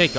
[0.00, 0.16] take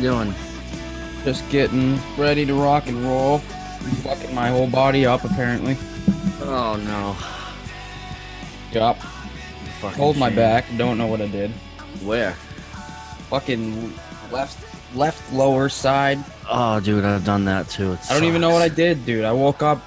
[0.00, 0.34] doing?
[1.24, 3.38] Just getting ready to rock and roll.
[3.38, 5.76] Fucking my whole body up, apparently.
[6.42, 7.16] Oh no.
[8.72, 8.96] Yup.
[9.80, 10.64] Fucking Hold my back.
[10.76, 11.50] Don't know what I did.
[12.02, 12.32] Where?
[13.30, 13.92] Fucking
[14.30, 14.58] left,
[14.94, 16.18] left lower side.
[16.48, 17.92] Oh, dude, I've done that too.
[17.92, 19.24] It I don't even know what I did, dude.
[19.24, 19.82] I woke up.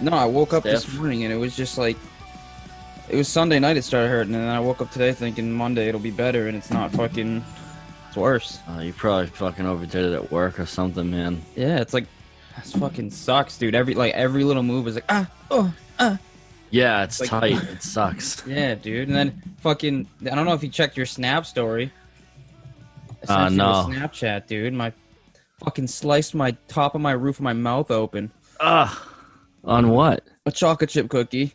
[0.00, 1.96] No, I woke up this morning and it was just like.
[3.08, 5.88] It was Sunday night it started hurting, and then I woke up today thinking Monday
[5.88, 7.44] it'll be better, and it's not fucking.
[8.10, 8.58] It's worse.
[8.68, 11.40] Uh, you probably fucking overdid it at work or something, man.
[11.54, 12.06] Yeah, it's like.
[12.56, 13.74] This fucking sucks, dude.
[13.76, 16.18] Every like every little move is like ah oh ah.
[16.70, 17.62] Yeah, it's Like- tight.
[17.70, 18.42] It sucks.
[18.46, 19.06] yeah, dude.
[19.08, 21.92] And then fucking I don't know if you checked your Snap story.
[23.22, 23.72] Uh, sent you a no.
[23.88, 24.74] Snapchat, dude.
[24.74, 24.92] My
[25.64, 28.30] fucking sliced my top of my roof of my mouth open.
[28.58, 28.98] Ugh.
[29.64, 30.24] On what?
[30.46, 31.54] A chocolate chip cookie.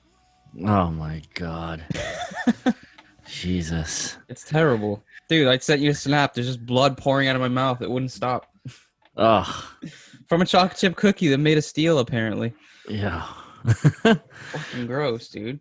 [0.66, 1.84] Oh my god.
[3.28, 4.18] Jesus.
[4.30, 5.04] It's terrible.
[5.28, 6.34] Dude, I sent you a snap.
[6.34, 7.82] There's just blood pouring out of my mouth.
[7.82, 8.46] It wouldn't stop.
[9.18, 9.64] Ugh.
[10.28, 12.54] From a chocolate chip cookie that made of steel, apparently.
[12.88, 13.26] Yeah.
[13.66, 15.60] Fucking gross, dude.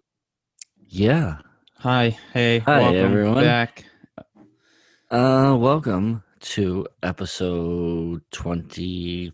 [0.88, 1.38] yeah.
[1.78, 2.16] Hi.
[2.32, 2.58] Hey.
[2.60, 3.44] Hi, welcome everyone.
[3.44, 3.84] back.
[5.10, 9.32] Uh, welcome to episode twenty-five.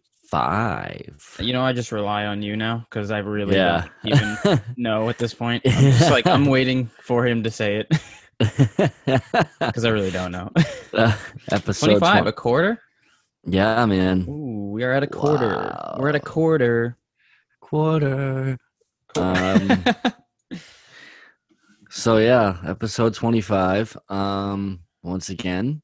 [1.40, 3.86] You know, I just rely on you now because I really Yeah.
[4.04, 5.62] don't even know at this point.
[5.66, 7.88] I'm just like, I'm waiting for him to say it
[9.60, 10.50] because I really don't know.
[10.92, 11.16] Uh,
[11.52, 12.82] episode 25, twen- a quarter?
[13.46, 14.26] Yeah, man.
[14.28, 15.54] Ooh, we are at a quarter.
[15.54, 15.98] Wow.
[16.00, 16.96] We're at a quarter.
[17.60, 18.58] Quarter.
[19.16, 19.84] Um,
[21.90, 23.96] so yeah, episode 25.
[24.08, 25.80] Um, once again,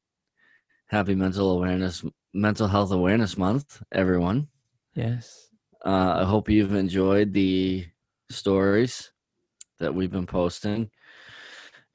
[0.87, 2.03] happy mental awareness,
[2.33, 4.49] mental health awareness month, everyone.
[4.93, 5.45] yes.
[5.85, 7.85] Uh, I hope you've enjoyed the
[8.29, 9.09] stories
[9.79, 10.89] that we've been posting.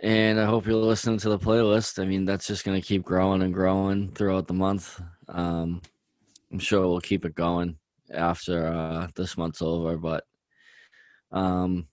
[0.03, 2.03] And I hope you're listening to the playlist.
[2.03, 5.01] I mean, that's just going to keep growing and growing throughout the month.
[5.29, 5.81] Um,
[6.51, 7.79] I'm sure we'll keep it going
[8.13, 9.97] after uh, this month's over.
[9.97, 10.25] But
[11.31, 11.87] um,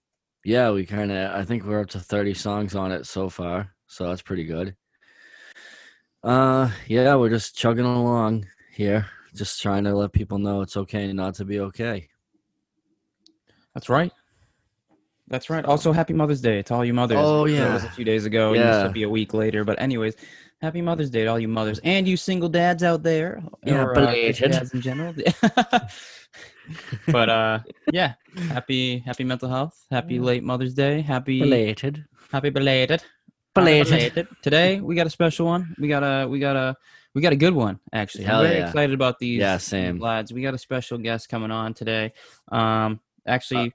[0.44, 3.76] yeah, we kind of, I think we're up to 30 songs on it so far.
[3.86, 4.76] So that's pretty good.
[6.24, 9.06] Uh, yeah, we're just chugging along here,
[9.36, 12.10] just trying to let people know it's okay not to be okay.
[13.76, 14.12] That's right.
[15.30, 15.64] That's right.
[15.66, 17.18] Also, happy Mother's Day to all you mothers.
[17.22, 17.74] Oh, yeah, It yeah.
[17.76, 18.54] was a few days ago.
[18.54, 19.64] It used to be a week later.
[19.64, 20.16] But, anyways,
[20.62, 23.42] happy Mother's Day to all you mothers and you single dads out there.
[23.64, 24.52] Yeah, or, uh, just belated.
[24.52, 25.14] dads in general.
[27.08, 27.60] but, uh,
[27.92, 28.14] yeah,
[28.50, 29.86] happy happy mental health.
[29.92, 31.02] Happy late Mother's Day.
[31.02, 32.06] Happy belated.
[32.32, 33.02] happy belated.
[33.02, 34.28] Happy Belated.
[34.44, 35.76] Today we got a special one.
[35.80, 36.76] We got a we got a
[37.16, 38.24] we got a good one actually.
[38.24, 38.68] Hell I'm very yeah.
[38.68, 39.40] excited about these.
[39.40, 40.00] Yeah, same.
[40.00, 40.32] lads.
[40.32, 42.14] We got a special guest coming on today.
[42.52, 43.72] Um, actually, Uh,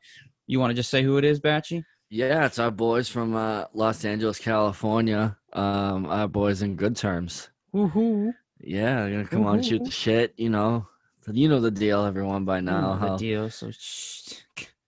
[0.46, 1.84] you want to just say who it is, Batchy?
[2.10, 5.36] Yeah, it's our boys from uh, Los Angeles, California.
[5.52, 7.48] Um, our boys in good terms.
[7.74, 8.32] Woohoo!
[8.60, 10.34] Yeah, they're gonna come on and shoot the shit.
[10.36, 10.86] You know,
[11.30, 12.96] you know the deal, everyone by now.
[12.96, 13.50] the deal.
[13.50, 14.34] So shh,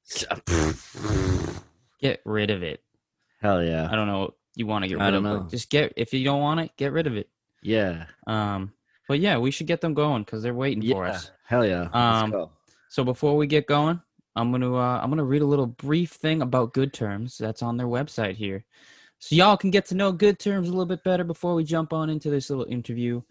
[2.00, 2.82] get rid of it.
[3.40, 4.20] Hell yeah, I don't know.
[4.20, 5.50] what You want to get rid of don't it?
[5.50, 5.92] Just get.
[5.96, 7.28] If you don't want it, get rid of it.
[7.62, 8.72] yeah, Um,
[9.08, 11.30] but yeah, we should get them going because they're waiting for us.
[11.44, 11.88] Hell yeah.
[11.92, 12.50] Um, Let's go.
[12.88, 14.00] So before we get going,
[14.36, 17.76] I'm gonna uh, I'm gonna read a little brief thing about Good Terms that's on
[17.76, 18.64] their website here,
[19.18, 21.92] so y'all can get to know Good Terms a little bit better before we jump
[21.92, 23.22] on into this little interview.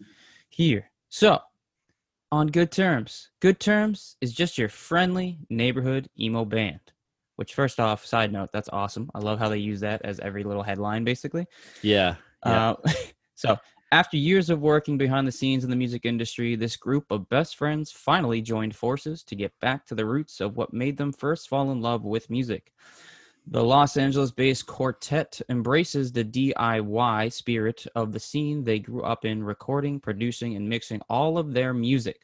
[0.48, 1.40] Here, So,
[2.32, 6.80] on Good Terms, Good Terms is just your friendly neighborhood emo band.
[7.36, 9.10] Which, first off, side note, that's awesome.
[9.14, 11.46] I love how they use that as every little headline, basically.
[11.82, 12.14] Yeah.
[12.46, 12.70] Yeah.
[12.70, 12.90] Uh,
[13.34, 13.58] so,
[13.92, 17.56] after years of working behind the scenes in the music industry, this group of best
[17.56, 21.48] friends finally joined forces to get back to the roots of what made them first
[21.48, 22.72] fall in love with music.
[23.48, 29.24] The Los Angeles based quartet embraces the DIY spirit of the scene they grew up
[29.24, 32.22] in, recording, producing, and mixing all of their music.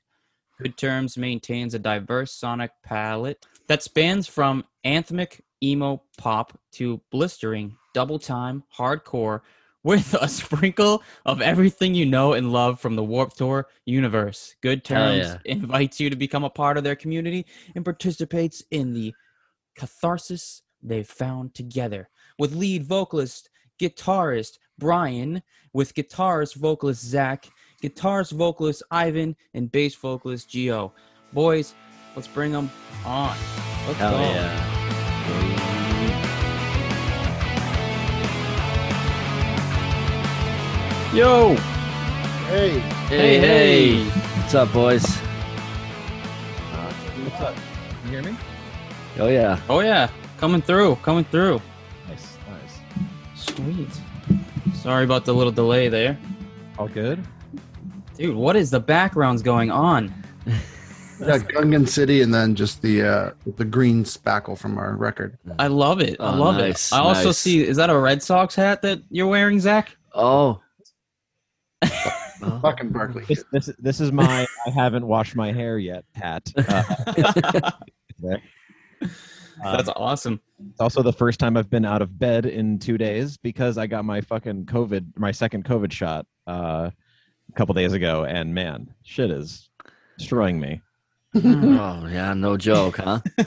[0.61, 7.77] Good Terms maintains a diverse sonic palette that spans from anthemic emo pop to blistering
[7.95, 9.43] double time hardcore
[9.85, 14.55] with a sprinkle of everything you know and love from the Warped Tour universe.
[14.63, 15.39] Good Terms yeah.
[15.45, 19.15] invites you to become a part of their community and participates in the
[19.77, 22.09] catharsis they've found together
[22.39, 23.51] with lead vocalist,
[23.81, 25.43] guitarist Brian,
[25.73, 27.49] with guitarist vocalist Zach,
[27.83, 30.93] guitarist vocalist Ivan, and bass vocalist Gio.
[31.33, 31.75] Boys,
[32.17, 32.71] let's bring them
[33.05, 33.37] on.
[33.87, 34.19] Let's Hell go.
[34.19, 34.82] yeah.
[41.13, 41.55] Yo,
[42.49, 42.79] Hey,
[43.09, 44.05] hey, hey.
[44.39, 45.03] What's up, boys?
[45.05, 45.21] what's
[47.41, 47.55] up?
[48.05, 48.35] You hear me?
[49.19, 49.61] Oh yeah.
[49.69, 51.61] Oh yeah, coming through, coming through.
[52.09, 52.79] Nice, nice.
[53.35, 53.89] Sweet.
[54.75, 56.19] Sorry about the little delay there.
[56.79, 57.23] All good?
[58.17, 60.13] Dude, what is the backgrounds going on?
[60.47, 65.37] Yeah, Gungan City, and then just the uh, the green spackle from our record.
[65.59, 66.17] I love it.
[66.21, 66.95] I Oh, love nice, it.
[66.97, 67.39] I also nice.
[67.39, 69.95] see is that a Red Sox hat that you're wearing, Zach?
[70.15, 70.61] Oh.
[71.83, 72.59] Oh.
[72.63, 73.25] Fucking Berkeley.
[73.29, 76.51] This, this, this is my I haven't washed my hair yet hat.
[76.57, 77.71] Uh.
[79.63, 80.41] That's Um, awesome.
[80.71, 83.87] it's also the first time I've been out of bed in two days because I
[83.87, 88.93] got my fucking COVID, my second COVID shot uh, a couple days ago, and man,
[89.05, 89.71] shit is
[90.19, 90.81] destroying me.
[91.37, 93.21] oh yeah, no joke, huh?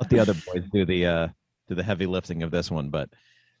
[0.00, 1.28] Let the other boys do the uh,
[1.68, 3.10] do the heavy lifting of this one, but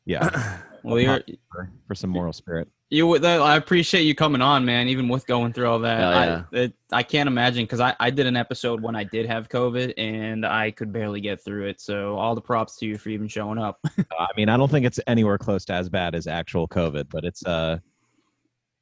[0.06, 1.20] yeah, Well, you're
[1.50, 2.68] for, for some moral spirit.
[2.90, 3.18] You.
[3.18, 4.88] that- I appreciate you coming on, man.
[4.88, 6.42] Even with going through all that, yeah.
[6.52, 9.48] I, it, I can't imagine because I, I did an episode when I did have
[9.48, 11.80] COVID and I could barely get through it.
[11.80, 13.78] So all the props to you for even showing up.
[13.98, 17.24] I mean, I don't think it's anywhere close to as bad as actual COVID, but
[17.24, 17.78] it's uh,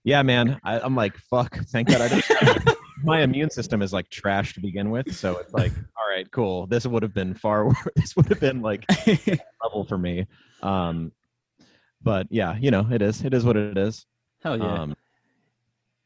[0.05, 0.59] yeah, man.
[0.65, 1.57] I, I'm like, fuck.
[1.69, 2.79] Thank God I didn't.
[3.05, 6.69] My immune system is like trash to begin with, so it's like, all right, cool.
[6.69, 7.67] This would have been far.
[7.67, 7.77] worse.
[7.97, 8.85] This would have been like
[9.65, 10.27] level for me.
[10.63, 11.11] Um,
[12.03, 13.23] but yeah, you know, it is.
[13.25, 14.07] It is what it is.
[14.43, 14.97] Hell yeah, Um,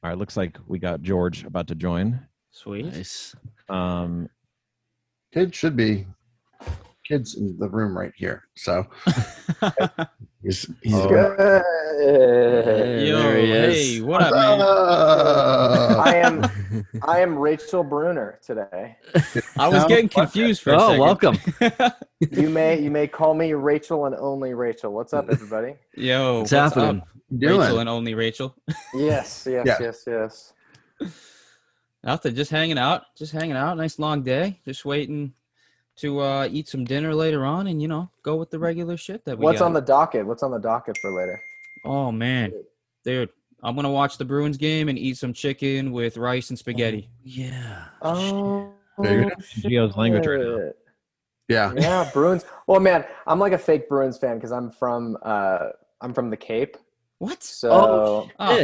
[0.02, 2.20] all right, looks like we got George about to join.
[2.50, 2.87] sweet.
[2.87, 3.34] Nice.
[3.69, 4.28] Um,
[5.32, 6.06] Kid should be
[7.06, 8.44] kids in the room right here.
[8.56, 8.87] So
[10.43, 11.62] he's, he's Oh.
[11.99, 14.03] Hey, Yo, there he hey, is.
[14.03, 14.61] what up, man?
[14.61, 18.97] Uh, I am I am Rachel Bruner today.
[19.58, 21.38] I was getting confused for a Oh, welcome.
[22.31, 24.91] You may you may call me Rachel and only Rachel.
[24.93, 25.75] What's up, everybody?
[25.97, 27.02] Yo, What's what's happening?
[27.02, 27.61] up, doing?
[27.61, 28.55] Rachel and only Rachel?
[28.94, 29.76] Yes, yes, Yeah.
[29.81, 30.52] yes, yes.
[32.02, 33.76] Nothing, just hanging out, just hanging out.
[33.76, 34.61] Nice long day.
[34.64, 35.35] Just waiting
[35.96, 39.25] to uh, eat some dinner later on, and you know, go with the regular shit
[39.25, 39.44] that we.
[39.44, 39.66] What's got.
[39.66, 40.26] on the docket?
[40.26, 41.40] What's on the docket for later?
[41.85, 42.52] Oh man,
[43.04, 43.30] dude,
[43.62, 47.11] I'm gonna watch the Bruins game and eat some chicken with rice and spaghetti.
[47.23, 47.85] Yeah.
[48.02, 49.30] Oh, There
[49.64, 50.71] you language right now.
[51.49, 51.73] Yeah.
[51.76, 52.44] Yeah, Bruins.
[52.66, 55.68] Well, man, I'm like a fake Bruins fan because I'm from uh
[56.00, 56.76] I'm from the Cape.
[57.18, 57.42] What?
[57.42, 58.62] So Oh, Oh,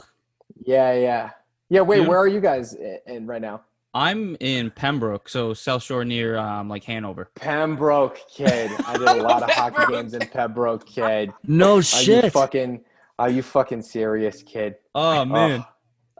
[0.65, 1.31] yeah, yeah,
[1.69, 1.81] yeah.
[1.81, 2.09] Wait, Dude.
[2.09, 3.63] where are you guys in, in right now?
[3.95, 7.31] I'm in Pembroke, so South Shore near um like Hanover.
[7.35, 8.71] Pembroke, kid.
[8.87, 11.31] I did a lot of hockey games in Pembroke, kid.
[11.47, 12.85] No Are you fucking?
[13.19, 14.77] Are you fucking serious, kid?
[14.95, 15.65] Oh man,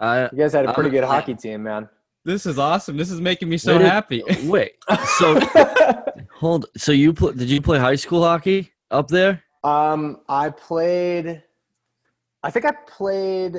[0.01, 1.89] Oh, I, you guys had a pretty I'm- good hockey team, man.
[2.25, 2.97] this is awesome.
[2.97, 4.23] This is making me so Where did- happy.
[4.45, 4.73] wait.
[5.19, 5.41] So
[6.35, 6.67] hold.
[6.77, 9.43] So you pl- did you play high school hockey up there?
[9.65, 11.43] um, I played.
[12.43, 13.57] I think I played.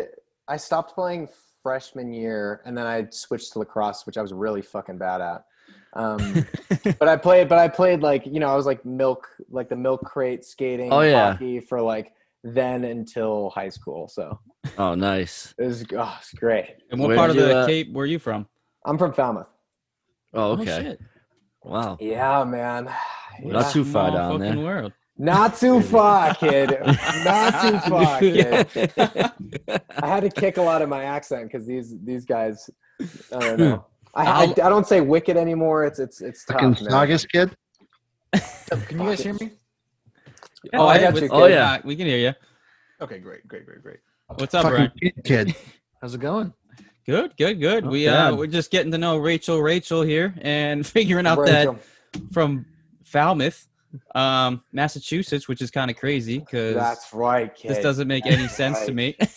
[0.48, 1.30] I stopped playing
[1.68, 5.46] freshman year, and then I switched to lacrosse, which I was really fucking bad at.
[5.94, 6.46] Um,
[7.00, 7.48] but I played.
[7.50, 10.92] But I played like you know I was like milk, like the milk crate skating
[10.92, 11.32] Oh, yeah.
[11.32, 14.08] hockey for like then until high school.
[14.10, 14.38] So
[14.78, 15.54] Oh, nice.
[15.58, 16.76] it was, oh, it's great.
[16.92, 18.48] and what Where part of you, the uh, Cape were you from?
[18.86, 19.48] I'm from Falmouth.
[20.34, 20.82] Oh, Oh, okay.
[20.82, 21.02] shit.
[21.64, 21.98] wow.
[22.02, 22.86] Yeah, man.
[23.42, 23.70] Not Yeah.
[23.72, 24.66] too far Small down fucking there.
[24.66, 24.92] world.
[25.18, 26.72] Not too far, kid.
[27.24, 28.68] Not too far, kid.
[29.98, 32.70] I had to kick a lot of my accent because these these guys.
[33.36, 33.86] I don't know.
[34.16, 35.86] I, I, I don't say wicked anymore.
[35.86, 37.18] It's it's it's tough, Fucking man.
[37.32, 37.56] Kid.
[38.88, 39.52] Can you guys hear me?
[40.74, 41.80] Oh, I got with- you, Oh, yeah.
[41.84, 42.34] we can hear you.
[43.02, 43.98] Okay, great, great, great, great.
[44.38, 44.92] What's up, Fucking Brian?
[45.00, 45.56] kid, kid.
[46.02, 46.54] How's it going?
[47.06, 47.84] Good, good, good.
[47.84, 48.38] Not we uh bad.
[48.40, 51.68] we're just getting to know Rachel Rachel here and figuring out that
[52.32, 52.66] from
[53.04, 53.68] Falmouth,
[54.16, 57.72] um, Massachusetts, which is kind of crazy because That's right, kid.
[57.72, 59.18] this doesn't make any sense to me.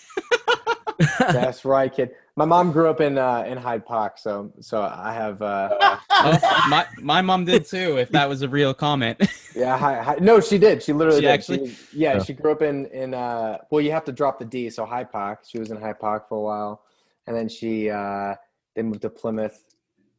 [1.18, 2.12] That's right, kid.
[2.36, 5.68] My mom grew up in uh, in Hyde Park, so so I have uh,
[6.10, 7.98] Oh, my my mom did too.
[7.98, 9.18] If that was a real comment,
[9.54, 9.76] yeah.
[9.76, 10.82] Hi, hi, no, she did.
[10.82, 11.30] She literally She did.
[11.30, 12.22] actually- was- yeah, Yeah.
[12.22, 13.58] she grew up in in uh.
[13.70, 15.40] Well, you have to drop the D, so Hyde Park.
[15.46, 16.82] She was in Hyde Park for a while,
[17.26, 18.34] and then she uh
[18.74, 19.62] they moved to Plymouth,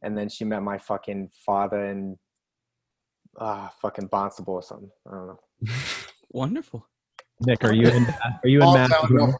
[0.02, 2.18] and then she met my fucking father in
[3.38, 4.90] ah fucking Barnstable or something.
[5.06, 5.40] I don't know.
[6.30, 6.86] wonderful.
[7.40, 8.06] Nick, are you in?
[8.44, 8.90] Are you in All Mass?
[8.90, 9.38] downhill as well?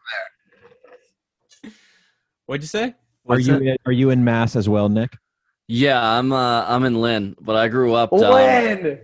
[1.62, 1.72] from
[2.46, 2.84] What'd you say?
[2.84, 3.62] Are What's you that?
[3.62, 5.16] in, are you in Mass as well, Nick?
[5.66, 8.32] Yeah, I'm uh I'm in Lynn, but I grew up down.
[8.32, 9.00] Lynn,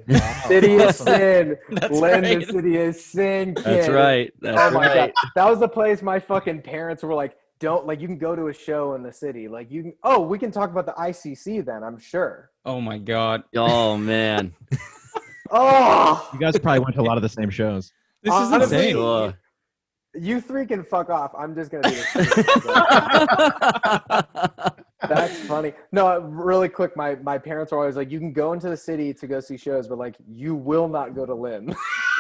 [0.47, 1.59] city of sin.
[1.71, 2.41] That's Lynn, right.
[2.47, 3.55] the city of sin.
[3.55, 3.65] Kid.
[3.65, 4.33] That's right.
[4.41, 5.13] That's Oh my right.
[5.15, 8.37] god, that was the place my fucking parents were like, "Don't like you can go
[8.37, 9.49] to a show in the city.
[9.49, 9.95] Like you can.
[10.03, 11.83] Oh, we can talk about the ICC then.
[11.83, 12.51] I'm sure.
[12.67, 14.53] Oh my god, Oh man.
[15.51, 17.93] Oh, You guys probably went to a lot of the same shows.
[18.23, 18.93] this is Honestly, insane.
[18.95, 19.35] Sure.
[20.15, 21.33] you three can fuck off.
[21.39, 22.15] I'm just gonna do this.
[25.09, 25.75] That's funny.
[25.93, 26.97] No, really quick.
[26.97, 29.59] My my parents were always like, "You can go into the city to go see
[29.59, 31.75] shows, but like you will not go to Lynn."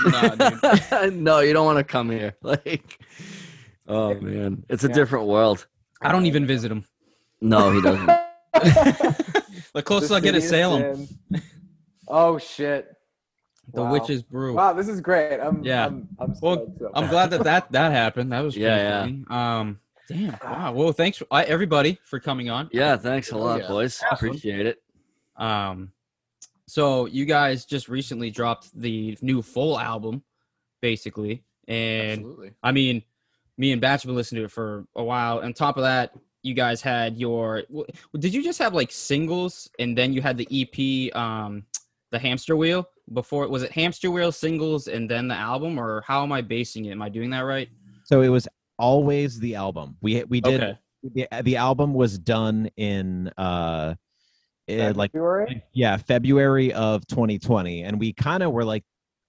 [0.06, 1.14] Nah, dude.
[1.14, 2.34] no, you don't want to come here.
[2.42, 2.98] Like,
[3.88, 4.94] oh man, it's a Yeah.
[4.94, 5.66] different world.
[6.00, 6.84] I don't even visit him.
[7.40, 8.10] No, he doesn't.
[9.74, 11.42] The closest The I get is Salem, sin.
[12.06, 12.94] Oh shit!
[13.72, 13.90] the Wow.
[13.92, 14.54] Witch's Brew.
[14.54, 15.40] Wow, this is great.
[15.40, 15.86] I'm Yeah.
[15.86, 16.90] I'm, I'm, Well, so.
[16.94, 18.30] I'm glad that that that happened.
[18.30, 19.40] That was Yeah, pretty funny.
[19.60, 20.38] Um, damn.
[20.44, 20.72] Wow.
[20.74, 22.68] Well, thanks for, I, everybody for coming on.
[22.72, 23.68] Yeah, thanks a lot, yeah.
[23.68, 24.00] boys.
[24.12, 24.28] Awesome.
[24.28, 24.82] Appreciate it.
[25.36, 25.90] Um,
[26.68, 30.22] so you guys just recently dropped the new full album,
[30.82, 32.52] basically, and Absolutely.
[32.62, 33.02] I mean,
[33.58, 35.40] me and Batch have been listening to it for a while.
[35.40, 37.62] On top of that, you guys had your.
[38.18, 41.64] Did you just have like singles and then you had the EP, um,
[42.10, 43.48] the Hamster Wheel before?
[43.48, 46.90] Was it Hamster Wheel singles and then the album, or how am I basing it?
[46.92, 47.68] Am I doing that right?
[48.04, 48.46] So it was
[48.78, 49.96] always the album.
[50.02, 50.78] We we did Okay.
[51.14, 53.94] the, the album was done in uh
[54.68, 55.62] eh, like February?
[55.74, 58.82] yeah february of 2020 and we kind of were like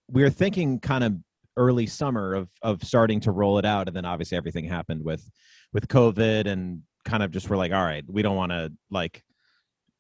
[0.10, 1.14] we were thinking kind of
[1.58, 5.30] early summer of of starting to roll it out and then obviously everything happened with
[5.74, 9.24] with covid and kind of just were like all right we don't want to like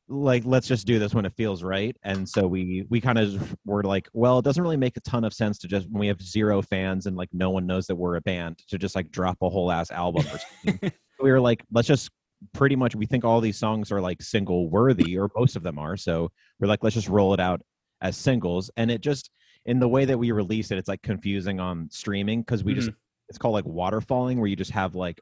[0.07, 1.95] like let's just do this when it feels right.
[2.03, 5.23] And so we we kind of were like well it doesn't really make a ton
[5.23, 7.95] of sense to just when we have zero fans and like no one knows that
[7.95, 10.91] we're a band to just like drop a whole ass album or something.
[11.21, 12.11] We were like let's just
[12.53, 15.79] pretty much we think all these songs are like single worthy or most of them
[15.79, 15.95] are.
[15.95, 17.61] So we're like let's just roll it out
[18.01, 18.69] as singles.
[18.75, 19.31] And it just
[19.65, 22.89] in the way that we release it it's like confusing on streaming because we just
[22.89, 22.97] mm-hmm.
[23.29, 25.19] it's called like waterfalling where you just have like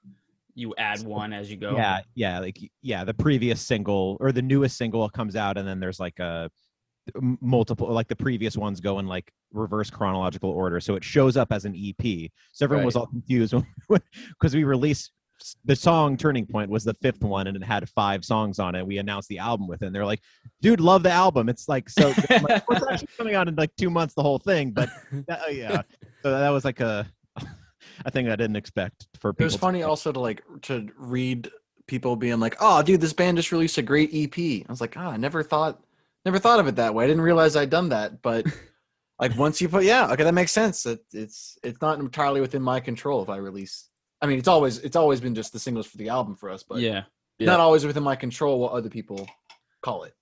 [0.55, 1.75] You add one as you go.
[1.75, 5.79] yeah yeah like yeah the previous single or the newest single comes out and then
[5.79, 6.49] there's like a
[7.41, 11.51] multiple like the previous ones go in like reverse chronological order so it shows up
[11.51, 13.53] as an ep so everyone was all confused
[14.29, 15.11] because we released
[15.65, 18.85] the song turning point was the fifth one and it had five songs on it
[18.85, 20.21] we announced the album with it and they're like
[20.61, 23.55] dude love the album it's like so I'm like, "Well, it's actually coming out in
[23.55, 24.89] like two months the whole thing but
[25.27, 25.81] that, uh, yeah
[26.21, 27.05] so that was like a
[28.05, 29.89] a thing i didn't expect for People It was to funny like.
[29.89, 31.49] also to like to read
[31.87, 34.95] people being like, "Oh, dude, this band just released a great EP." I was like,
[34.97, 35.81] "Ah, I never thought,
[36.25, 37.03] never thought of it that way.
[37.03, 38.45] I didn't realize I'd done that." But
[39.19, 40.83] like once you put, yeah, okay, that makes sense.
[40.83, 43.89] That it's it's not entirely within my control if I release.
[44.23, 46.63] I mean, it's always it's always been just the singles for the album for us,
[46.63, 47.03] but yeah.
[47.39, 47.47] Yeah.
[47.47, 49.27] not always within my control what other people
[49.81, 50.13] call it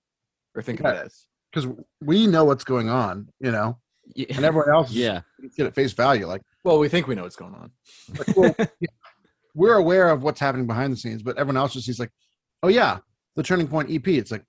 [0.56, 1.26] or think of it as.
[1.52, 3.78] because we know what's going on, you know,
[4.14, 4.26] Yeah.
[4.34, 5.20] and everyone else Yeah.
[5.40, 6.26] just get at face value.
[6.26, 7.70] Like, Well, we think we know what's going on.
[8.18, 8.88] like, well, yeah,
[9.54, 12.10] we're aware of what's happening behind the scenes, but everyone else just sees like,
[12.64, 12.98] oh yeah,
[13.36, 14.08] the Turning Point EP.
[14.08, 14.44] It's like,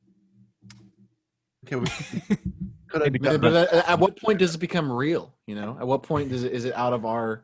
[1.66, 1.86] okay, we
[2.90, 5.36] could have Maybe But, but at, at what point does it become real?
[5.48, 7.44] You know, at what point does it is it out of our,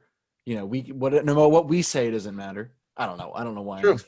[0.50, 2.72] you know, we what no matter what we say, it doesn't matter.
[2.98, 3.32] I don't know.
[3.36, 3.82] I don't know why.
[3.82, 4.00] True.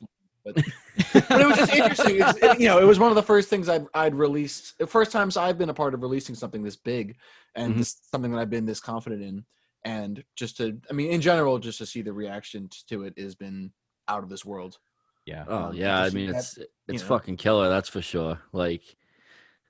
[0.43, 2.15] But, but it was just interesting.
[2.19, 4.75] It's, it- you know, it was one of the first things I'd I'd released.
[4.79, 7.15] The first times I've been a part of releasing something this big,
[7.53, 7.77] and Mhm.
[7.77, 9.45] this, something that I've been this confident in,
[9.86, 13.36] and just to, I mean, in general, just to see the reaction to it has
[13.36, 13.71] been
[14.07, 14.79] out of this world.
[15.27, 16.57] yeah Oh Um, yeah, I mean that, it's
[16.88, 17.07] it's know.
[17.10, 17.69] fucking killer.
[17.69, 18.39] That's for sure.
[18.51, 18.81] Like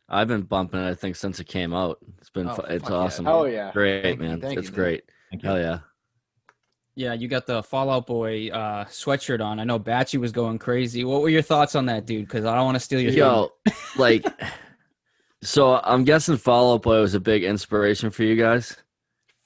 [0.07, 0.89] I've been bumping it.
[0.89, 1.97] I think since it came out.
[2.19, 3.27] It's been Oh, fu- it's fuck yeah, awesome.
[3.27, 3.71] Oh yeah.
[3.73, 4.39] Great Thank you, man.
[4.41, 5.03] thank it's you, great.
[5.29, 5.49] Thank you.
[5.49, 5.79] Hell yeah.
[6.95, 9.59] Yeah, you got the Fall Out Boy uh, sweatshirt on.
[9.59, 11.03] I know Batchy was going crazy.
[11.05, 12.27] What were your thoughts on that, dude?
[12.27, 13.49] Because I don't want to steal your thunder.
[13.65, 14.25] Yo, like,
[15.41, 18.75] so I'm guessing Fall Out Boy was a big inspiration for you guys.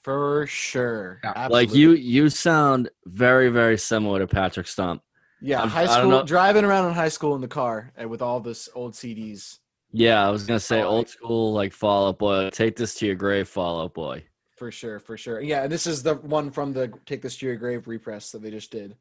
[0.02, 1.20] For sure.
[1.24, 1.48] Yeah.
[1.48, 5.02] Like you, you sound very, very similar to Patrick Stump.
[5.40, 8.40] Yeah, I'm- high school driving around in high school in the car and with all
[8.40, 9.58] this old CDs
[9.92, 12.50] Yeah, I was gonna say old school like Fall Out Boy.
[12.50, 14.24] Take this to your grave, Fall Out Boy.
[14.56, 15.40] For sure, for sure.
[15.40, 18.42] Yeah, and this is the one from the "Take This to Your Grave" repress that
[18.42, 18.96] they just did.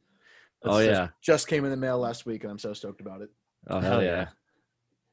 [0.64, 3.02] Oh That's just- yeah, just came in the mail last week, and I'm so stoked
[3.02, 3.30] about it.
[3.70, 4.10] oh Hell hell yeah.
[4.12, 4.28] yeah.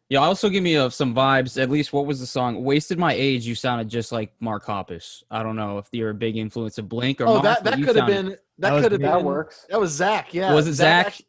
[0.09, 1.61] Yeah, also give me uh, some vibes.
[1.61, 2.63] At least, what was the song?
[2.65, 5.23] "Wasted My Age." You sounded just like Mark Hoppus.
[5.31, 7.75] I don't know if you're a big influence of Blink or Oh, Mark, that that
[7.77, 9.65] could have sounded- been that, was could have been That works.
[9.71, 10.35] That was Zach.
[10.35, 11.07] Yeah, Was it Zach?
[11.07, 11.25] actu-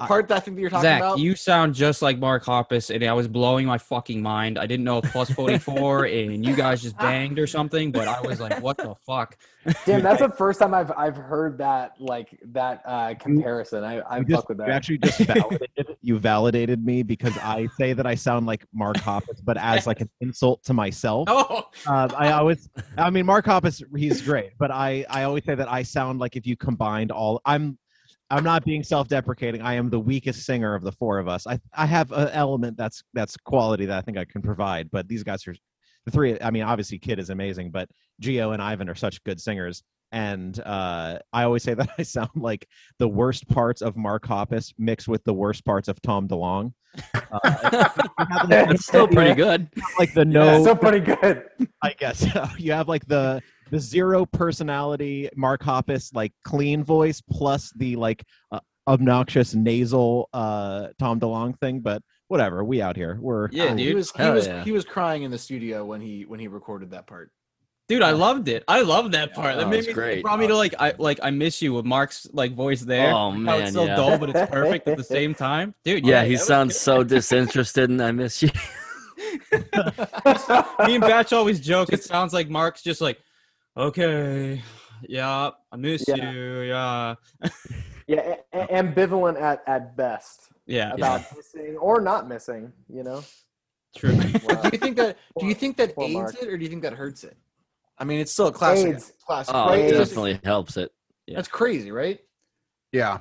[0.00, 1.18] that part that I think that you're talking Zach, about.
[1.18, 4.58] you sound just like Mark Hoppus, and I was blowing my fucking mind.
[4.58, 8.20] I didn't know if plus 44 and you guys just banged or something, but I
[8.20, 9.36] was like, what the fuck?
[9.86, 13.84] Damn, that's the first time I've I've heard that like that uh comparison.
[13.84, 17.68] I I You, fuck just, with you actually just validated, you validated me because I
[17.78, 21.28] say that I sound like Mark Hoppus, but as like an insult to myself.
[21.44, 22.68] Oh, Uh, I always,
[22.98, 26.36] I mean, Mark Hoppus, he's great, but I, I always say that I sound like
[26.36, 27.78] if you combined all, I'm,
[28.32, 29.60] I'm not being self-deprecating.
[29.60, 31.46] I am the weakest singer of the four of us.
[31.46, 35.06] I, I have an element that's that's quality that I think I can provide, but
[35.06, 35.54] these guys are,
[36.06, 36.40] the three.
[36.40, 37.90] I mean, obviously, Kid is amazing, but
[38.22, 39.82] Gio and Ivan are such good singers.
[40.12, 42.66] And uh, I always say that I sound like
[42.98, 46.72] the worst parts of Mark Hoppus mixed with the worst parts of Tom DeLonge.
[47.14, 49.68] Uh, you have, like, That's still pretty good.
[49.98, 51.44] like the Yeah, no still pretty good.
[51.82, 52.26] I guess
[52.58, 58.22] you have like the the zero personality Mark Hoppus like clean voice plus the like
[58.52, 62.62] uh, obnoxious nasal uh Tom DeLonge thing, but whatever.
[62.62, 63.18] We out here.
[63.20, 63.96] We're Yeah, he dude.
[63.96, 64.62] was he Hell was yeah.
[64.62, 67.30] he was crying in the studio when he when he recorded that part.
[67.88, 68.62] dude, I loved it.
[68.68, 69.56] I loved that part.
[69.56, 70.22] that Oh, made it's me, it great.
[70.22, 73.10] brought me to like, I like, I miss you with Mark's like voice there.
[73.12, 73.96] Oh How man, it's so yeah.
[73.96, 76.06] dull, but it's perfect at the same time, dude.
[76.06, 78.50] Yeah, he sounds so disinterested, and I miss you.
[80.86, 81.92] Me and Batch always joke.
[81.92, 83.18] It sounds like Mark's just like,
[83.76, 84.62] okay,
[85.08, 86.30] yeah, I miss Yeah.
[86.32, 87.14] you, yeah,
[88.06, 92.72] yeah, a- a- ambivalent at at best yeah, about missing or not missing.
[92.88, 93.24] You know.
[93.96, 94.14] true.
[94.44, 94.62] Wow.
[94.62, 96.34] Do you think that do you think that Poor aids Mark.
[96.42, 97.36] it or do you think that hurts it?
[97.98, 98.94] I mean, it's still a classic.
[98.94, 99.12] AIDS.
[99.24, 99.54] Classic.
[99.54, 99.80] Oh, right?
[99.80, 100.90] it definitely helps it.
[101.28, 102.18] That's crazy, right?
[102.90, 103.20] Yeah.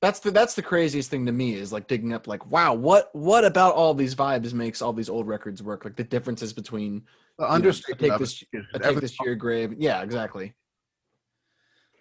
[0.00, 3.10] That's the that's the craziest thing to me is like digging up like wow what
[3.14, 7.02] what about all these vibes makes all these old records work like the differences between
[7.36, 10.02] The you know, understatement take this it is I take this to your grave yeah
[10.02, 10.54] exactly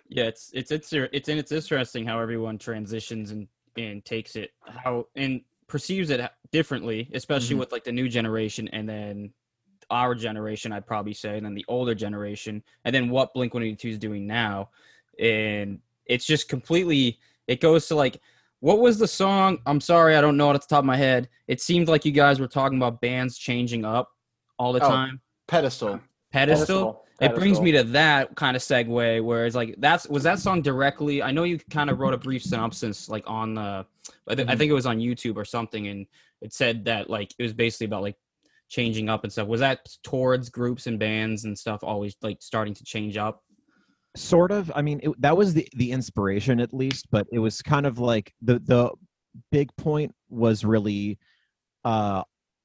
[0.10, 4.51] Yeah, it's it's it's it's and it's interesting how everyone transitions and and takes it
[4.65, 7.60] how and perceives it differently, especially Mhm.
[7.60, 9.33] with like the new generation and then
[9.89, 13.63] our generation, I'd probably say, and then the older generation, and then what Blink One
[13.63, 14.69] Eighty Two is doing now,
[15.19, 17.19] and it's just completely.
[17.47, 18.19] It goes to like,
[18.60, 19.60] what was the song?
[19.65, 21.29] I'm sorry, I don't know it at the top of my head.
[21.47, 24.10] It seemed like you guys were talking about bands changing up
[24.60, 25.21] all the Oh, time.
[25.47, 25.99] pedestal
[26.31, 30.38] Pedestal it brings me to that kind of segue where it's like that's was that
[30.39, 33.86] song directly i know you kind of wrote a brief synopsis like on the
[34.27, 34.57] I, th- I Mhm.
[34.57, 36.05] think it was on youtube or something and
[36.41, 38.17] it said that like it was basically about like
[38.69, 42.73] changing up and stuff was that towards groups and bands and stuff always like starting
[42.75, 43.41] to change up
[44.17, 47.62] sort of i mean it, that was the the inspiration at least but it was
[47.62, 48.89] kind of like the the
[49.51, 51.17] big point was really
[51.86, 52.23] uh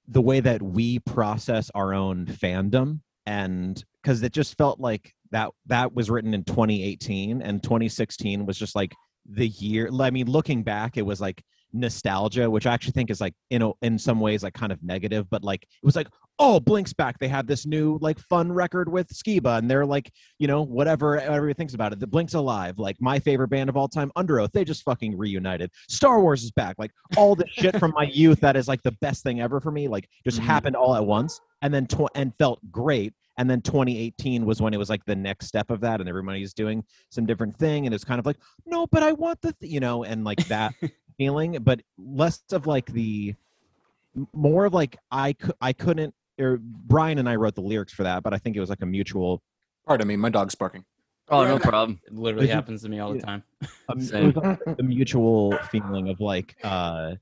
[0.09, 3.01] the way that we process our own fandom.
[3.27, 8.59] And because it just felt like that that was written in 2018 and 2016 was
[8.59, 8.93] just like
[9.25, 13.21] the year i mean looking back it was like nostalgia which i actually think is
[13.21, 16.09] like in a, in some ways like kind of negative but like it was like
[16.39, 20.11] oh blink's back they have this new like fun record with skiba and they're like
[20.39, 23.77] you know whatever everybody thinks about it the blink's alive like my favorite band of
[23.77, 27.79] all time Underoath they just fucking reunited star wars is back like all the shit
[27.79, 30.45] from my youth that is like the best thing ever for me like just Mhm.
[30.45, 34.75] happened all at once and then tw- and felt great and then 2018 was when
[34.75, 37.95] it was like the next step of that and everybody's doing some different thing and
[37.95, 40.75] it's kind of like no but i want the th-, you know and like that
[41.23, 43.35] feeling but less of like the
[44.35, 48.03] more of like i could i couldn't or brian and i wrote the lyrics for
[48.03, 49.41] that but i think it was like a mutual
[49.87, 50.85] pardon me my dog's barking.
[51.29, 52.01] Oh, no problem.
[52.07, 53.43] it literally Did you- happens to me all the time.
[53.89, 57.13] Um, it was like the mutual feeling of like uh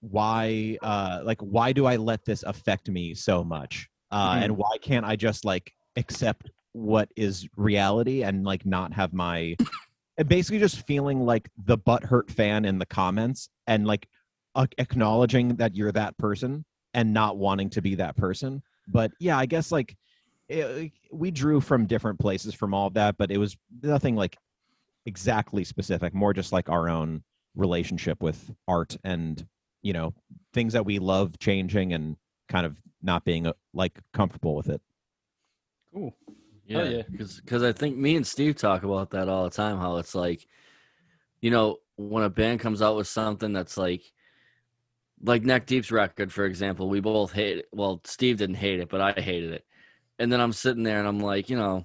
[0.00, 3.88] why uh like why do i let this affect me so much?
[4.10, 4.42] Uh Mhm.
[4.44, 9.56] and why can't i just like accept what is reality and like not have my
[10.18, 14.08] and basically just feeling like the butthurt fan in the comments and like
[14.78, 18.62] acknowledging that you're that person and not wanting to be that person.
[18.88, 19.96] But yeah i guess like
[20.48, 24.36] it, we drew from different places from all of that but it was nothing like
[25.04, 27.22] exactly specific more just like our own
[27.56, 29.44] relationship with art and
[29.82, 30.14] you know
[30.52, 32.16] things that we love changing and
[32.48, 34.80] kind of not being uh, like comfortable with it.
[35.92, 36.14] Cool
[36.66, 37.02] Yeah, yeah.
[37.08, 39.78] because I think me and Steve talk about that all the time.
[39.78, 40.46] How it's like,
[41.40, 44.02] you know, when a band comes out with something that's like
[45.22, 47.66] like Neck Deep's record, for example, we both hate it.
[47.72, 49.64] Well, Steve didn't hate it, but I hated it.
[50.18, 51.84] And then I'm sitting there and I'm like, you know,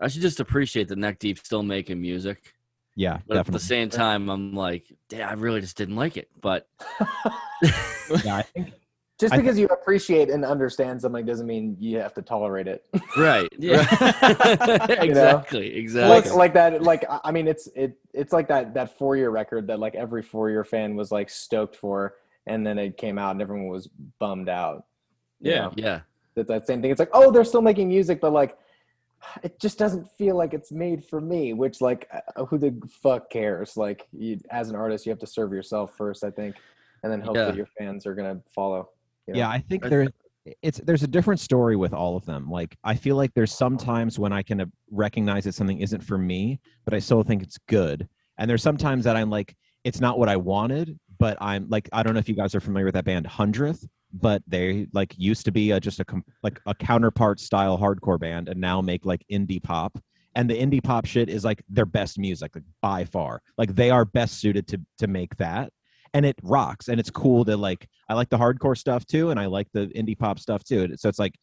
[0.00, 2.54] I should just appreciate that Neck Deep still making music.
[2.94, 6.28] Yeah, But at the same time, I'm like, damn, I really just didn't like it.
[6.40, 6.66] But
[8.24, 8.72] Yeah, I think
[9.18, 12.84] Just I because you appreciate and understand something doesn't mean you have to tolerate it.
[13.16, 13.80] right, Yeah.
[15.02, 16.30] exactly, exactly.
[16.30, 19.30] like like that like I- I mean it's it it's like that that four year
[19.30, 22.14] record that like every four year fan was like stoked for
[22.46, 24.84] and then it came out and everyone was bummed out.
[25.40, 25.62] Yeah.
[25.62, 25.72] know?
[25.76, 26.00] yeah,
[26.34, 26.90] That that same thing.
[26.90, 28.56] It's like, oh, they're still making music, but like
[29.42, 33.30] it just doesn't feel like it's made for me, which like uh, who the fuck
[33.30, 33.76] cares?
[33.76, 36.54] Like you, as an artist, you have to serve yourself first, I think,
[37.02, 37.46] and then hope Yeah.
[37.46, 38.90] that your fans are going to follow.
[39.32, 39.38] Know?
[39.38, 40.08] yeah i think there
[40.62, 44.18] it's there's a different story with all of them like i feel like there's sometimes
[44.18, 47.58] when i can uh, recognize that something isn't for me but i still think it's
[47.68, 51.88] good and there's sometimes that i'm like it's not what i wanted but i'm like
[51.92, 55.14] i don't know if you guys are familiar with that band hundredth but they like
[55.18, 56.04] used to be a, just a
[56.42, 59.98] like a counterpart style hardcore band and now make like indie pop
[60.34, 63.90] and the indie pop shit is like their best music like, by far like they
[63.90, 65.70] are best suited to to make that
[66.14, 69.38] and it rocks and it's cool to like i like the hardcore stuff too and
[69.40, 71.34] i like the indie pop stuff too so it's like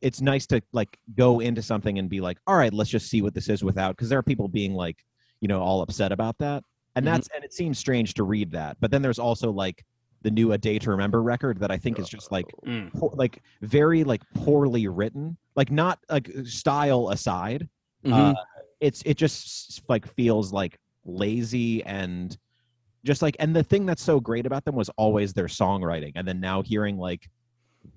[0.00, 3.22] it's nice to like go into something and be like all right let's just see
[3.22, 4.96] what this is without because there are people being like
[5.40, 6.62] you know all upset about that
[6.96, 7.10] and Mhm.
[7.12, 9.84] that's and it seems strange to read that but then there's also like
[10.22, 12.92] the new a day to remember record that i think is just like Mm.
[12.92, 17.68] poor, like very like poorly written like not like style aside
[18.06, 18.34] uh, Mhm.
[18.80, 22.36] it's it just like feels like lazy and
[23.04, 26.26] just like and the thing that's so great about them was always their songwriting and
[26.26, 27.28] then now hearing like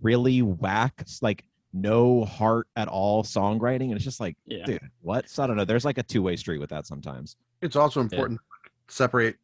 [0.02, 4.66] really whack like no heart at all songwriting and it's just like Yeah.
[4.66, 7.76] dude what so i don't know there's like a two-way street with that sometimes it's
[7.76, 9.36] also important to separate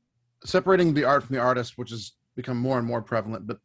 [0.46, 3.48] separating the art from the artist, which has become more and more prevalent.
[3.48, 3.58] But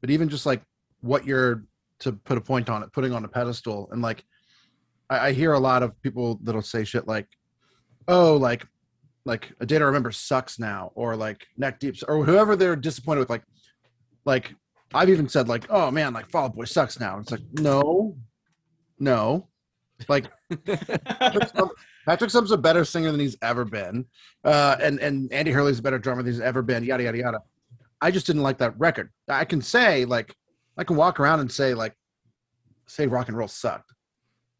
[0.00, 0.62] but even just like
[1.00, 1.64] what you're
[2.00, 4.24] to put a point on it, putting on a pedestal, and like
[5.10, 7.28] I, I hear a lot of people that'll say shit like,
[8.08, 8.66] "Oh, like
[9.24, 13.20] like a day to remember sucks now," or like neck deeps, or whoever they're disappointed
[13.20, 13.30] with.
[13.30, 13.44] Like
[14.24, 14.54] like
[14.94, 18.16] I've even said like, "Oh man, like Fall Boy sucks now." It's like no,
[18.98, 19.48] no,
[20.08, 20.26] like
[20.64, 21.72] Patrick Stump-
[22.06, 24.06] Patrick Stump's a better singer than he's ever been,
[24.44, 26.84] uh, and and Andy Hurley's a better drummer than he's ever been.
[26.84, 27.38] Yada yada yada.
[28.00, 29.10] I just didn't like that record.
[29.28, 30.34] I can say like
[30.76, 31.94] I can walk around and say like
[32.86, 33.92] say rock and roll sucked,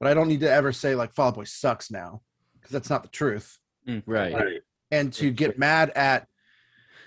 [0.01, 2.23] but I don't need to ever say like Fall Boy sucks now
[2.55, 3.59] because that's not the truth.
[3.89, 4.63] Mm, right.
[4.91, 6.29] And to get mad at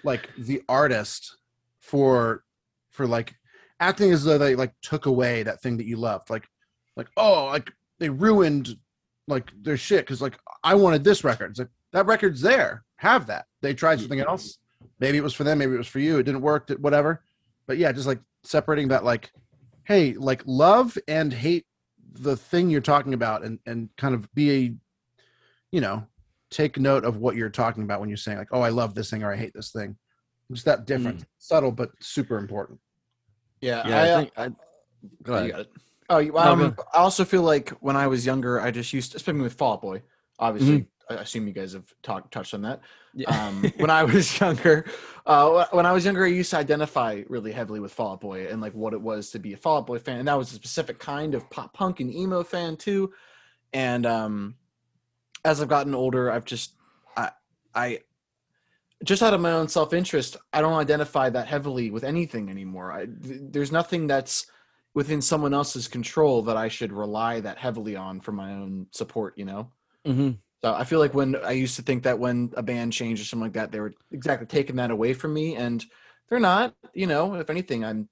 [0.03, 1.37] like the artist
[1.79, 2.43] for
[2.91, 3.35] for like
[3.79, 6.47] acting as though they like took away that thing that you loved, like
[6.95, 8.75] like oh like they ruined
[9.27, 11.51] like their shit because like I wanted this record.
[11.51, 12.83] It's like that record's there.
[12.97, 13.45] Have that.
[13.61, 14.29] They tried something mm-hmm.
[14.29, 14.57] else.
[14.99, 15.57] Maybe it was for them.
[15.57, 16.17] Maybe it was for you.
[16.17, 16.69] It didn't work.
[16.69, 17.23] it- Whatever.
[17.67, 19.03] But yeah, just like separating that.
[19.03, 19.31] Like,
[19.83, 21.65] hey, like love and hate
[22.13, 24.73] the thing you're talking about, and and kind of be a,
[25.71, 26.07] you know,
[26.55, 29.09] take note of what you're talking about when you're saying like, oh, I love this
[29.09, 29.97] thing or I hate this thing.
[30.51, 31.25] Just that difference.
[31.37, 32.79] Subtle but super important.
[33.61, 34.49] Yeah, Yeah, I, I, uh, think I.
[35.23, 35.45] Go ahead.
[35.47, 35.71] you got it.
[36.09, 39.11] Oh, you- um, go- I also feel like when I was younger, I just used,
[39.11, 40.01] to, especially with Fall Out Boy.
[40.39, 40.89] Obviously, Mm-hmm.
[41.07, 42.81] I assume you guys have talked touched on that.
[43.13, 43.29] Yeah.
[43.29, 44.85] Um, when I was younger,
[45.27, 48.47] uh, when I was younger, I used to identify really heavily with Fall Out Boy
[48.47, 50.51] and like what it was to be a Fall Out Boy fan, and that was
[50.51, 53.13] a specific kind of pop punk and emo fan too.
[53.71, 54.55] And um,
[55.45, 56.73] as I've gotten older, I've just,
[57.15, 57.29] I,
[57.73, 57.99] I,
[59.03, 62.91] just out of my own self interest, I don't identify that heavily with anything anymore.
[62.91, 64.47] I, there's nothing that's
[64.95, 69.37] within someone else's control that I should rely that heavily on for my own support,
[69.37, 69.71] you know?
[70.05, 70.31] hmm
[70.63, 73.25] So I feel like when I used to think that when a band changed or
[73.25, 75.55] something like that, they were exactly taking that away from me.
[75.55, 75.85] And
[76.29, 78.09] they're not, you know, if anything, I'm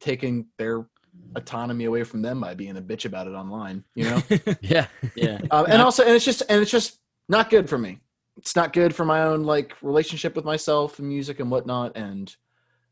[0.00, 0.86] taking their
[1.36, 4.22] autonomy away from them by being a bitch about it online, you know?
[4.60, 4.86] Yeah.
[5.14, 5.40] yeah.
[5.50, 6.98] um, and also, and it's just, and it's just
[7.28, 8.00] not good for me.
[8.36, 11.96] It's not good for my own like relationship with myself and music and whatnot.
[11.96, 12.34] And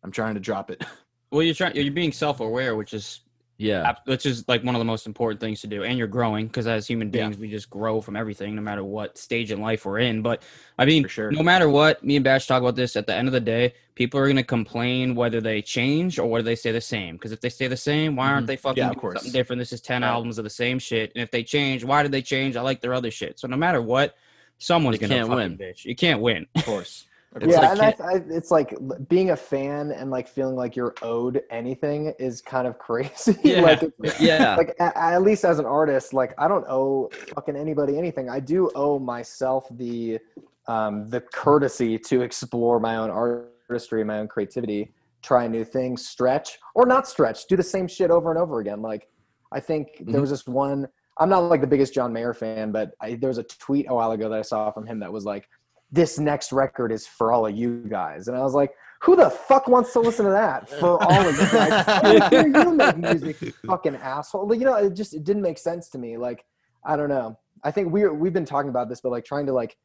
[0.02, 0.85] I'm trying to drop it.
[1.33, 1.76] Well, you're trying.
[1.76, 3.20] You're being self-aware, which is
[3.61, 3.94] Yeah.
[4.07, 6.66] which is like one of the most important things to do and you're growing because
[6.66, 7.25] as human Yeah.
[7.29, 10.42] beings we just grow from everything no matter what stage in life we're in but
[10.79, 11.31] i mean For sure.
[11.31, 13.75] no matter what me and bash talk about this at the end of the day
[13.94, 17.33] people are going to complain whether they change or whether they stay the same because
[17.33, 18.49] if they stay the same why aren't Mhm.
[18.49, 19.14] they fucking Yeah, of doing course.
[19.16, 20.09] something different this is 10 Right.
[20.09, 22.81] albums of the same shit and if they change why did they change i like
[22.81, 24.16] their other shit so no matter what
[24.57, 25.59] someone's going to win.
[25.59, 27.05] bitch you can't win Of course.
[27.37, 28.75] It's yeah, like and I, I, it's like
[29.09, 33.37] being a fan and like feeling like you're owed anything is kind of crazy.
[33.45, 33.61] Yeah.
[33.61, 33.83] like,
[34.19, 34.57] Yeah.
[34.59, 38.29] like a, at least as an artist, like I don't owe fucking anybody anything.
[38.29, 40.19] I do owe myself the
[40.66, 46.59] um, the courtesy to explore my own artistry, my own creativity, try new things, stretch
[46.75, 48.83] or not stretch, do the same shit over and over again.
[48.83, 49.09] Like
[49.53, 50.88] I think there was this one.
[51.19, 53.95] I'm not like the biggest John Mayer fan, but I, there was a tweet a
[53.95, 55.49] while ago that I saw from him that was like,
[55.92, 59.31] "This next record is for all of you guys," and I was like, "Who the
[59.31, 62.33] fuck wants to listen to that for all of you guys?
[62.33, 65.88] You make music, you fucking asshole." Like, you know, it just it didn't make sense
[65.90, 66.16] to me.
[66.16, 66.44] Like,
[66.85, 67.38] I don't know.
[67.64, 69.76] I think we we've been talking about this, but like trying to like,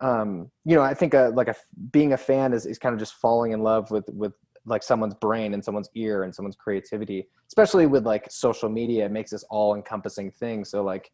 [0.00, 1.54] um, you know, I think a, like a
[1.92, 4.32] being a fan is is kind of just falling in love with with
[4.66, 9.12] like someone's brain and someone's ear and someone's creativity especially with like social media it
[9.12, 11.10] makes this all encompassing thing so like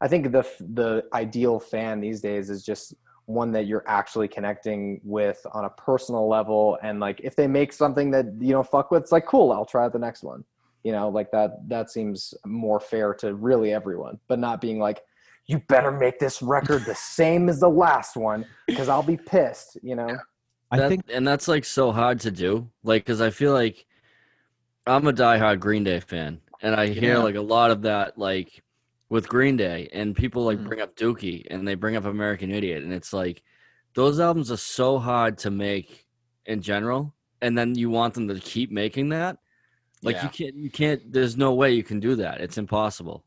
[0.00, 2.94] i think the the ideal fan these days is just
[3.26, 7.72] one that you're actually connecting with on a personal level and like if they make
[7.72, 10.44] something that you don't fuck with it's like cool i'll try out the next one
[10.82, 15.02] you know like that that seems more fair to really everyone but not being like
[15.46, 19.76] you better make this record the same as the last one because i'll be pissed
[19.82, 20.16] you know
[20.72, 22.66] I That- think and that's like so hard to do.
[22.82, 23.84] Like, because I feel like
[24.86, 27.18] I'm a diehard Green Day fan, and I hear Yeah.
[27.18, 28.61] like a lot of that, like
[29.12, 30.64] with Green Day, and people like Mhm.
[30.68, 33.42] bring up Dookie and they bring up American Idiot, and it's like
[33.92, 36.06] those albums are so hard to make
[36.46, 39.36] in general, and then you want them to keep making that.
[40.02, 40.22] Like Yeah.
[40.24, 41.12] you can't, you can't.
[41.12, 42.40] There's no way you can do that.
[42.40, 43.22] It's impossible.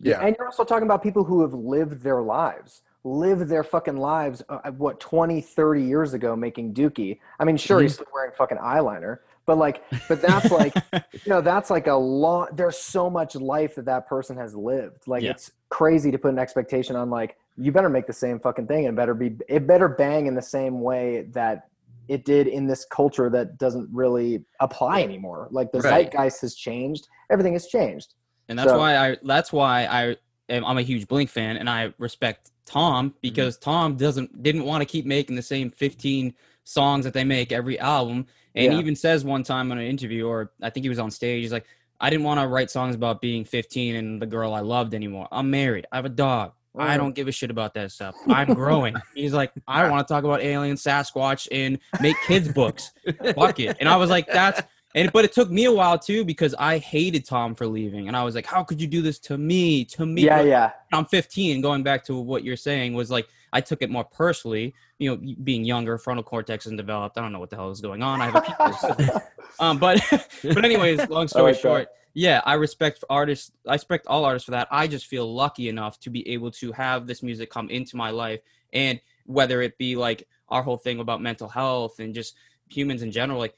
[0.00, 0.18] Yeah.
[0.20, 4.42] And you're also talking about people who have lived their lives, lived their fucking lives,
[4.48, 7.20] uh, what, 20, 30 years ago making Dookie.
[7.38, 9.18] I mean, sure, he's still wearing fucking eyeliner,
[9.50, 12.56] but like, but that's like, you know, that's like a lot.
[12.56, 15.08] There's so much life that that person has lived.
[15.08, 15.32] Like, Yeah.
[15.32, 18.86] it's crazy to put an expectation on, like, you better make the same fucking thing
[18.86, 21.66] and better be, it better bang in the same way that
[22.06, 25.48] it did in this culture that doesn't really apply anymore.
[25.50, 26.08] Like, the Right.
[26.12, 28.14] zeitgeist has changed, everything has changed.
[28.48, 30.16] and that's So- why I that's why I
[30.48, 33.18] am I'm a huge Blink fan and I respect Tom mm-hmm.
[33.20, 37.50] because Tom doesn't didn't want to keep making the same 15 songs that they make
[37.50, 38.80] every album and he Yeah.
[38.80, 41.52] even says one time on an interview or I think he was on stage he's
[41.52, 41.66] like
[42.00, 45.28] I didn't want to write songs about being 15 and the girl I loved anymore.
[45.30, 45.86] I'm married.
[45.92, 46.52] I have a dog.
[46.78, 46.98] I Mm.
[46.98, 48.14] don't give a shit about that stuff.
[48.26, 48.94] I'm growing.
[49.14, 52.92] He's like, I want to talk about aliens, Sasquatch, and make kids books.
[53.34, 53.76] Fuck it.
[53.80, 54.62] And I was like, that's
[54.94, 58.16] and but it took me a while too because I hated Tom for leaving, and
[58.16, 59.84] I was like, how could you do this to me?
[59.86, 60.70] To me, Yeah, yeah.
[60.94, 61.60] I'm 15.
[61.60, 64.74] Going back to what you're saying was like I took it more personally.
[64.98, 67.18] You know, being younger, frontal cortex isn't developed.
[67.18, 68.20] I don't know what the hell is going on.
[68.20, 69.22] I have a PTSD.
[69.60, 70.00] um, but
[70.42, 71.60] but anyways, long story like that.
[71.60, 73.52] short, yeah, I respect artists.
[73.66, 74.68] I respect all artists for that.
[74.70, 78.10] I just feel lucky enough to be able to have this music come into my
[78.10, 78.40] life,
[78.72, 82.36] and whether it be like our whole thing about mental health and just
[82.68, 83.54] humans in general, like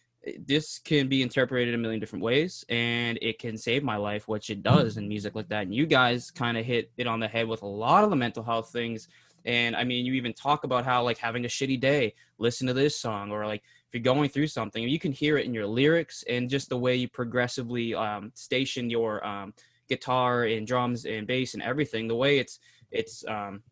[0.46, 4.50] this can be interpreted a million different ways and it can save my life which
[4.50, 7.26] it does in music like that and you guys kind of hit it on the
[7.26, 9.08] head with a lot of the mental health things
[9.44, 12.72] and i mean you even talk about how like having a shitty day listen to
[12.72, 15.66] this song or like if you're going through something you can hear it in your
[15.66, 19.52] lyrics and just the way you progressively um, station your um,
[19.88, 22.58] guitar and drums and bass and everything the way it's
[22.90, 23.62] it's um,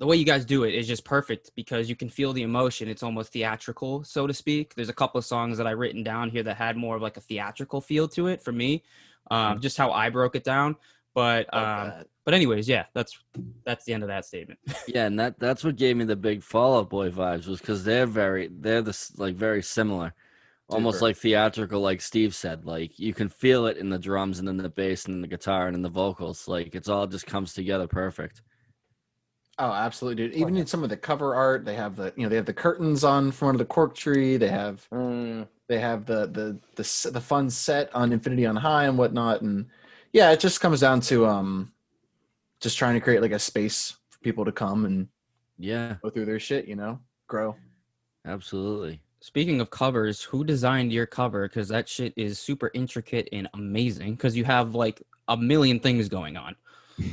[0.00, 2.88] the way you guys do it is just perfect because you can feel the emotion.
[2.88, 4.74] It's almost theatrical, so to speak.
[4.74, 7.18] There's a couple of songs that I written down here that had more of like
[7.18, 8.82] a theatrical feel to it for me,
[9.30, 10.76] um, just how I broke it down.
[11.14, 13.18] But Love um, but anyways, yeah, that's
[13.64, 14.58] that's the end of that statement.
[14.86, 17.84] Yeah, and that that's what gave me the big Fall Out Boy vibes was because
[17.84, 20.14] they're very they're this like very similar,
[20.68, 21.06] almost Super.
[21.06, 22.64] like theatrical, like Steve said.
[22.64, 25.28] Like you can feel it in the drums and in the bass and in the
[25.28, 26.46] guitar and in the vocals.
[26.48, 28.42] Like it's all just comes together perfect.
[29.58, 30.36] Oh, absolutely, dude.
[30.36, 32.52] Even in some of the cover art, they have the you know they have the
[32.54, 34.36] curtains on front of the cork tree.
[34.36, 38.84] They have Mm, they have the the the the fun set on Infinity on High
[38.84, 39.42] and whatnot.
[39.42, 39.66] And
[40.12, 41.72] yeah, it just comes down to um
[42.60, 45.08] just trying to create like a space for people to come and
[45.58, 46.66] Yeah, go through their shit.
[46.66, 47.56] You know, grow.
[48.26, 49.00] absolutely.
[49.22, 51.46] Speaking of covers, who designed your cover?
[51.46, 54.12] Because that shit is super intricate and amazing.
[54.12, 56.56] Because you have like a million things going on.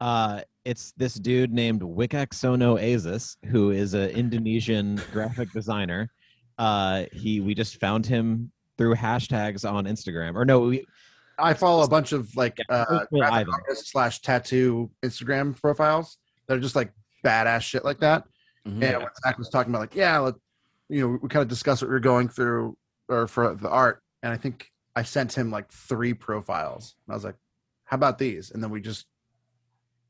[0.00, 6.10] Uh, it's this dude named Wicaksono Aziz, who is an Indonesian graphic designer.
[6.56, 10.86] Uh, he we just found him through hashtags on Instagram, or no, we,
[11.40, 16.60] I follow a bunch of like uh, graphic artist slash tattoo Instagram profiles that are
[16.60, 16.92] just like
[17.24, 18.24] badass shit like that.
[18.66, 18.82] Mhm.
[18.82, 20.34] And when Zach was talking about like, yeah, let,
[20.88, 22.76] you know, we kind of discussed what we are going through
[23.08, 26.94] or for the art, and I think I sent him like three profiles.
[27.06, 27.36] And I was like,
[27.84, 28.50] how about these?
[28.50, 29.06] And then we just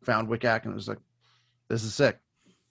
[0.02, 0.98] found Wiccac and it was like,
[1.68, 2.18] this is sick.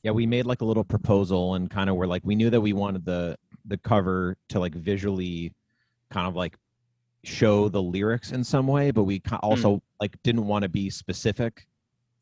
[0.04, 2.62] yeah, we made like a little proposal and kind of were like, we knew that
[2.62, 5.54] we wanted the the cover to like visually
[6.10, 6.58] kind of like
[7.24, 9.82] show the lyrics in some way, but we also mm.
[10.00, 11.66] like didn't want to be specific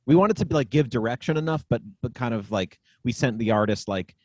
[0.07, 3.37] we wanted to be like give direction enough, but but kind of like we sent
[3.37, 4.15] the artist like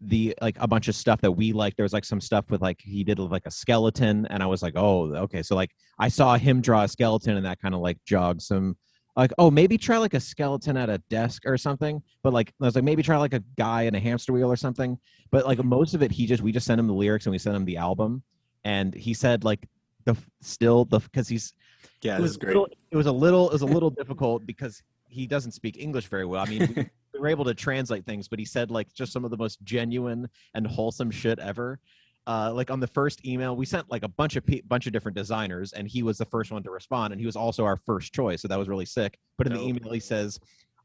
[0.00, 1.76] the like a bunch of stuff that we like.
[1.76, 4.62] There was like some stuff with like he did like a skeleton, and I was
[4.62, 5.42] like, oh, okay.
[5.42, 8.76] So like I saw him draw a skeleton, and that kind of like jogged some
[9.14, 12.02] like oh maybe try like a skeleton at a desk or something.
[12.22, 14.56] But like I was like maybe try like a guy in a hamster wheel or
[14.56, 14.98] something.
[15.30, 17.38] But like most of it, he just we just sent him the lyrics and we
[17.38, 18.22] sent him the album,
[18.64, 19.68] and he said like
[20.06, 21.52] the still the because he's
[22.00, 22.48] Yeah, it was great.
[22.54, 26.06] little- it was a little it was a little difficult because he doesn't speak English
[26.06, 26.42] very well.
[26.42, 29.24] I mean, we, we were able to translate things, but he said like just some
[29.24, 31.78] of the most genuine and wholesome shit ever.
[32.28, 34.92] Uh, like on the first email, we sent like a bunch of pe- bunch of
[34.92, 37.76] different designers, and he was the first one to respond, and he was also our
[37.76, 39.16] first choice, so that was really sick.
[39.38, 40.40] But in the email, he says,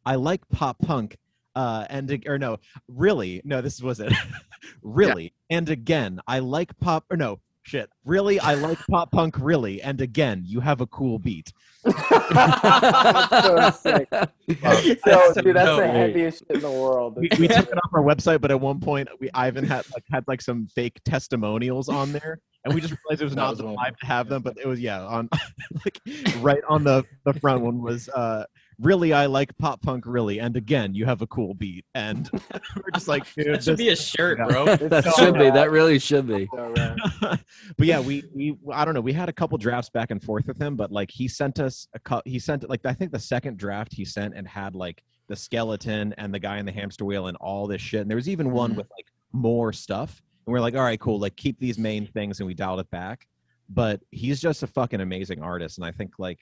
[0.05, 1.17] "I like pop punk."
[1.55, 2.57] Uh, and or no,
[2.87, 4.13] really, no, this was it.
[4.83, 7.05] really, and again, I like pop.
[7.09, 9.35] Or no, shit, really, I like pop punk.
[9.39, 11.53] Really, and again, you have a cool beat.
[11.83, 14.07] That's so sick.
[14.09, 17.17] That's So, so dude, that's the heaviest shit in the world.
[17.17, 20.03] we, we took it off our website, but at one point we Ivan had like
[20.11, 23.59] had like some fake testimonials on there, and we just realized it was not was
[23.59, 23.75] the one.
[23.77, 24.43] vibe to have them.
[24.43, 25.29] But it was yeah, on
[25.85, 25.99] like
[26.37, 28.45] right on the the front one was uh
[28.81, 32.29] really I like pop punk really, and again you have a cool beat, and
[32.75, 34.45] we're just like dude, That should this- be a shirt, Yeah.
[34.47, 34.65] bro.
[34.75, 35.49] That so should be.
[35.49, 36.47] That really should be.
[36.53, 36.73] So
[37.77, 39.01] but yeah, we we I don't know.
[39.01, 41.87] We had a couple drafts back and forth with him, but like he sent us
[41.93, 45.03] a cou- he sent like I think the second draft he sent and had like
[45.27, 48.01] the skeleton and the guy in the hamster wheel and all this shit.
[48.01, 48.77] And there was even one Mhm.
[48.77, 50.21] with like more stuff.
[50.45, 51.19] And we're like, all right, cool.
[51.19, 53.27] Like keep these main things, and we dialed it back.
[53.69, 56.39] But he's just a fucking amazing artist, and I think like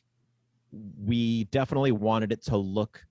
[0.72, 3.06] we definitely wanted it to look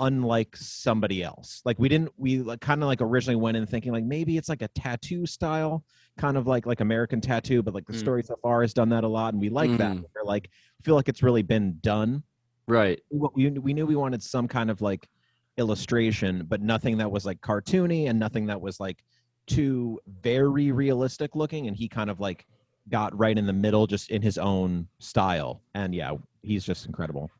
[0.00, 1.60] unlike somebody else.
[1.64, 4.48] Like we didn't we like kind of like originally went in thinking like maybe it's
[4.48, 5.84] like a tattoo style,
[6.18, 7.98] kind of like like American tattoo, but like the Mm.
[8.00, 9.92] story so far has done that a lot, and we like that.
[9.96, 10.04] Mm.
[10.14, 10.50] We're like
[10.82, 12.22] feel like it's really been done.
[12.66, 13.00] Right.
[13.10, 15.08] We we knew we wanted some kind of like
[15.56, 19.04] illustration, but nothing that was like cartoony and nothing that was like
[19.46, 21.66] too very realistic looking.
[21.68, 22.46] And he kind of like
[22.88, 25.62] got right in the middle, just in his own style.
[25.74, 27.30] And yeah, he's just incredible.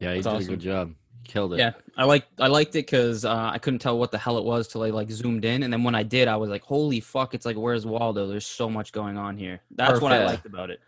[0.00, 0.94] Yeah, he That's did a good job.
[1.24, 1.58] Killed it.
[1.58, 4.44] Yeah, I like I liked it because uh, I couldn't tell what the hell it
[4.44, 7.00] was till I like zoomed in, and then when I did, I was like, "Holy
[7.00, 9.60] fuck!" It's like, "Where's Waldo?" There's so much going on here.
[9.70, 10.80] That's what I liked about it.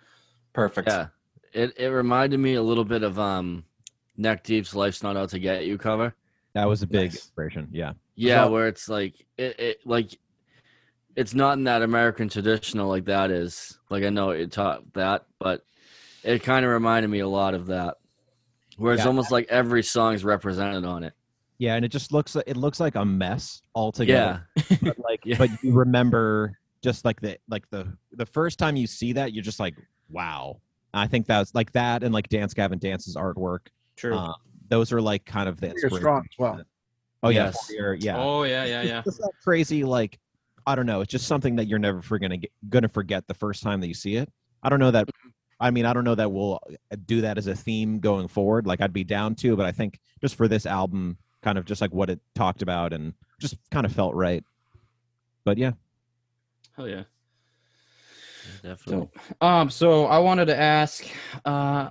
[0.52, 0.88] Perfect.
[0.88, 1.06] Yeah.
[1.54, 3.64] It it reminded me a little bit of um
[4.18, 6.14] Neck Deep's Life's Not Out to Get You cover.
[6.52, 7.14] That was a big Nice.
[7.14, 7.68] inspiration.
[7.72, 7.94] Yeah.
[8.14, 10.18] Yeah, all- where it's like it, it like
[11.16, 13.78] it's not in that American traditional like that is.
[13.90, 15.64] Like I know it taught that, but
[16.22, 17.96] it kind of reminded me a lot of that.
[18.76, 19.08] Where it's Yeah.
[19.08, 21.14] almost like every song's represented on it.
[21.58, 24.46] Yeah, and it just looks like it looks like a mess altogether.
[24.56, 24.76] Yeah.
[24.82, 25.38] But like Yeah.
[25.38, 29.42] but you remember just like the like the the first time you see that, you're
[29.42, 29.74] just like,
[30.10, 30.60] wow.
[30.92, 33.68] I think that's like that and like Dance Gavin Dance's artwork.
[33.96, 34.16] True.
[34.16, 34.32] Uh,
[34.68, 36.60] those are like kind of the You're strong as well.
[37.22, 37.66] Oh yeah, Yes.
[37.66, 38.18] Fourier, yeah.
[38.18, 39.02] Oh yeah, yeah, yeah.
[39.06, 40.18] It's that crazy like
[40.66, 41.00] I don't know.
[41.00, 43.88] It's just something that you're never for gonna get, gonna forget the first time that
[43.88, 44.30] you see it.
[44.62, 45.08] I don't know that.
[45.58, 46.60] I mean, I don't know that we'll
[46.92, 48.66] uh, do that as a theme going forward.
[48.66, 51.80] Like I'd be down to, but I think just for this album, kind of just
[51.80, 54.44] like what it talked about and just kind of felt right.
[55.44, 55.72] But yeah,
[56.76, 57.04] Hell yeah.
[58.62, 59.08] Definitely.
[59.40, 61.04] Um, so I wanted to ask
[61.44, 61.90] uh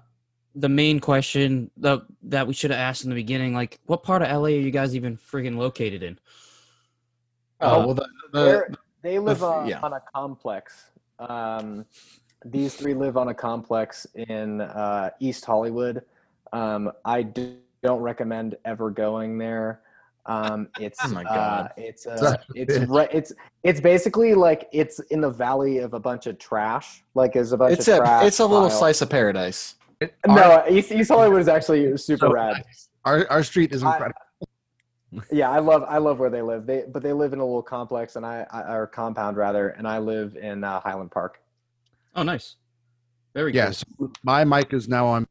[0.57, 4.21] the main question the that we should have asked in the beginning, like what part
[4.21, 6.19] of LA are you guys even freaking located in?
[7.61, 9.79] Oh well, the, They're- the, they live the- on, yeah.
[9.81, 10.91] on a complex.
[11.19, 11.85] Um,
[12.43, 16.03] these three live on a complex in uh, East Hollywood.
[16.53, 19.81] Um, I do, don't recommend ever going there.
[20.27, 21.71] Um, it's Oh my uh, God.
[21.77, 22.89] it's uh, Such a it's bitch.
[22.89, 23.09] right.
[23.13, 23.31] It's
[23.63, 27.03] it's basically like it's in the valley of a bunch of trash.
[27.13, 28.25] Like there's a bunch it's of a trash.
[28.25, 29.75] it's a little piled- slice of paradise.
[30.27, 32.63] No, East, East Hollywood is actually super So rad.
[33.05, 34.19] Our our street is I- incredible.
[35.31, 36.65] Yeah, I love I love where they live.
[36.65, 39.87] They but they live in a little complex and I, I or compound rather, and
[39.87, 41.41] I live in uh, Highland Park.
[42.15, 42.55] Oh nice.
[43.33, 43.57] Very good.
[43.57, 43.83] Yes,
[44.23, 45.27] my mic is now on.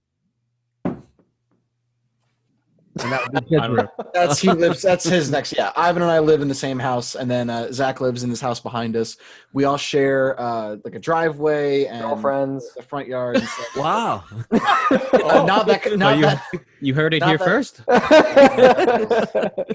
[3.03, 3.87] And that would be I.
[4.13, 4.83] That's he lives.
[4.83, 5.53] That's his next.
[5.57, 8.31] Yeah, Ivan and I live in the same house, and then uh, Zach lives in
[8.31, 9.17] this house behind us.
[9.53, 12.73] We all share uh, like a driveway and Girlfriends.
[12.75, 13.37] the front yard.
[13.37, 13.77] And stuff.
[13.77, 14.25] Wow.
[15.15, 15.97] Uh, not that.
[15.99, 16.43] Not you- that.
[16.81, 17.81] You heard it here that- first.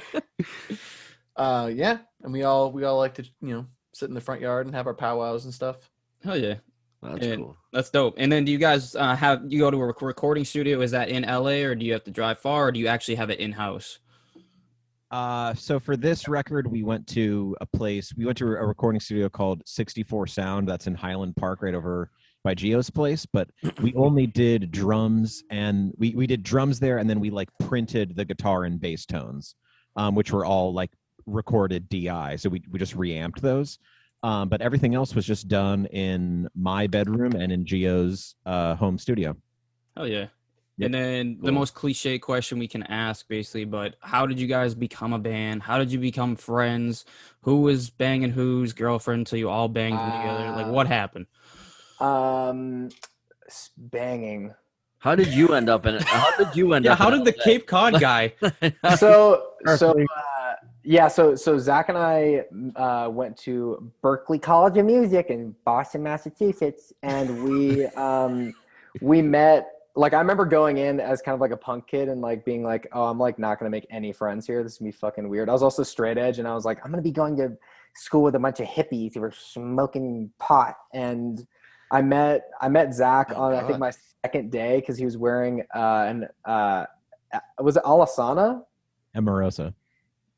[1.35, 4.41] Uh, yeah, and we all we all like to you know sit in the front
[4.41, 5.89] yard and have our powwows and stuff.
[6.21, 6.55] Hell yeah.
[7.01, 7.35] That's Yeah.
[7.37, 7.57] cool.
[7.71, 8.15] That's dope.
[8.17, 10.81] And then do you guys uh, have you go to a rec- recording studio?
[10.81, 13.15] Is that in LA or do you have to drive far or do you actually
[13.15, 13.99] have it in house?
[15.11, 18.13] Uh, so for this record, we went to a place.
[18.15, 20.67] We went to a recording studio called 64 Sound.
[20.67, 22.11] That's in Highland Park, right over
[22.43, 23.49] by Gio's place, but
[23.81, 28.15] we only did drums and we we did drums there, and then we like printed
[28.15, 29.55] the guitar and bass tones,
[29.95, 30.91] um, which were all like
[31.25, 32.35] recorded DI.
[32.35, 33.79] So we we just reamped those.
[34.21, 38.97] Um, but everything else was just done in my bedroom and in Gio's uh, home
[38.97, 39.35] studio.
[39.95, 40.27] Oh yeah.
[40.77, 40.85] Yep.
[40.87, 44.73] And then the most cliche question we can ask, basically, but how did you guys
[44.75, 45.61] become a band?
[45.63, 47.03] How did you become friends?
[47.41, 50.51] Who was banging whose girlfriend until you all banged together?
[50.55, 51.25] Like, what Uh, happened?
[51.99, 52.89] Um,
[53.47, 54.53] s- banging.
[54.99, 56.03] How did you end up in it?
[56.03, 56.99] How did you end Yeah, up?
[56.99, 57.43] how in did the LA?
[57.43, 58.33] Cape Cod guy?
[58.95, 59.95] So so uh,
[60.83, 66.03] yeah, so so Zach and I uh, went to Berklee College of Music in Boston,
[66.03, 68.53] Massachusetts, and we um,
[69.01, 69.67] we met.
[69.95, 72.63] Like I remember going in as kind of like a punk kid and like being
[72.63, 74.63] like, oh, I'm like not gonna make any friends here.
[74.63, 75.49] This is be fucking weird.
[75.49, 77.57] I was also straight edge, and I was like, I'm gonna be going to
[77.95, 80.75] school with a bunch of hippies who were smoking pot.
[80.93, 81.45] And
[81.91, 83.91] I met I met Zach Oh, on I think my
[84.23, 86.85] second day because he was wearing uh, an uh,
[87.59, 88.63] was it Alesana?
[89.15, 89.73] Amorosa.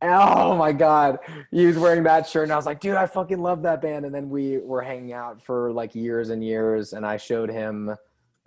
[0.03, 1.19] Oh my god,
[1.51, 4.05] he was wearing that shirt, and I was like, dude, I fucking love that band.
[4.05, 7.95] And then we were hanging out for like years and years, and I showed him,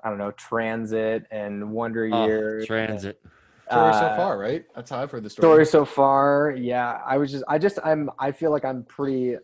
[0.02, 2.66] I don't know, Transit and Wonder Oh, Years.
[2.66, 3.20] transit.
[3.70, 4.64] Story so Uh, far, right?
[4.74, 5.44] That's how I've heard the story.
[5.46, 6.98] Story so far, yeah.
[7.06, 9.36] I was just, I just, I'm, I feel like I'm pretty.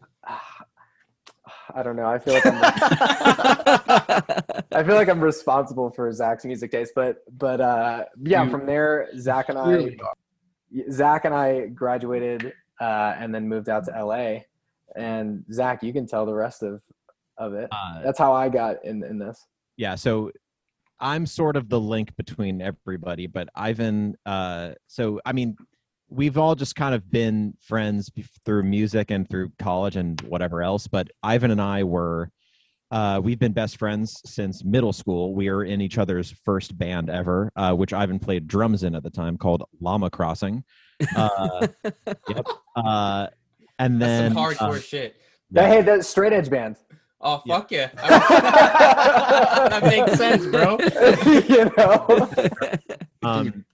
[1.72, 2.06] I don't know.
[2.06, 2.60] I feel like I'm.
[4.72, 8.44] I feel like I'm responsible for Zach's music taste, but but uh, yeah.
[8.44, 10.12] You- From there, Zach and I, Clearly are.
[10.90, 14.40] Zach and I graduated uh, and then moved out to LA.
[14.96, 16.80] And Zach, you can tell the rest of
[17.38, 17.68] of it.
[17.72, 19.46] Uh, That's how I got in in this.
[19.76, 20.30] yeah so
[21.02, 25.56] i'm sort of the link between everybody but ivan uh so i mean
[26.10, 28.10] we've all just kind of been friends
[28.44, 32.30] through music and through college and whatever else but ivan and i were
[32.90, 35.34] uh, we've been best friends since middle school.
[35.34, 39.02] We are in each other's first band ever, uh, which Ivan played drums in at
[39.02, 40.64] the time, called Llama Crossing.
[41.16, 41.68] Uh,
[42.28, 42.46] yep.
[42.76, 43.28] Uh,
[43.78, 45.16] and then some uh, shit.
[45.54, 46.76] Hey, Hey, that straight edge band.
[47.22, 47.58] Oh Yeah.
[47.58, 47.86] fuck yeah!
[49.68, 50.78] that makes sense, bro.
[51.48, 52.30] you know.
[53.22, 53.64] um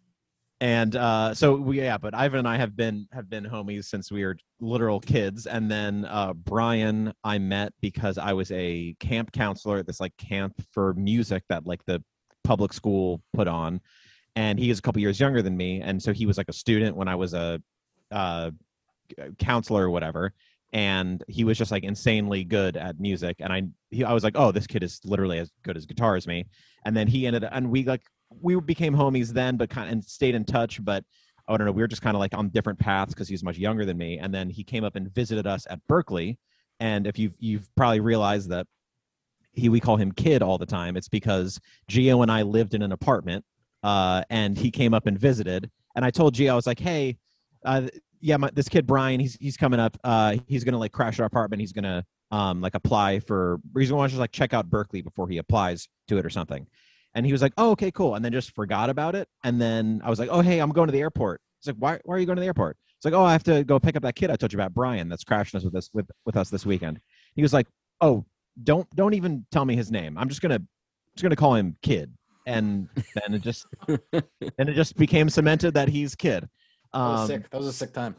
[0.60, 4.10] and uh so we yeah but ivan and i have been have been homies since
[4.10, 5.46] we were literal kids.
[5.46, 10.16] And then uh brian i met because i was a camp counselor at this like
[10.16, 12.02] camp for music that like the
[12.42, 13.80] public school put on.
[14.34, 15.80] And he is a couple years younger than me.
[15.80, 17.60] And so he was like a student when i was a
[18.10, 18.50] uh
[19.38, 20.32] counselor or whatever.
[20.72, 23.36] And he was just like insanely good at music.
[23.40, 26.16] And i he, i was like oh this kid is literally as good as guitar
[26.16, 26.46] as me.
[26.86, 28.02] And then he ended up and we like
[28.40, 31.04] we became homies then but kind of and stayed in touch but
[31.48, 33.58] i don't know we were just kind of like on different paths because he's much
[33.58, 36.36] younger than me and then he came up and visited us at berklee
[36.80, 38.66] and if you've you've probably realized that
[39.52, 41.60] he we call him kid all the time it's because
[41.90, 43.44] gio and i lived in an apartment
[43.82, 47.16] uh, and he came up and visited and i told gio i was like hey
[47.64, 47.82] uh,
[48.20, 51.26] yeah my, this kid brian he's he's coming up uh, he's gonna like crash our
[51.26, 55.28] apartment he's gonna um like apply for he's gonna just like check out berklee before
[55.28, 56.66] he applies to it or something
[57.16, 59.26] and he was like, "Oh, okay, cool," and then just forgot about it.
[59.42, 61.98] And then I was like, "Oh, hey, I'm going to the airport." He's like, "Why?
[62.04, 63.96] Why are you going to the airport?" It's like, "Oh, I have to go pick
[63.96, 66.36] up that kid I told you about, Brian, that's crashing us with us with with
[66.36, 67.00] us this weekend."
[67.34, 67.66] He was like,
[68.02, 68.24] "Oh,
[68.62, 70.16] don't don't even tell me his name.
[70.18, 70.60] I'm just gonna
[71.16, 72.12] just gonna call him Kid."
[72.46, 76.48] And then it just then it just became cemented that he's Kid.
[76.92, 77.50] That was Um, sick.
[77.50, 78.14] That was a sick time.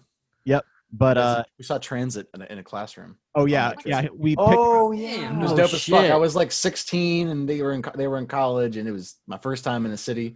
[0.91, 3.17] But uh, we saw transit in a, in a classroom.
[3.35, 5.37] oh yeah, yeah, we picked, Oh It yeah.
[5.41, 6.05] was Oh, dope as fuck.
[6.11, 9.15] I was like 16, and they were in they were in college, and it was
[9.27, 10.35] my first time in a city.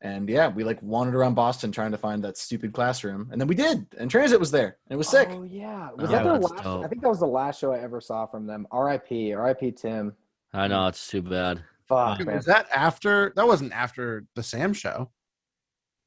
[0.00, 3.48] And yeah, we like wandered around Boston trying to find that stupid classroom, and then
[3.48, 3.84] we did.
[3.98, 5.28] And transit was there, and it was sick.
[5.32, 5.90] Oh yeah.
[5.96, 6.62] Was Oh, that the last?
[6.62, 6.84] dope.
[6.84, 8.68] I think that was the last show I ever saw from them.
[8.70, 9.34] R.I.P.
[9.34, 9.72] R.I.P.
[9.72, 10.14] Tim.
[10.54, 11.64] I know it's too bad.
[11.88, 12.36] Fuck Dude, man.
[12.36, 13.32] was that after?
[13.34, 15.10] That wasn't after the Sam show.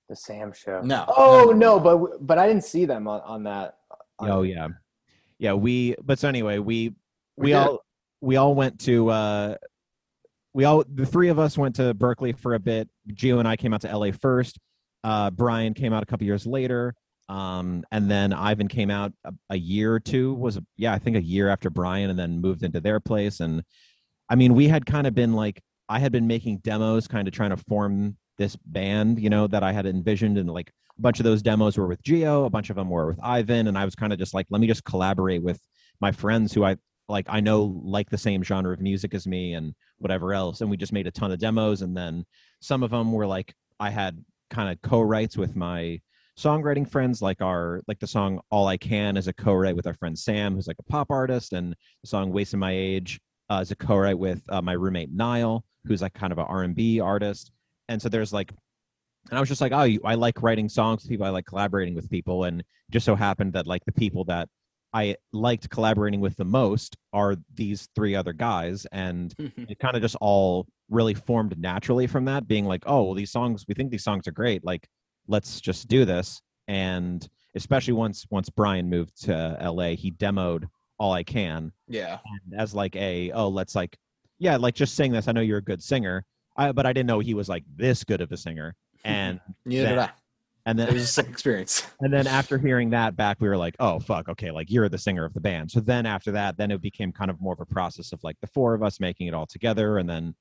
[0.07, 0.79] The Sam show.
[0.81, 1.03] No.
[1.09, 3.77] Oh no, but but I didn't see them on, on that.
[4.29, 4.67] Oh yeah,
[5.39, 5.53] yeah.
[5.53, 6.93] We but so anyway, we
[7.37, 7.79] We we, all
[8.21, 9.55] we all went to uh
[10.53, 12.89] we all the three of us went to Berklee for a bit.
[13.13, 14.59] Gio and I came out to LA first.
[15.03, 16.93] Uh, Brian came out a couple years later.
[17.29, 21.15] Um, and then Ivan came out a, a year or two was yeah I think
[21.15, 23.39] a year after Brian, and then moved into their place.
[23.39, 23.63] And
[24.29, 27.33] I mean, we had kind of been like I had been making demos, kind of
[27.33, 31.19] trying to form this band, you know, that I had envisioned, and like a bunch
[31.19, 33.85] of those demos were with Gio, a bunch of them were with Ivan, and I
[33.85, 35.59] was kind of just like, let me just collaborate with
[35.99, 36.77] my friends who I
[37.09, 40.69] like I know like the same genre of music as me and whatever else, and
[40.69, 42.25] we just made a ton of demos, and then
[42.61, 45.99] some of them were like I had kind of co-writes with my
[46.37, 49.93] songwriting friends like our like the song all i can is a co-write with our
[49.93, 53.19] friend sam who's like a pop artist and the song wasting my age
[53.51, 57.01] uh, as a co-write with uh, my roommate Niall, who's like kind of an R&B
[57.01, 57.51] artist.
[57.89, 58.53] And so there's like,
[59.29, 61.25] and I was just like, oh, I like writing songs with people.
[61.25, 62.45] I like collaborating with people.
[62.45, 64.49] And just so happened that like the people that
[64.93, 68.85] I liked collaborating with the most are these three other guys.
[68.91, 69.65] And mm-hmm.
[69.69, 73.31] it kind of just all really formed naturally from that being like oh well these
[73.31, 74.87] songs we think these songs are great like
[75.27, 80.65] let's just do this and especially once once brian moved to la he demoed
[80.99, 82.19] all i can Yeah.
[82.25, 83.97] and as like a oh let's like
[84.37, 86.25] yeah like just sing this i know you're a good singer
[86.57, 89.89] I, but i didn't know he was like this good of a singer and Neither
[89.89, 90.09] did I.
[90.65, 91.85] and It was a sick experience.
[92.01, 94.97] and then after hearing that back we were like oh fuck okay like you're the
[94.97, 97.59] singer of the band so then after that then it became kind of more of
[97.59, 100.35] a process of like the four of us making it all together and then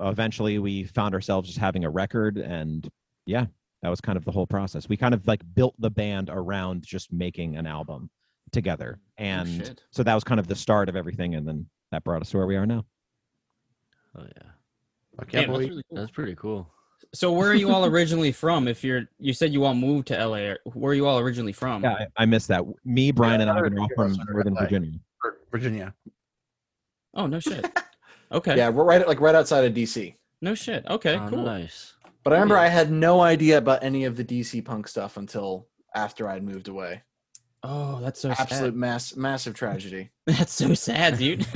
[0.00, 2.90] eventually we found ourselves just having a record and
[3.24, 3.46] yeah
[3.82, 6.82] that was kind of the whole process we kind of like built the band around
[6.82, 8.10] just making an album
[8.52, 9.82] together oh, and shit.
[9.90, 12.36] so that was kind of the start of everything and then that brought us to
[12.36, 12.84] where we are now
[14.18, 14.50] Oh yeah,
[15.18, 16.70] Fuck yeah, Damn, that's really that's pretty cool.
[17.16, 18.68] So where are you all originally from?
[18.68, 20.54] If you're, you said you all moved to LA.
[20.74, 21.82] Where are you all originally from?
[21.82, 24.60] yeah i, I missed that me brian and Yeah, ivan are all from northern LA.
[24.62, 24.98] virginia
[25.50, 25.94] Virginia.
[27.14, 27.66] Oh no shit.
[28.32, 28.56] Okay.
[28.56, 30.12] Yeah, we're right like right outside of DC.
[30.42, 30.84] No shit.
[30.88, 31.14] Okay.
[31.14, 31.44] Oh, cool.
[31.44, 31.94] Nice.
[32.24, 32.62] But I remember Yeah.
[32.62, 36.66] I had no idea about any of the DC punk stuff until after I'd moved
[36.66, 37.02] away.
[37.62, 38.74] Oh, that's so Absolute sad.
[38.74, 40.10] mass massive tragedy.
[40.26, 41.46] That's so sad, dude.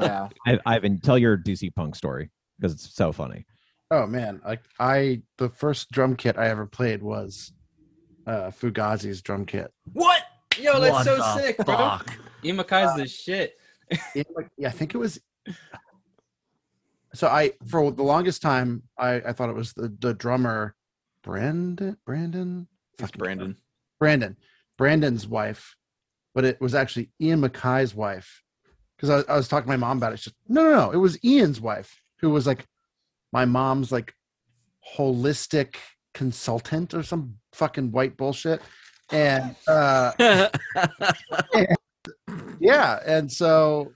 [0.00, 0.28] Yeah.
[0.46, 3.44] I, ivan tell your dc punk story because it's so funny
[3.90, 7.52] Oh man, like I the first drum kit I ever played was
[8.26, 9.72] uh Fugazi's drum kit.
[9.92, 10.22] what?
[10.58, 11.76] Yo, that's What so the sick, bro.
[11.76, 12.18] Fuck.
[12.44, 13.56] Ian MacKaye's the shit.
[14.14, 15.20] It, like, yeah, I think it was.
[17.14, 20.74] So I for the longest time I I thought it was the the drummer,
[21.22, 23.56] Brandon Brandon It's Fucking Brandon.
[24.00, 24.36] Brandon
[24.76, 25.76] Brandon's wife,
[26.34, 28.42] but it was actually Ian MacKaye's wife.
[28.96, 30.20] Because I, I was talking to my mom about it.
[30.20, 30.90] She's no, no, no.
[30.90, 32.66] It was Ian's wife who was like
[33.36, 34.14] my mom's like
[34.96, 35.74] holistic
[36.14, 38.62] consultant or some fucking white bullshit.
[39.12, 40.12] And uh
[42.58, 43.92] yeah, and so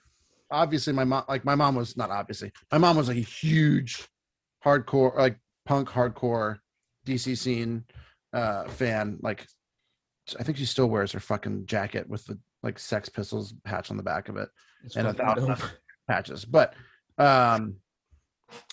[0.51, 2.53] obviously my mom like my mom was not obviously.
[2.71, 4.07] My mom was like a huge
[4.63, 6.59] hardcore like punk hardcore
[7.07, 7.85] DC scene
[8.35, 9.47] uh fan like
[10.39, 13.97] I think she still wears her fucking jacket with the like Sex Pistols patch on
[13.97, 14.51] the back of it
[14.85, 15.57] It's and a thousand
[16.07, 16.45] patches.
[16.45, 16.75] But
[17.17, 17.77] um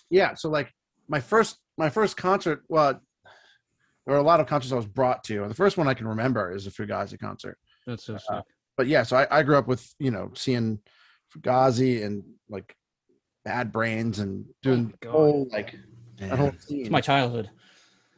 [0.10, 0.72] yeah, so like
[1.08, 3.00] my first my first concert, well
[4.06, 5.42] there were a lot of concerts I was brought to.
[5.42, 7.58] And the first one I can remember is a Fugazi concert.
[7.86, 8.26] That's so sick.
[8.32, 8.42] Uh,
[8.78, 10.80] But yeah, so I, I grew up with, you know, seeing
[11.36, 12.74] Fugazi and like
[13.44, 15.76] Bad Brains and doing my the whole like
[16.20, 17.50] that whole It's my childhood.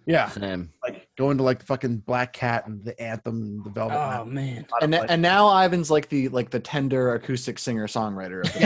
[0.06, 0.70] yeah, Same.
[0.84, 3.96] like going to like the fucking Black Cat and the Anthem and the Velvet.
[3.96, 4.34] Oh Underground.
[4.34, 4.58] man.
[4.58, 7.88] A lot of, And like- and now Ivan's like the like the tender acoustic singer
[7.88, 8.42] songwriter.
[8.46, 8.60] Of the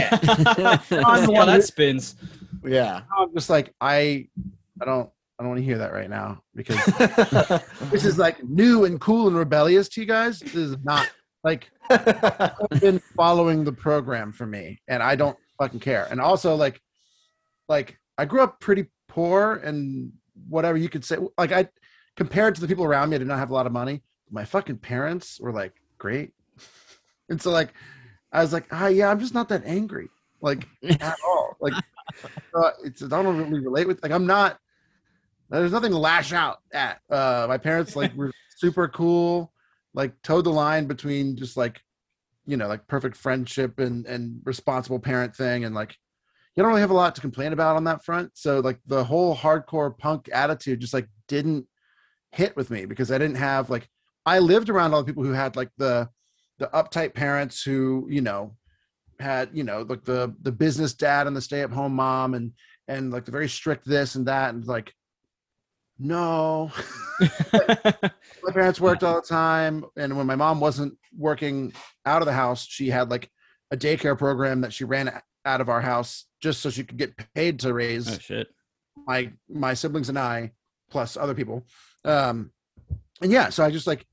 [0.92, 2.16] yeah, one that spins.
[2.66, 3.02] Yeah.
[3.18, 4.28] I'm just like I,
[4.82, 5.10] I don't,
[5.40, 6.84] I don't want to hear that right now because
[7.92, 10.40] this is like new and cool and rebellious to you guys.
[10.40, 11.10] This is not
[11.44, 16.08] like I've been following the program for me, and I don't fucking care.
[16.10, 16.82] And also, like,
[17.68, 20.12] like I grew up pretty poor and
[20.48, 21.18] whatever you could say.
[21.38, 21.68] Like I,
[22.16, 24.02] compared to the people around me, I did not have a lot of money.
[24.32, 26.32] My fucking parents were like great,
[27.30, 27.74] and so like
[28.32, 30.10] I was like, ah, yeah, I'm just not that angry,
[30.42, 30.66] like
[31.02, 31.58] at all.
[31.60, 31.74] Like
[32.54, 34.02] uh, it's I don't really relate with.
[34.04, 34.60] Like I'm not.
[35.50, 37.00] There's nothing to lash out at.
[37.10, 39.54] Uh, my parents like were super cool,
[39.94, 41.82] like towed the line between just like,
[42.46, 45.96] you know, like perfect friendship and and responsible parent thing, and like,
[46.56, 48.32] you don't really have a lot to complain about on that front.
[48.36, 51.68] So like the whole hardcore punk attitude just like didn't
[52.32, 53.88] hit with me because I didn't have like
[54.26, 56.10] I lived around all the people who had like the
[56.60, 58.56] the uptight parents who you know
[59.20, 62.52] had you know like the the business dad and the stay at home mom and
[62.88, 64.94] and like the very strict this and that and like
[66.00, 66.72] no
[67.22, 71.72] my parents worked all the time and when my mom wasn't working
[72.06, 73.30] out of the house she had like
[73.72, 77.16] a daycare program that she ran out of our house just so she could get
[77.34, 78.48] paid to raise oh shit.
[79.08, 80.52] my my siblings and I,
[80.92, 81.66] plus other people.
[82.06, 82.52] Um,
[83.22, 84.06] and yeah, so I just like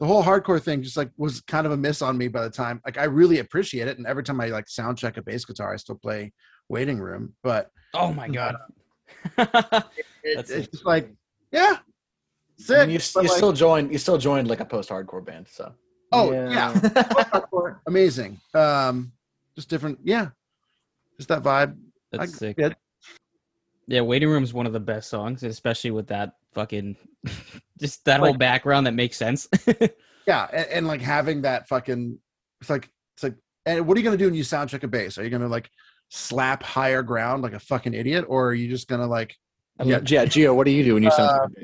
[0.00, 2.50] the whole hardcore thing just like was kind of a miss on me by the
[2.50, 3.98] time like I really appreciate it.
[3.98, 6.32] And every time I like sound check a bass guitar, I still play
[6.68, 7.34] waiting room.
[7.42, 8.56] But Oh my god.
[9.38, 11.10] it, That's it's just like,
[11.50, 11.82] yeah, I
[12.58, 12.78] sick.
[12.80, 13.90] mean, you, you like, still joined.
[13.90, 15.46] You still joined like a post-hardcore band.
[15.50, 15.72] So
[16.12, 16.78] oh Yeah.
[16.92, 18.38] yeah, amazing.
[18.54, 19.12] Um,
[19.56, 20.28] just different, yeah,
[21.16, 21.76] just that vibe.
[22.12, 22.56] That's I- sick.
[22.58, 22.72] yeah.
[23.90, 26.96] Yeah, Waiting Room is one of the best songs, especially with that fucking
[27.80, 29.48] just that whole background that makes sense.
[30.26, 32.18] Yeah, and, and like having that fucking
[32.60, 34.86] it's like it's like and what are you gonna do when you sound check a
[34.86, 35.16] bass?
[35.16, 35.70] Are you gonna like
[36.10, 39.34] slap higher ground like a fucking idiot, or are you just gonna like
[39.80, 41.56] I mean, yeah, Gio, what do you do when you sound?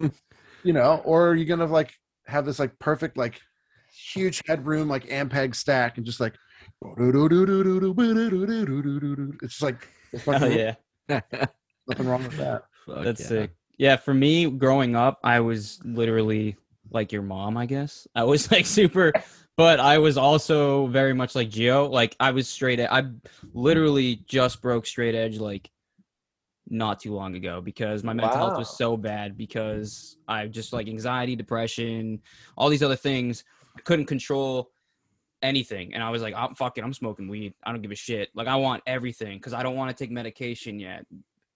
[0.00, 0.08] Uh,
[0.64, 1.92] you know, or are you gonna like
[2.26, 3.38] have this like perfect like
[3.92, 6.32] huge headroom like Ampeg stack and just like
[9.42, 11.20] it's just like there's Hell yeah.
[11.86, 12.62] nothing wrong with that.
[12.86, 13.26] Fuck That's yeah.
[13.26, 13.50] sick.
[13.78, 16.56] Yeah, for me, growing up, I was literally
[16.90, 18.08] like your mom, I guess.
[18.14, 19.12] I was like super,
[19.56, 21.88] but I was also very much like Gio.
[21.88, 22.80] Like I was straight.
[22.80, 23.04] I
[23.54, 25.70] literally just broke straight edge like
[26.68, 30.88] not too long ago because my mental health was so bad because I just like
[30.88, 32.20] anxiety, depression,
[32.56, 33.44] all these other things.
[33.76, 34.72] I couldn't control
[35.40, 37.54] anything, and I was like, I'm fucking, I'm smoking weed.
[37.62, 38.28] I don't give a shit.
[38.34, 41.06] Like I want everything because I don't want to take medication yet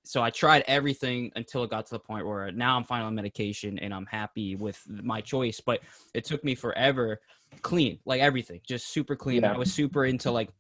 [0.04, 3.14] so I tried everything until it got to the point where now I'm finally on
[3.14, 5.60] medication and I'm happy with my choice.
[5.60, 5.80] But
[6.12, 7.20] it took me forever,
[7.62, 9.42] clean, like everything, just super clean.
[9.42, 9.52] Yeah.
[9.52, 10.50] I was super into like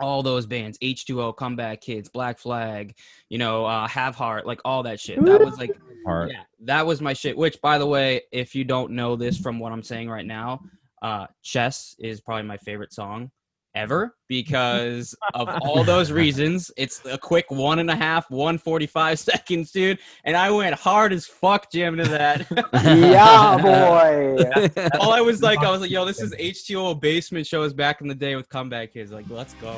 [0.00, 2.96] all those bands, H2O, Comeback Kids, Black Flag,
[3.28, 5.24] you know, uh, Have Heart, like all that shit.
[5.24, 5.70] That was like,
[6.04, 6.32] Heart.
[6.32, 7.36] yeah, that was my shit.
[7.36, 10.62] Which, by the way, if you don't know this from what I'm saying right now,
[11.02, 13.30] uh, Chess is probably my favorite song
[13.74, 16.70] ever because of all those reasons.
[16.76, 19.98] It's a quick one and a half, 145 seconds, dude.
[20.24, 22.46] And I went hard as fuck jamming to that.
[22.84, 24.70] yeah, boy.
[25.00, 28.08] all I was like, I was like, yo, this is H2O basement shows back in
[28.08, 29.12] the day with comeback kids.
[29.12, 29.76] Like, let's go.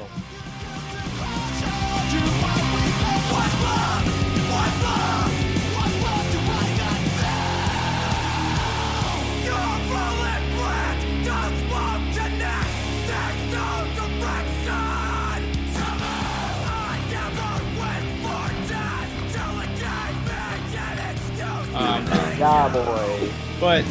[21.85, 22.07] Um,
[22.39, 23.29] Yeah, boy.
[23.61, 23.85] but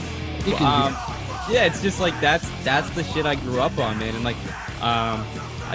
[0.61, 0.95] um,
[1.49, 4.15] yeah, it's just like that's that's the shit I grew up on, man.
[4.15, 4.37] And like,
[4.81, 5.25] um,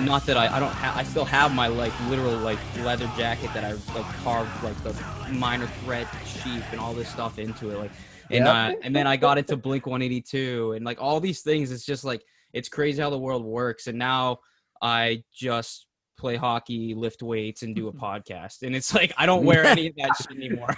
[0.04, 3.50] not that I I don't ha- I still have my like literal like leather jacket
[3.54, 4.94] that I like carved like the
[5.32, 7.90] minor threat sheep and all this stuff into it, like.
[8.30, 11.72] And uh, and then I got into Blink 182 and like all these things.
[11.72, 13.86] It's just like it's crazy how the world works.
[13.86, 14.40] And now
[14.82, 15.86] I just
[16.18, 18.64] play hockey, lift weights, and do a podcast.
[18.64, 20.76] And it's like I don't wear any of that shit anymore.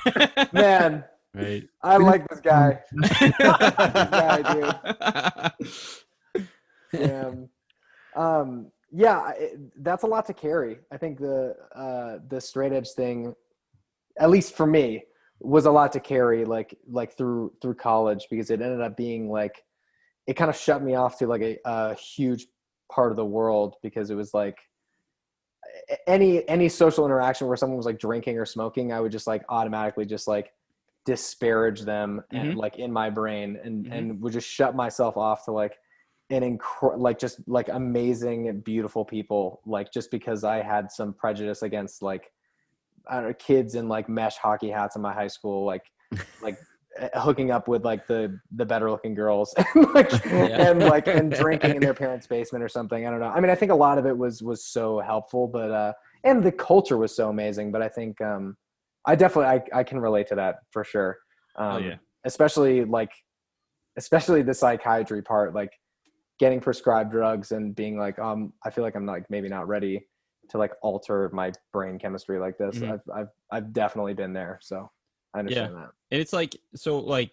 [0.53, 1.03] Man,
[1.35, 1.65] Right.
[1.83, 2.81] I like this guy.
[3.39, 5.53] guy,
[6.93, 7.49] Damn.
[8.17, 10.79] Um, yeah, it, that's a lot to carry.
[10.91, 13.35] I think the uh, the straight edge thing,
[14.19, 15.05] at least for me,
[15.39, 16.45] was a lot to carry.
[16.45, 19.63] Like like through through college because it ended up being like
[20.27, 22.47] it kind of shut me off to like a, a huge
[22.91, 24.59] part of the world because it was like
[26.07, 29.45] any any social interaction where someone was like drinking or smoking, I would just like
[29.49, 30.53] automatically just like
[31.07, 32.57] disparage them and Mhm.
[32.57, 33.93] like in my brain and Mhm.
[33.93, 35.79] and would just shut myself off to like
[36.31, 41.63] an incre- like just like amazing beautiful people like just because i had some prejudice
[41.63, 42.31] against like
[43.09, 45.91] i don't know kids in like mesh hockey hats in my high school like
[46.43, 46.57] like
[46.99, 50.71] eh, hooking up with like the the better looking girls and like Yeah.
[50.71, 53.51] and like and drinking in their parents basement or something i don't know i mean
[53.51, 55.93] i think a lot of it was was so helpful but uh
[56.25, 58.57] and the culture was so amazing but i think um
[59.07, 61.19] i definitely i, I can relate to that for sure
[61.57, 61.97] um Oh, yeah.
[62.25, 63.11] especially like
[63.97, 65.73] especially the psychiatry part like
[66.39, 70.07] getting prescribed drugs and being like um i feel like i'm like maybe not ready
[70.49, 72.93] to like alter my brain chemistry like this Mhm.
[72.93, 74.91] I've, I've i've definitely been there so
[75.35, 77.31] i understand that and it's like so like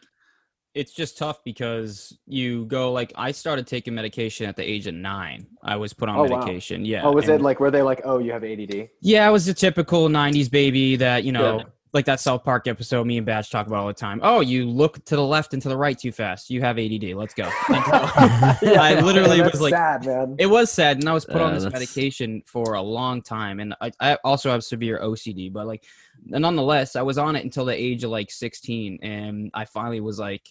[0.78, 4.94] it's just tough because you go like I started taking medication at the age of
[4.94, 5.48] nine.
[5.64, 6.38] I was put on Oh, wow.
[6.40, 6.86] medication.
[6.86, 7.02] Yeah.
[7.04, 9.54] oh was it like were they like oh you have add Yeah, I was a
[9.54, 11.68] typical '90s baby that you know, Good.
[11.94, 13.06] Like that South Park episode.
[13.06, 14.20] Me and Badge talk about all the time.
[14.24, 16.50] Oh, you look to the left and to the right too fast.
[16.50, 17.14] You have ADD.
[17.14, 17.44] Let's go.
[17.70, 21.54] I literally that's was like, sad man It was sad, and I was put on
[21.54, 25.52] this that's- medication for a long time, and I, I also have severe OCD.
[25.52, 25.86] But like,
[26.26, 30.20] nonetheless, I was on it until the age of like 16, and I finally was
[30.20, 30.48] like,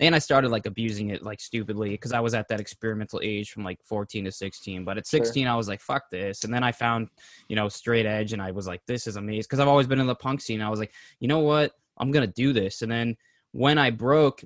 [0.00, 3.50] and I started like abusing it like stupidly because I was at that experimental age
[3.50, 4.84] from like 14 to 16.
[4.84, 5.24] But at Sure.
[5.24, 7.08] 16, I was like, fuck this, and then I found,
[7.48, 10.00] you know, straight edge, and I was like, this is amazing because I've always been
[10.00, 10.60] in the punk scene.
[10.60, 13.16] I was like, you know what, I'm gonna do this, and then
[13.52, 14.44] when I broke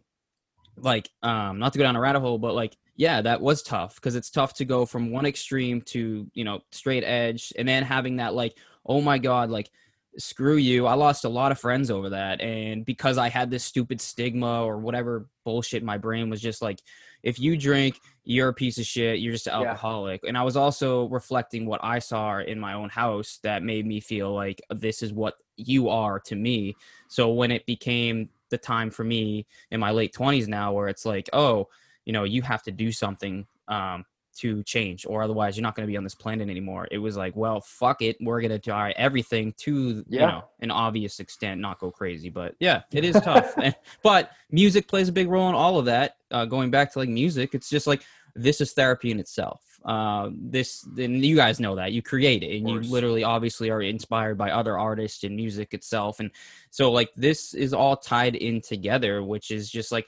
[0.82, 3.96] like um not to go down a rabbit hole but like yeah that was tough
[3.96, 7.82] because it's tough to go from one extreme to you know straight edge and then
[7.82, 9.70] having that like oh my god like
[10.18, 13.62] screw you i lost a lot of friends over that and because i had this
[13.62, 16.80] stupid stigma or whatever bullshit my brain was just like
[17.22, 19.68] if you drink you're a piece of shit you're just an Yeah.
[19.68, 23.86] alcoholic and i was also reflecting what i saw in my own house that made
[23.86, 26.74] me feel like this is what you are to me
[27.08, 31.06] so when it became the time for me in my late 20s now where it's
[31.06, 31.68] like oh
[32.04, 34.04] you know you have to do something um
[34.36, 36.88] to change or otherwise you're not going to be on this planet anymore.
[36.90, 40.70] It was like well fuck it we're going to try everything to you know an
[40.70, 43.54] obvious extent not go crazy but yeah it is tough.
[44.02, 47.08] But music plays a big role in all of that uh, going back to like
[47.08, 48.02] music it's just like
[48.34, 49.60] this is therapy in itself.
[49.84, 53.80] Uh, this and you guys know that you create it and you literally obviously are
[53.80, 56.30] inspired by other artists and music itself and
[56.68, 60.06] so like this is all tied in together which is just like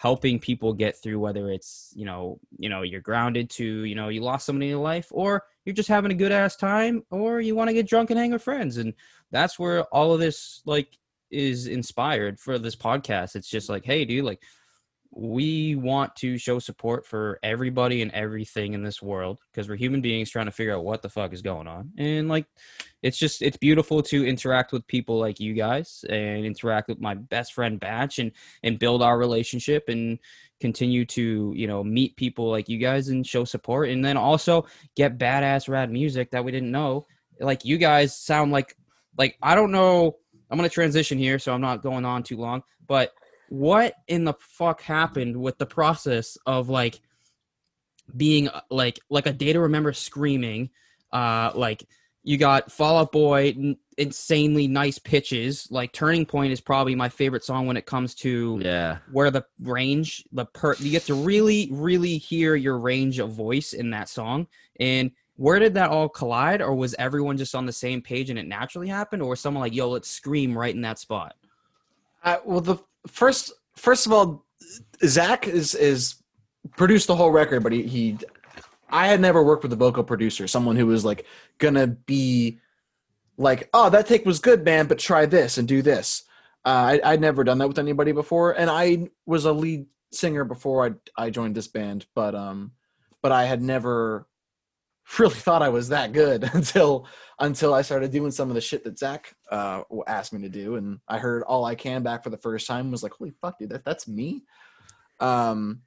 [0.00, 4.08] helping people get through whether it's you know you know you're grounded to you know
[4.08, 7.38] you lost somebody in your life or you're just having a good ass time or
[7.38, 8.78] you want to get drunk and hang with friends.
[8.78, 8.94] And
[9.30, 10.88] that's where all of this like
[11.30, 13.36] is inspired for this podcast.
[13.36, 14.42] It's just like hey dude like
[15.12, 20.00] we want to show support for everybody and everything in this world because we're human
[20.00, 21.90] beings trying to figure out what the fuck is going on.
[21.98, 22.46] And like
[23.02, 27.14] it's just it's beautiful to interact with people like you guys and interact with my
[27.14, 28.32] best friend batch and
[28.62, 30.18] and build our relationship and
[30.60, 33.88] continue to you know meet people like you guys and show support.
[33.88, 37.06] And then also get badass rad music that we didn't know.
[37.40, 38.76] Like you guys sound like
[39.18, 40.16] like i don't know
[40.50, 43.12] i'm gonna transition here so i'm not going on too long but
[43.50, 47.00] what in the fuck happened with the process of like
[48.16, 50.70] being like like a day to remember screaming
[51.12, 51.84] uh like
[52.22, 55.66] you got Fall Out Boy, n- insanely nice pitches.
[55.70, 58.98] Like Turning Point is probably my favorite song when it comes to Yeah.
[59.10, 63.72] where the range, the per, you get to really, really hear your range of voice
[63.72, 64.48] in that song.
[64.78, 68.38] And where did that all collide, or was everyone just on the same page and
[68.38, 71.34] it naturally happened, or was someone like, "Yo, let's scream right in that spot"?
[72.22, 72.76] Uh, well, the
[73.06, 74.44] first, first of all,
[75.04, 76.16] Zach is is
[76.76, 78.18] produced the whole record, but he, he,
[78.90, 81.26] I had never worked with a vocal producer, someone who was like
[81.58, 82.58] gonna be
[83.36, 86.24] like, oh, that take was good, man, but try this and do this.
[86.64, 90.44] Uh, I, I'd never done that with anybody before, and I was a lead singer
[90.44, 92.72] before I I joined this band, but um,
[93.22, 94.26] but I had never
[95.18, 97.06] really thought I was that good until
[97.38, 100.76] until I started doing some of the shit that Zach uh, asked me to do,
[100.76, 102.90] and I heard "All I Can" back for the first time.
[102.90, 104.44] Was like, holy fuck, dude, that, that's me.
[105.20, 105.82] Um,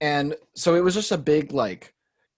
[0.00, 1.94] and so it was just a big like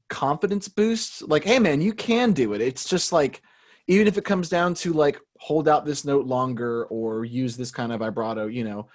[0.09, 1.23] confidence boost.
[1.29, 2.61] Like, hey man, you can do it.
[2.61, 3.43] It's just like
[3.87, 7.71] even if it comes down to like hold out this note longer or use this
[7.71, 8.89] kind of vibrato, you know,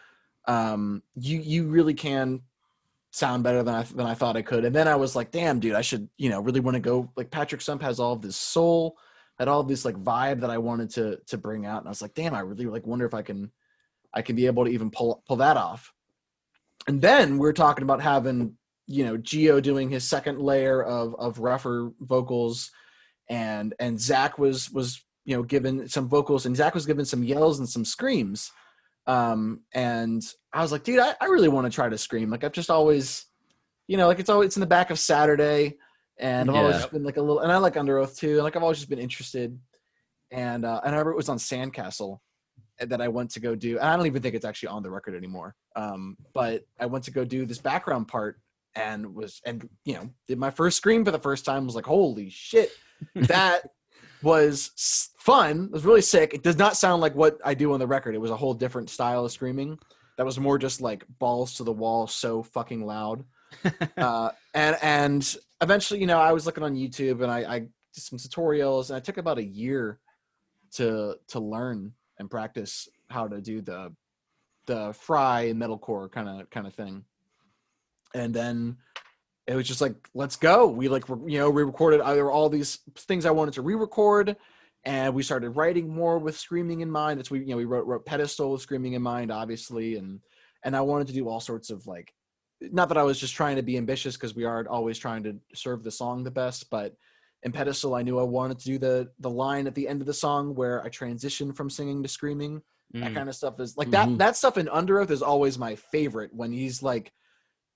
[0.48, 2.42] um, you you really can
[3.18, 4.64] sound better than I than I thought I could.
[4.64, 7.12] And then I was like, damn, dude, I should you know really want to go.
[7.16, 8.98] Like Patrick Stump has all of this soul,
[9.40, 11.90] had all of this like vibe that I wanted to to bring out, and I
[11.92, 13.52] was like, damn, I really like wonder if I can
[14.14, 15.92] I can be able to even pull pull that off.
[16.88, 18.56] And then we are talking about having
[18.86, 22.72] you know Gio doing his second layer of of rougher vocals,
[23.30, 27.24] and and Zach was was you know given some vocals, and Zach was given some
[27.24, 28.52] yells and some screams.
[29.08, 30.22] Um, and
[30.54, 32.30] I was like, dude, I, I really want to try to scream.
[32.30, 33.26] Like I've just always,
[33.88, 35.78] you know, like it's always it's in the back of Saturday,
[36.20, 38.36] and I've always just been like a little, and I like Underoath too.
[38.36, 39.58] And like I've always just been interested.
[40.30, 42.20] And uh, and I remember it was on Sandcastle
[42.80, 43.78] that I went to go do.
[43.78, 45.56] And I don't even think it's actually on the record anymore.
[45.76, 48.40] Um, but I went to go do this background part
[48.76, 51.66] and was and you know did my first scream for the first time.
[51.66, 52.72] Was like, holy shit,
[53.16, 53.62] that
[54.22, 55.66] was fun.
[55.66, 56.34] It was really sick.
[56.34, 58.16] It does not sound like what I do on the record.
[58.16, 59.78] It was a whole different style of screaming.
[60.18, 63.24] That was more just like balls to the wall, so fucking loud.
[63.98, 67.70] uh, and and eventually, you know, I was looking on YouTube and I, I did
[67.94, 70.00] some tutorials, and I took about a year
[70.74, 73.94] to to learn and practice how to do the
[74.66, 77.04] the fry metalcore kind of kind of thing.
[78.14, 78.78] And then
[79.48, 80.68] it was just like, let's go.
[80.68, 82.02] We like re- you know re-recorded.
[82.02, 84.36] There were all these things I wanted to re-record,
[84.84, 87.20] and we started writing more with screaming in mind.
[87.20, 90.20] That's we you know we wrote wrote pedestal with screaming in mind, obviously, and
[90.64, 92.14] and I wanted to do all sorts of like
[92.60, 95.38] not that I was just trying to be ambitious because we are always trying to
[95.54, 96.96] serve the song the best, but
[97.44, 100.08] in pedestal I knew I wanted to do the the line at the end of
[100.08, 102.62] the song where I transition from singing to screaming.
[102.94, 103.16] That Mm.
[103.16, 106.52] kind of stuff is like that that stuff in Underoath is always my favorite when
[106.52, 107.12] he's like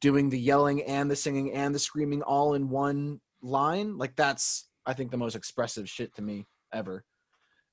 [0.01, 3.97] doing the yelling and the singing and the screaming all in one line.
[3.97, 7.05] Like that's I think the most expressive shit to me ever.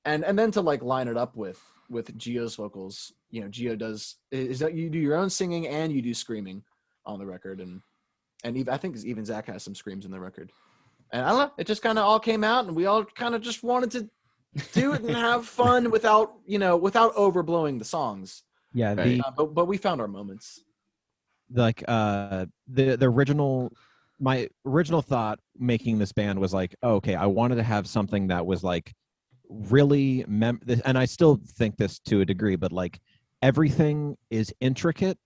[0.05, 3.77] And and then to like line it up with with Gio's vocals, you know, Gio
[3.77, 6.63] does is that you do your own singing and you do screaming
[7.05, 7.81] on the record and
[8.43, 10.51] and even, I think even Zach has some screams in the record.
[11.11, 13.35] And I don't know, it just kind of all came out and we all kind
[13.35, 14.09] of just wanted to
[14.73, 18.43] do it and have fun without, you know, without overblowing the songs.
[18.73, 20.63] Yeah, the Uh, but but we found our moments.
[21.53, 23.71] Like uh the the original
[24.19, 28.27] my original thought making this band was like oh, okay i wanted to have something
[28.27, 28.93] that was like
[29.49, 32.99] really mem- and i still think this to a degree but like
[33.41, 35.17] everything is intricate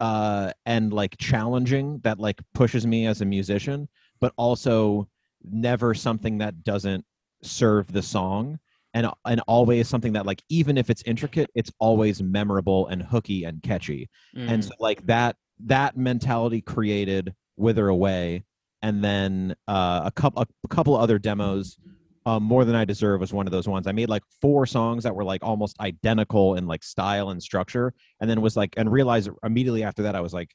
[0.00, 3.88] uh and like challenging that like pushes me as a musician
[4.20, 5.08] but also
[5.50, 7.04] never something that doesn't
[7.42, 8.58] serve the song
[8.94, 13.44] and and always something that like even if it's intricate it's always memorable and hooky
[13.44, 14.64] and catchy and Mm.
[14.64, 15.34] so like that
[15.66, 18.44] that mentality created wither away
[18.82, 21.78] and then uh, a couple a couple other demos
[22.26, 23.86] um, more than i deserve was one of those ones.
[23.86, 27.94] I made like four songs that were like almost identical in like style and structure
[28.20, 30.50] and then was like and realized immediately after that i was like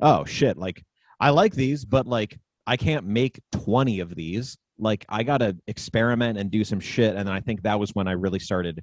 [0.00, 0.82] oh shit like
[1.18, 4.56] i like these but like i can't make 20 of these.
[4.78, 7.16] Like i gotta experiment and do some shit.
[7.16, 8.82] And i think that was when i really started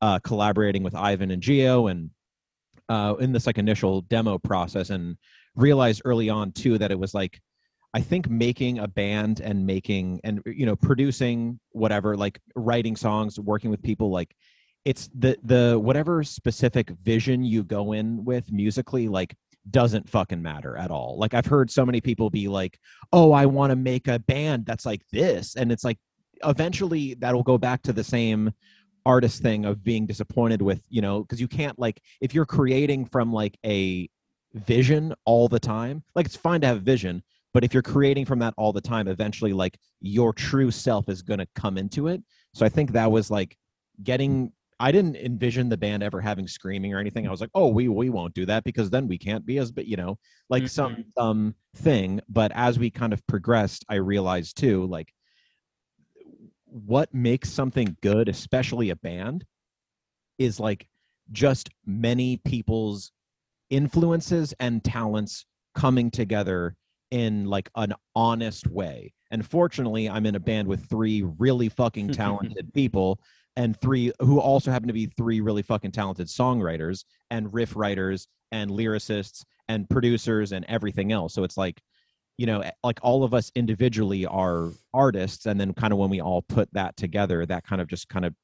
[0.00, 2.10] uh collaborating with ivan and geo and
[2.88, 5.16] uh in this like initial demo process and
[5.54, 7.40] realized early on too that it was like
[7.94, 13.38] i think making a band and making and you know producing whatever like writing songs
[13.38, 14.34] working with people like
[14.84, 19.34] it's the the whatever specific vision you go in with musically like
[19.70, 21.18] doesn't fucking matter at all.
[21.18, 22.78] Like i've heard so many people be like
[23.12, 25.98] oh i want to make a band that's like this and it's like
[26.44, 28.50] eventually that'll go back to the same
[29.08, 33.06] artist thing of being disappointed with you know because you can't like if you're creating
[33.06, 34.06] from like a
[34.52, 37.22] vision all the time like it's fine to have vision
[37.54, 41.22] but if you're creating from that all the time eventually like your true self is
[41.22, 42.22] going to come into it.
[42.54, 43.56] So i think that was like
[44.02, 47.26] getting i didn't envision the band ever having screaming or anything.
[47.26, 49.72] I was like oh we we won't do that because then we can't be as
[49.72, 50.18] but you know
[50.50, 52.20] like some um thing.
[52.28, 55.12] But as we kind of progressed i realized too like
[56.70, 59.44] what makes something good especially a band
[60.38, 60.86] is like
[61.32, 63.12] just many people's
[63.70, 65.44] influences and talents
[65.74, 66.76] coming together
[67.10, 69.12] in like an honest way.
[69.30, 73.20] And fortunately, I'm in a band with three really fucking talented people
[73.56, 78.28] and three who also happen to be three really fucking talented songwriters and riff writers
[78.52, 81.34] and lyricists and producers and everything else.
[81.34, 81.80] So it's like,
[82.38, 86.20] you know, like all of us individually are artists and then kind of when we
[86.20, 88.34] all put that together, that kind of just kind of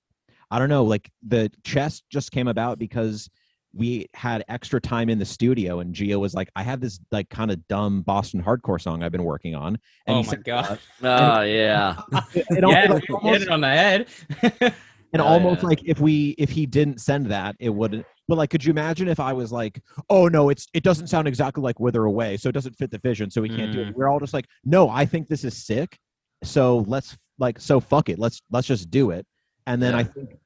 [0.51, 3.31] I don't know, like the chess just came about because
[3.73, 7.29] we had extra time in the studio and Gio was like, I have this like
[7.29, 9.79] kind of dumb Boston hardcore song I've been working on.
[10.07, 10.79] And oh my said, god!
[11.03, 12.01] Uh, oh yeah.
[12.35, 14.07] it, it yeah, it you almost, hit it on the head.
[15.15, 15.69] and Oh, almost yeah.
[15.69, 18.05] like if we if he didn't send that, it wouldn't.
[18.29, 21.29] But like, could you imagine if I was like, oh no, it's it doesn't sound
[21.29, 23.89] exactly like Wither Away, so it doesn't fit the vision, so we can't do it.
[23.89, 23.95] Mm.
[23.95, 25.97] We're all just like, no, I think this is sick,
[26.43, 29.25] so let's like, so fuck it, let's let's just do it.
[29.67, 30.37] And then I think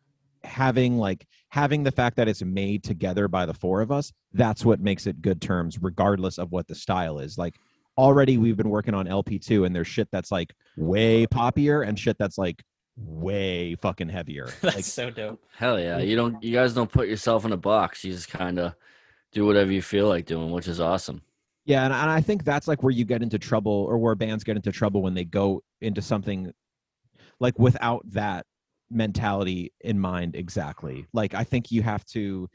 [0.45, 4.65] having like having the fact that it's made together by the four of us, that's
[4.65, 7.39] what makes it good terms, regardless of what the style is.
[7.39, 7.55] Like
[7.97, 12.17] already we've been working on LP2 and there's shit that's like way poppier and shit
[12.19, 12.63] that's like
[12.99, 14.47] way fucking heavier.
[14.61, 15.43] That's like so dope.
[15.57, 15.99] Hell yeah.
[15.99, 18.05] You don't you guys don't put yourself in a box.
[18.05, 18.77] You just kinda
[19.33, 21.23] do whatever you feel like doing, which is awesome.
[21.65, 24.43] yeah, and, and I think that's like where you get into trouble or where bands
[24.45, 26.53] get into trouble when they go into something
[27.41, 28.47] like without that
[28.91, 31.07] mentality in mind exactly.
[31.13, 32.49] Like I think you have to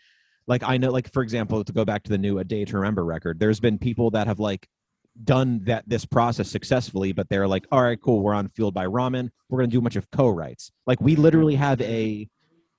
[0.48, 2.78] like I know like for example to go back to the new A Day to
[2.78, 4.68] Remember record, there's been people that have like
[5.24, 8.86] done that this process successfully, but they're like, all right, cool, we're on Fueled by
[8.86, 9.30] Ramen.
[9.49, 10.72] We're gonna do a bunch of co-writes.
[10.88, 12.28] Like we literally have a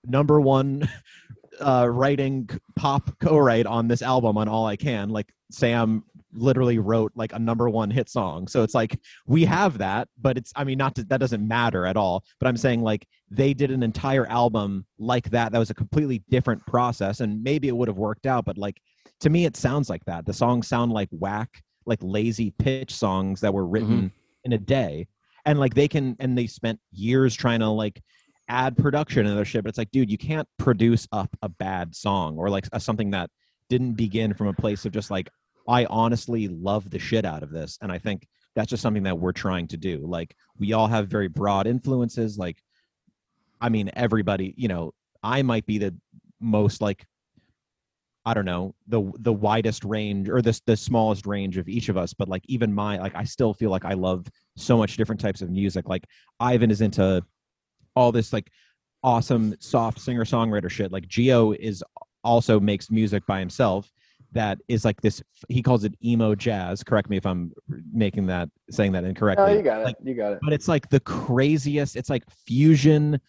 [0.05, 0.89] number one
[1.61, 5.11] uh writing pop co-write on this album on All I Can.
[5.11, 6.05] Like Sam
[6.37, 8.49] literally wrote like a number one hit song.
[8.49, 11.87] So it's like we have that, but it's I mean not to, that doesn't matter
[11.87, 12.24] at all.
[12.41, 15.53] But I'm saying like they did an entire album like that.
[15.53, 18.45] That was a completely different process, and maybe it would have worked out.
[18.45, 18.80] But like
[19.20, 20.26] to me, it sounds like that.
[20.26, 24.07] The songs sound like whack, like lazy pitch songs that were written mm-hmm.
[24.45, 25.07] in a day,
[25.45, 28.03] and like they can and they spent years trying to like
[28.49, 29.64] add production and other shit.
[29.64, 33.11] But it's like, dude, you can't produce up a bad song or like a, something
[33.12, 33.30] that
[33.68, 35.30] didn't begin from a place of just like
[35.66, 39.18] I honestly love the shit out of this, and I think that's just something that
[39.18, 40.05] we're trying to do.
[40.07, 42.39] Like we all have very broad influences.
[42.39, 42.62] Like,
[43.61, 45.95] I mean, everybody, you know, I might be the
[46.41, 47.07] most like,
[48.27, 51.97] I don't know, the the widest range or the the smallest range of each of
[51.97, 52.14] us.
[52.14, 55.43] But like even my like, I still feel like I love so much different types
[55.43, 55.89] of music.
[55.89, 56.05] Like
[56.41, 57.22] Ivan is into
[57.95, 58.51] all this like
[59.03, 60.91] awesome soft singer songwriter shit.
[60.91, 61.85] Like Gio is
[62.22, 63.93] also makes music by himself
[64.33, 67.53] that is like this he calls it emo jazz correct me if i'm
[67.93, 69.85] making that saying that incorrectly Oh, you got it.
[69.85, 70.39] Like, you got it.
[70.43, 73.20] but it's like the craziest it's like fusion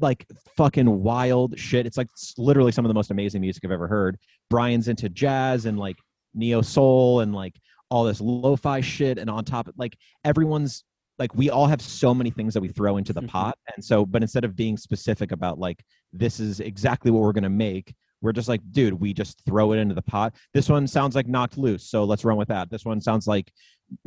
[0.00, 2.08] like fucking wild shit it's like
[2.38, 4.16] literally some of the most amazing music i've ever heard
[4.50, 5.96] brian's into jazz and like
[6.34, 7.54] neo soul and like
[7.90, 10.84] all this lo-fi shit and on top of like everyone's
[11.18, 13.28] like we all have so many things that we throw into the Mhm.
[13.28, 17.32] pot and so but instead of being specific about like this is exactly what we're
[17.32, 20.68] going to make we're just like dude we just throw it into the pot this
[20.70, 23.52] one sounds like knocked loose so let's run with that this one sounds like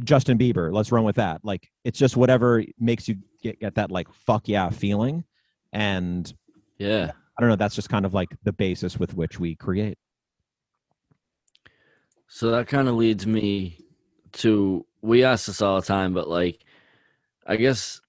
[0.03, 0.73] Justin Bieber.
[0.73, 1.41] Let's run with that.
[1.43, 5.23] Like it's just whatever makes you get, get that like fuck yeah feeling.
[5.75, 6.33] And
[6.79, 7.11] Yeah.
[7.37, 9.97] I don't know, that's just kind of like the basis with which we create.
[12.27, 13.77] So that kind of leads me
[14.33, 16.63] to we ask this all the time, but like
[17.45, 17.99] I guess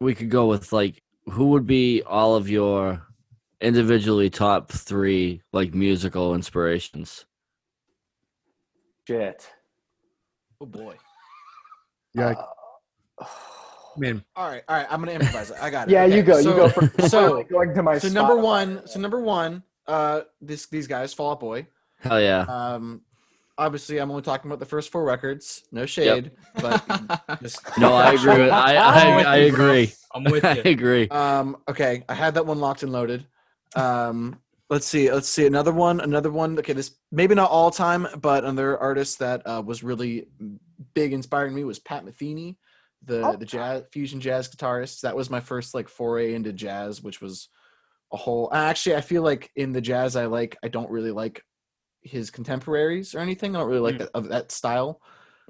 [0.00, 3.06] we could go with like who would be all of your
[3.60, 7.26] individually top three like musical inspirations?
[9.06, 9.48] Shit.
[10.60, 10.96] Oh boy.
[12.12, 12.34] Yeah,
[13.20, 13.24] Uh,
[13.98, 14.86] I mean, All right, all right.
[14.90, 15.56] I'm gonna improvise it.
[15.60, 15.92] I got it.
[15.92, 16.38] yeah, you Okay, go.
[16.38, 17.00] you go first.
[17.10, 18.42] so- going to my So number Spotify.
[18.42, 18.86] one.
[18.86, 19.62] So number one.
[19.86, 21.66] Uh, this these guys, Fall Out Boy.
[22.00, 22.42] Hell yeah.
[22.42, 23.00] Um,
[23.56, 25.64] obviously, I'm only talking about the first four records.
[25.72, 26.30] No shade,
[26.60, 26.84] but
[27.42, 29.92] just No, I agree with I I'm I, with I you, agree.
[30.14, 30.48] I'm with you.
[30.50, 31.08] I agree.
[31.08, 33.26] Um, okay, I had that one locked and loaded.
[33.74, 34.38] Um,
[34.70, 36.58] let's see, let's see another one, another one.
[36.58, 40.26] Okay, this maybe not all time, but another artist that uh, was really
[40.94, 42.56] big, inspiring me was Pat Metheny,
[43.04, 43.36] the Oh.
[43.36, 45.00] the jazz fusion jazz guitarist.
[45.02, 47.48] That was my first like foray into jazz, which was
[48.12, 48.50] a whole.
[48.52, 51.42] Actually, I feel like in the jazz I like, I don't really like
[52.02, 53.54] his contemporaries or anything.
[53.54, 53.98] I don't really like Mm.
[53.98, 55.00] that, of that style.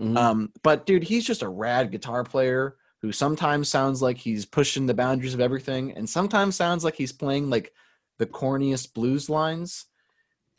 [0.01, 0.17] Mhm.
[0.17, 4.87] Um, but dude, he's just a rad guitar player who sometimes sounds like he's pushing
[4.87, 7.73] the boundaries of everything, and sometimes sounds like he's playing like
[8.19, 9.87] the corniest blues lines.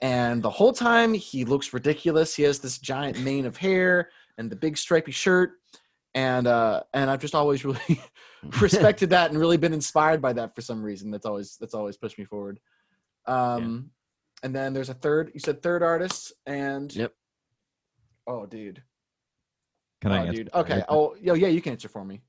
[0.02, 2.34] And the whole time he looks ridiculous.
[2.36, 5.59] He has this giant mane of hair and the big stripy shirt.
[6.16, 8.02] And uh and I've just always really
[8.62, 11.12] respected that and really been inspired by that for some reason.
[11.12, 12.60] That's always that's always pushed me forward.
[13.26, 13.92] Um
[14.44, 17.14] and then there's a third you said third artist and Yep.
[18.28, 18.82] Oh dude.
[20.02, 20.44] Can I Oh, answer?
[20.44, 20.50] dude.
[20.54, 20.84] Okay.
[20.88, 22.22] Oh, yo, yeah, you can answer for me.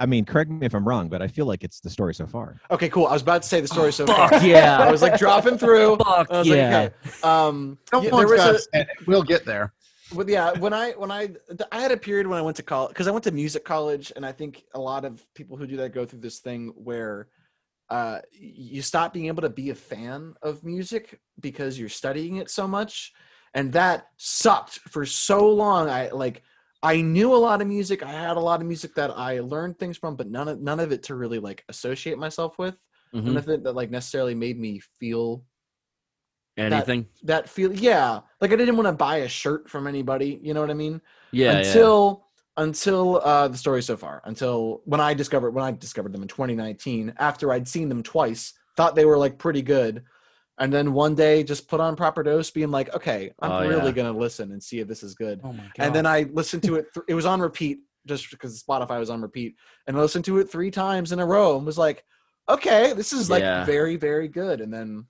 [0.00, 2.24] I mean, correct me if I'm wrong, but I feel like it's the story so
[2.26, 2.60] far.
[2.70, 3.06] Okay, cool.
[3.06, 4.46] I was about to say the story so Fuck far.
[4.46, 4.78] yeah.
[4.80, 5.96] I was like dropping through.
[5.96, 6.78] Fuck I was yeah.
[6.82, 7.28] like, okay.
[7.28, 9.72] Um, don't yeah, there was a, we'll get there.
[10.12, 11.30] But yeah, when I when I
[11.70, 14.12] I had a period when I went to college because I went to music college,
[14.16, 17.28] and I think a lot of people who do that go through this thing where
[17.90, 22.50] uh, you stop being able to be a fan of music because you're studying it
[22.50, 23.12] so much,
[23.54, 25.88] and that sucked for so long.
[25.88, 26.42] I like
[26.82, 28.02] I knew a lot of music.
[28.02, 30.80] I had a lot of music that I learned things from, but none of none
[30.80, 32.76] of it to really like associate myself with.
[33.14, 33.24] Mhm.
[33.24, 35.44] None of it that like necessarily made me feel
[36.58, 37.06] Anything?
[37.22, 40.60] that feel yeah like i didn't want to buy a shirt from anybody you know
[40.60, 41.00] what i mean
[41.32, 41.52] Yeah.
[41.52, 41.58] yeah.
[41.58, 46.22] until until uh the story so far until when i discovered when i discovered them
[46.22, 50.02] in 2019 after i'd seen them twice thought they were like pretty good
[50.58, 53.86] and then one day just put on proper dose being like okay i'm Oh, really
[53.86, 53.92] yeah.
[53.92, 55.86] gonna listen and see if this is good Oh my god.
[55.86, 59.10] and then i listened to it th- it was on repeat just because spotify was
[59.10, 59.54] on repeat
[59.86, 62.04] and I listened to it three times in a row and was like
[62.48, 63.64] okay this is like Yeah.
[63.64, 65.06] very very good and then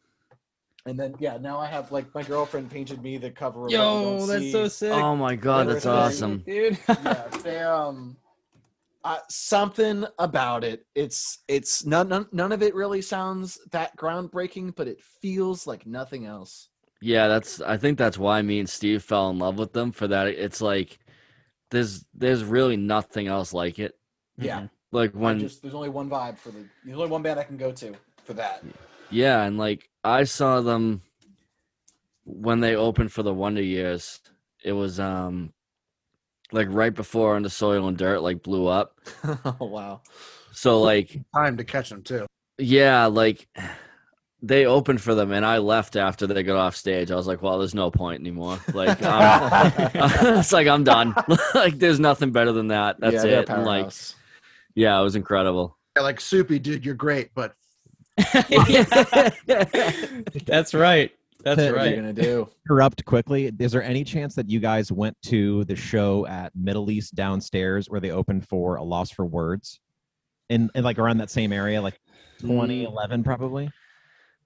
[0.89, 4.26] and then yeah now i have like my girlfriend painted me the cover of Yo,
[4.26, 4.53] that's See.
[4.53, 4.93] so sick.
[4.93, 6.39] Oh my god, that's were very- awesome.
[6.47, 6.78] dude.
[6.89, 8.16] yeah they um
[9.05, 14.74] uh, something about it it's it's none, none none of it really sounds that groundbreaking
[14.74, 16.68] but it feels like nothing else
[17.01, 20.09] Yeah, that's I think that's why me and Steve fell in love with them for
[20.09, 20.26] that.
[20.26, 20.99] It's like
[21.70, 23.93] there's there's really nothing else like it.
[24.36, 27.39] yeah Like I when just there's only one vibe for the there's only one band
[27.39, 28.72] i can go to for that yeah,
[29.11, 31.02] and like I saw them
[32.24, 34.20] when they opened for the Wonder Years.
[34.64, 35.52] It was um
[36.52, 38.98] like right before Under Soil and Dirt like blew up.
[39.24, 40.00] oh wow
[40.52, 42.26] So like Time to catch them too.
[42.59, 43.48] yeah, like
[44.40, 47.11] they opened for them and I left after they got off stage.
[47.11, 48.59] I was like, well, there's no point anymore.
[48.72, 49.72] Like I'm,
[50.38, 51.14] it's like I'm done.
[51.54, 53.00] like there's nothing better than that.
[53.00, 53.48] That's yeah, it.
[53.48, 53.92] And like
[54.74, 55.76] yeah, it was incredible.
[55.96, 57.54] Yeah, like Soupy, dude, you're great, but
[60.46, 61.12] That's right.
[61.44, 61.96] That's What what are you right.
[61.96, 63.52] gonna do Interrupt quickly.
[63.60, 67.88] Is there any chance that you guys went to the show at Middle East downstairs
[67.88, 69.78] where they opened for A Loss for Words?
[70.48, 72.00] In, in like around that same area, like
[72.40, 73.70] 2011 probably?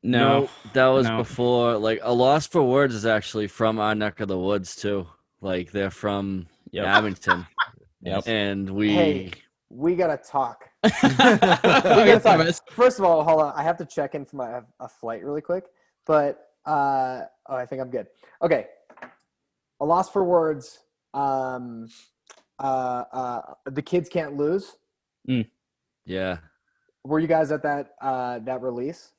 [0.02, 0.50] No.
[0.74, 1.16] that was no.
[1.18, 1.78] before.
[1.78, 5.06] Like a loss for words is actually from our neck of the woods too.
[5.40, 6.86] Like they're from Yep.
[6.86, 7.46] Abington,
[8.02, 8.24] Yep.
[8.26, 8.92] and we.
[8.92, 9.30] Hey.
[9.70, 10.68] we gotta talk.
[11.03, 12.55] we gotta.
[12.70, 13.53] First of all, hold on.
[13.55, 15.64] I have to check in for my a flight really quick.
[16.07, 18.09] But uh, oh, I think I'm good.
[18.43, 18.66] Okay.
[19.80, 20.80] A loss for words.
[21.14, 21.89] Um,
[22.59, 24.76] uh, uh, the kids can't lose.
[26.05, 26.39] Yeah.
[27.05, 29.12] Were you guys at that uh, that release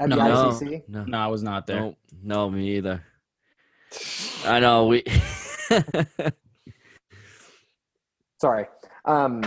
[0.00, 0.16] at No.
[0.16, 0.50] the No.
[0.50, 0.82] ICC?
[0.88, 1.04] No.
[1.04, 1.80] No, I was not there.
[1.80, 1.96] No.
[2.22, 3.02] No, me either.
[4.44, 5.04] I know we.
[8.40, 8.66] Sorry.
[9.04, 9.42] Um,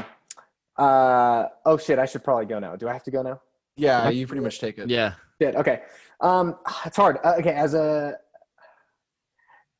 [0.77, 1.99] uh, oh shit!
[1.99, 2.75] I should probably go now.
[2.75, 3.41] Do I have to go now?
[3.77, 5.13] yeah you pretty much take it yeah.
[5.41, 5.53] Shit.
[5.55, 5.81] Okay.
[6.21, 6.55] Um,
[6.85, 7.17] it's hard.
[7.25, 8.17] Uh, okay, as a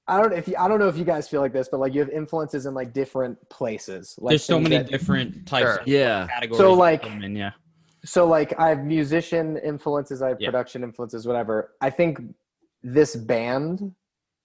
[0.07, 1.93] I don't if you, I don't know if you guys feel like this, but like
[1.93, 4.15] you have influences in like different places.
[4.19, 5.77] Like There's so many that- different types Sure.
[5.79, 6.27] of Yeah.
[6.27, 6.57] categories.
[6.59, 7.51] So, like- in, yeah.
[8.03, 10.49] so like I have musician influences, I have Yeah.
[10.49, 11.71] production influences, whatever.
[11.81, 12.19] I think
[12.83, 13.95] this band,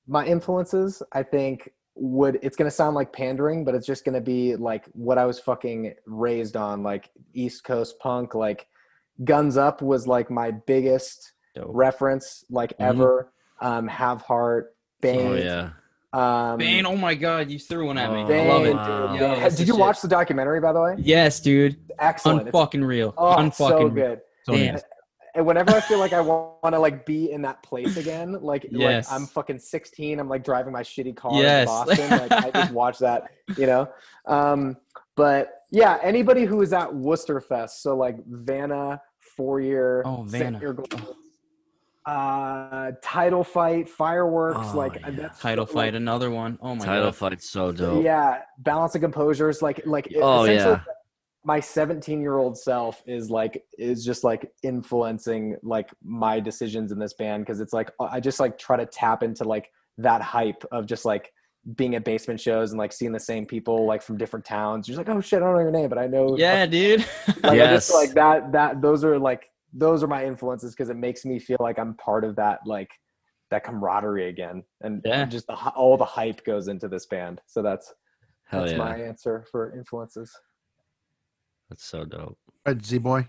[0.06, 1.70] my influences, I think
[2.02, 5.38] would it's gonna sound like pandering, but it's just gonna be like what I was
[5.38, 8.66] fucking raised on, like East Coast punk, like
[9.22, 11.66] Guns Up was like my biggest Dope.
[11.68, 12.86] reference like Mhm.
[12.88, 13.32] ever.
[13.60, 15.26] Um, Have Heart, Bane.
[15.26, 15.70] Oh yeah.
[16.12, 18.20] Um, Bane, oh my god, you threw one at me.
[18.20, 18.74] Oh, I love Bane, it.
[18.76, 19.06] wow.
[19.12, 19.20] dude.
[19.20, 19.34] Yeah.
[19.48, 19.76] Did the you shit.
[19.80, 20.94] watch the documentary by the way?
[20.98, 21.76] Yes, dude.
[21.98, 22.48] Excellent.
[22.48, 23.12] It's- Unfucking real.
[23.18, 24.20] oh, it's so Unfucking good.
[24.44, 24.78] So Damn.
[25.34, 25.38] Neat.
[25.38, 28.66] And whenever I feel like I want to like be in that place again, like
[28.70, 29.10] Yes.
[29.10, 31.66] like I'm fucking 16, I'm like driving my shitty car Yes.
[31.66, 33.88] to Boston, like I just watch that, you know.
[34.26, 34.76] Um,
[35.16, 39.00] but yeah, anybody who is at Worcester Fest, so like Vanna,
[39.36, 40.60] four year, Oh, Vanna.
[42.06, 45.10] uh, title fight, fireworks, Oh, like yeah.
[45.10, 46.58] that's Title like, fight, another one.
[46.62, 47.16] Oh my Title god.
[47.16, 48.02] fight's so dope.
[48.04, 50.80] Yeah, balance and composures, like like Oh, essentially, yeah.
[51.44, 56.98] My 17 year old self is like is just like influencing like my decisions in
[56.98, 59.68] this band because it's like I just like try to tap into like
[59.98, 61.32] that hype of just like
[61.76, 64.86] being at basement shows and like seeing the same people like from different towns.
[64.88, 66.36] You're just like, oh shit, I don't know your name, but I know.
[66.36, 67.00] Yeah, dude.
[67.28, 67.86] like, I Yes.
[67.88, 68.52] just like that.
[68.52, 71.94] That those are like those are my influences because it makes me feel like I'm
[71.94, 72.90] part of that like
[73.50, 75.24] that camaraderie again, and Yeah.
[75.24, 77.40] just the, all the hype goes into this band.
[77.46, 77.92] So that's
[78.44, 78.78] Hell that's yeah.
[78.78, 80.32] my answer for influences.
[81.70, 82.36] That's so dope.
[82.66, 83.26] Right, Z boy.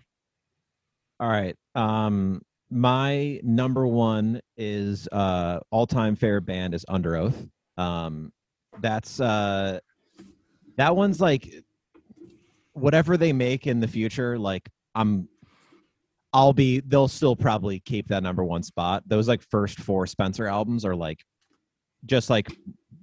[1.20, 1.56] All right.
[1.76, 7.50] Um, my number one is uh all-time favorite band is Underoath.
[7.78, 8.34] Um,
[8.80, 9.80] that's uh,
[10.78, 11.54] that one's like
[12.74, 14.39] whatever they make in the future.
[14.39, 15.28] Like I'm,
[16.34, 16.80] I'll be.
[16.80, 19.04] They'll still probably keep that number one spot.
[19.06, 21.24] Those like first four Spencer albums are like,
[22.06, 22.48] just like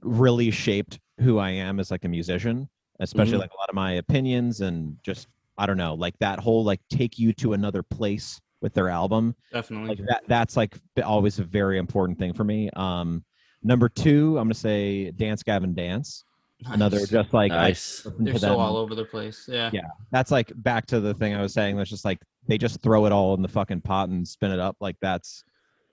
[0.03, 2.69] really shaped who I am as like a musician,
[3.01, 3.41] especially Mhm.
[3.41, 6.81] like a lot of my opinions and just I don't know, like that whole like
[6.89, 9.35] take you to another place with their album.
[9.53, 9.89] Definitely.
[9.97, 12.71] Like that that's like always a very important thing for me.
[12.77, 13.25] Um
[13.63, 16.25] number 2, I'm going to say Dance Gavin Dance.
[16.67, 18.05] Another just like I nice.
[18.05, 19.49] listen They're to so all over the place.
[19.51, 19.71] Yeah.
[19.73, 19.89] Yeah.
[20.13, 21.77] that's like back to the thing I was saying.
[21.77, 24.59] That's just like they just throw it all in the fucking pot and spin it
[24.61, 24.77] up.
[24.81, 25.45] Like that's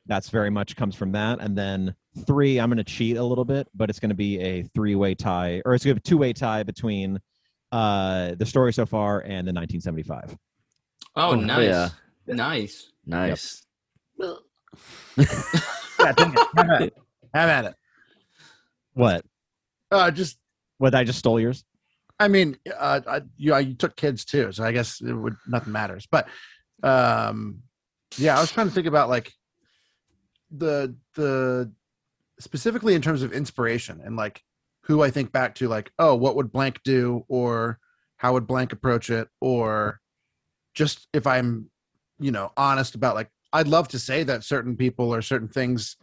[0.07, 1.39] that's very much comes from that.
[1.41, 1.95] And then
[2.25, 5.61] three, I'm gonna cheat a little bit, but it's gonna be a three way tie,
[5.65, 7.19] or it's gonna be a two way tie between
[7.71, 10.37] uh the story so far and the 1975.
[11.15, 11.63] Oh, Oh, nice.
[11.63, 11.89] yeah.
[12.27, 12.91] Nice.
[13.05, 13.65] Nice.
[15.17, 16.47] Yeah, take it.
[16.57, 16.93] Have at it.
[17.33, 17.75] Have at it.
[18.93, 19.25] What?
[19.91, 20.37] Uh, just,
[20.77, 21.63] What I just stole yours?
[22.19, 25.35] I mean, uh, I, you, uh, you took kids too, so I guess it would
[25.47, 26.07] nothing matters.
[26.11, 26.27] But,
[26.83, 27.59] um,
[28.17, 29.31] yeah, I was trying to think about like
[30.57, 31.71] the the
[32.39, 34.43] specifically in terms of inspiration and like
[34.83, 37.79] who I think back to, like, oh, what would blank do, or
[38.17, 39.99] how would blank approach it, or
[40.73, 41.71] just if I'm,
[42.19, 45.97] you know, honest about like, I'd love to say that certain people or certain things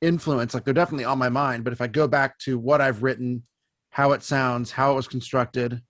[0.00, 1.62] influence, like they're definitely on my mind.
[1.62, 3.44] But if I go back to what I've written,
[3.90, 5.80] how it sounds, how it was constructed,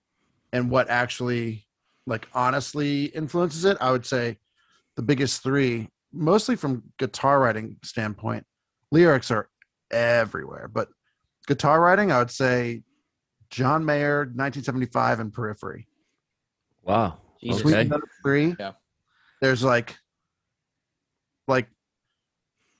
[0.53, 1.65] and what actually
[2.05, 4.37] like honestly influences it, I would say
[4.95, 8.45] the biggest three, mostly from guitar writing standpoint.
[8.91, 9.49] Lyrics are
[9.91, 10.89] everywhere, but
[11.47, 12.83] guitar writing, I would say
[13.49, 15.87] John Mayer, 1975, and Periphery.
[16.83, 17.17] Wow.
[17.41, 17.61] Jesus.
[17.61, 17.99] Sweet Okay.
[18.23, 18.55] Three.
[18.59, 18.73] Yeah.
[19.41, 19.95] There's like,
[21.47, 21.67] like,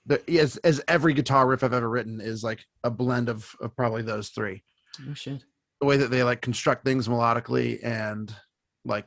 [0.05, 3.75] the as as every guitar riff I've ever written is like a blend of of
[3.75, 4.63] probably those three.
[5.07, 5.43] Oh shit.
[5.81, 8.33] The way that they like construct things melodically and
[8.85, 9.05] like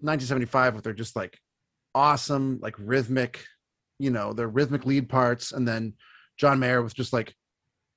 [0.00, 1.38] 1975 with their just like
[1.98, 3.44] awesome like rhythmic,
[3.98, 5.94] you know, their rhythmic lead parts, and then
[6.38, 7.34] John Mayer with just like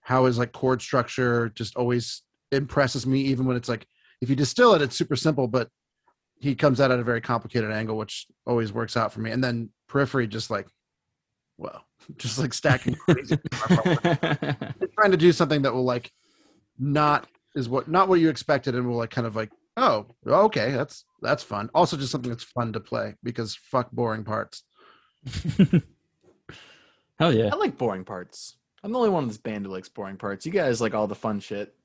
[0.01, 3.85] how his like chord structure just always impresses me, even when it's like
[4.19, 5.69] if you distill it, it's super simple, but
[6.39, 9.29] he comes out at a very complicated angle, which always works out for me.
[9.29, 10.67] And then periphery, just like,
[11.59, 11.85] well,
[12.17, 13.37] just like stacking crazy.
[13.53, 16.11] Trying to do something that will like
[16.79, 20.71] not is what not what you expected, and will like kind of like, oh, okay,
[20.71, 21.69] that's that's fun.
[21.73, 24.63] Also, just something that's fun to play because fuck boring parts.
[27.19, 27.49] Hell yeah.
[27.51, 28.57] I like boring parts.
[28.83, 30.45] I'm the only one in this band who likes boring parts.
[30.45, 31.75] You guys like all the fun shit.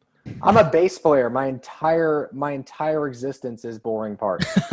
[0.43, 1.31] I'm a bass player.
[1.31, 4.47] My entire my entire existence is boring parts,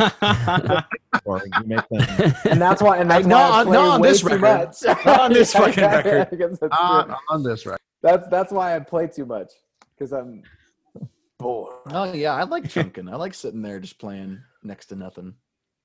[1.24, 2.98] Or you make them and that's why.
[2.98, 4.40] And that's Not why I on- play not on way this too record.
[4.40, 4.76] much.
[5.06, 6.60] Not on this fucking record.
[6.60, 7.78] Not on this right.
[8.02, 9.52] that's that's why I play too much
[9.96, 10.42] because I'm
[11.44, 11.74] bored.
[11.90, 13.08] Oh yeah, I like chunking.
[13.08, 15.34] I like sitting there just playing next to nothing.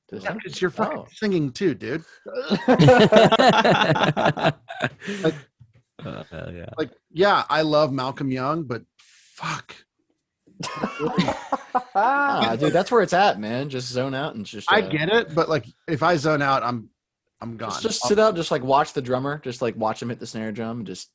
[0.09, 1.07] Just, Because you're fucking Oh.
[1.13, 2.03] singing too, dude.
[6.05, 6.69] Uh, hell yeah.
[6.77, 9.75] Like, yeah, I love Malcolm Young, but fuck.
[11.95, 13.69] Ah, dude, that's where it's at, man.
[13.69, 14.71] Just zone out and just.
[14.71, 16.89] I uh, get it, but like if I zone out, I'm
[17.41, 17.69] I'm gone.
[17.71, 20.27] Just, just sit out, just like watch the drummer, just like watch him hit the
[20.27, 21.11] snare drum, and just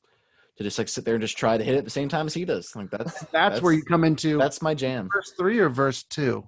[0.57, 2.27] to just like sit there and just try to hit it at the same time
[2.27, 2.75] as he does.
[2.75, 5.09] Like that's that's, where you come into that's my jam.
[5.11, 6.47] verse three or verse two.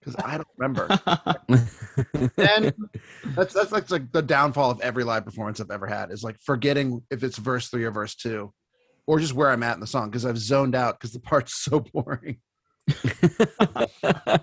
[0.00, 0.88] Because I don't remember.
[2.36, 2.74] and
[3.36, 6.36] that's that's like, like the downfall of every live performance I've ever had is like
[6.40, 8.52] forgetting if it's verse three or verse two,
[9.06, 11.62] or just where I'm at in the song because I've zoned out because the part's
[11.62, 12.38] so boring.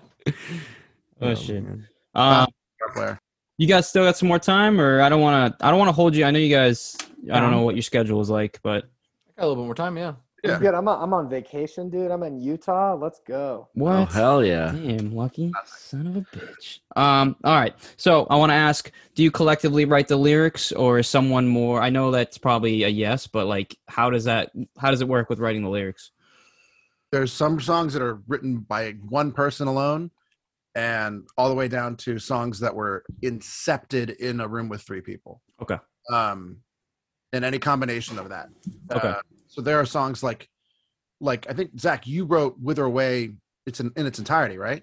[1.22, 1.62] Oh, shit.
[1.62, 1.86] man.
[2.14, 2.46] Uh,
[2.94, 3.20] player.
[3.60, 5.66] You guys still got some more time, or I don't want to.
[5.66, 6.24] I don't want to hold you.
[6.24, 6.96] I know you guys.
[7.30, 9.74] I don't know what your schedule is like, but I got a little bit more
[9.74, 10.14] time, yeah.
[10.42, 10.58] Yeah.
[10.58, 10.72] Good.
[10.72, 12.10] I'm on, I'm on vacation, dude.
[12.10, 12.94] I'm in Utah.
[12.94, 13.68] Let's go.
[13.74, 13.92] what?
[13.92, 14.72] Oh hell yeah!
[14.72, 16.78] Damn, lucky son of a bitch.
[16.96, 17.36] Um.
[17.44, 17.74] All right.
[17.98, 21.82] So I want to ask: Do you collectively write the lyrics, or is someone more?
[21.82, 24.52] I know that's probably a yes, but like, how does that?
[24.78, 26.12] How does it work with writing the lyrics?
[27.12, 30.10] There's some songs that are written by one person alone,
[30.74, 35.00] and all the way down to songs that were incepted in a room with three
[35.00, 35.42] people.
[35.60, 35.76] Okay.
[36.10, 36.58] Um,
[37.32, 38.48] and any combination of that.
[38.90, 39.08] Okay.
[39.08, 40.48] Uh, so there are songs like,
[41.20, 43.32] like I think Zach, you wrote "Wither Away."
[43.66, 44.82] It's in, in its entirety, right?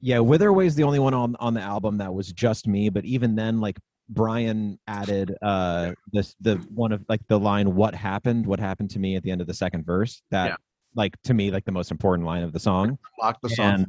[0.00, 2.88] Yeah, Wither Away" is the only one on on the album that was just me.
[2.88, 7.94] But even then, like Brian added uh this the one of like the line "What
[7.94, 8.46] happened?
[8.46, 10.22] What happened to me?" at the end of the second verse.
[10.30, 10.56] That Yeah.
[10.94, 12.98] like to me like the most important line of the song.
[13.20, 13.66] Lock the song.
[13.66, 13.86] And yeah.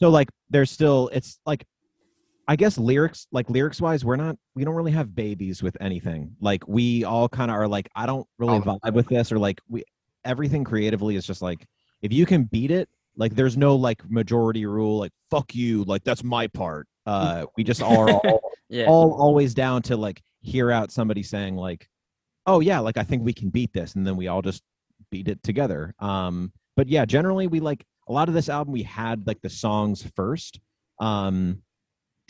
[0.00, 1.66] So like there's still it's like
[2.48, 6.34] I guess lyrics like lyrics wise we're not we don't really have babies with anything.
[6.40, 9.38] Like we all kind of are like I don't really All- vibe with this or
[9.38, 9.84] like we
[10.24, 11.66] everything creatively is just like
[12.02, 16.02] if you can beat it like there's no like majority rule like fuck you like
[16.04, 16.86] that's my part.
[17.06, 18.86] Uh we just are all, Yeah.
[18.86, 21.88] all always down to like hear out somebody saying like
[22.46, 24.62] oh yeah like I think we can beat this and then we all just
[25.10, 25.94] beat it together.
[25.98, 29.48] Um but yeah generally we like a lot of this album we had like the
[29.48, 30.60] songs first.
[31.00, 31.62] Um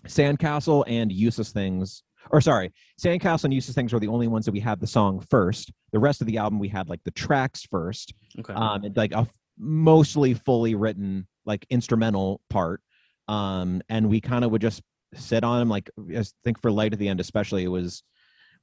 [0.07, 4.53] sandcastle and useless things or sorry sandcastle and useless things were the only ones that
[4.53, 5.73] we had the song first.
[5.93, 8.15] The rest of the album we had like the tracks first.
[8.39, 8.53] Okay.
[8.53, 12.81] um and, like a f- mostly fully written like instrumental part.
[13.29, 14.83] Um and we kind of would just
[15.15, 18.05] sit on them like i think for light at the end especially it was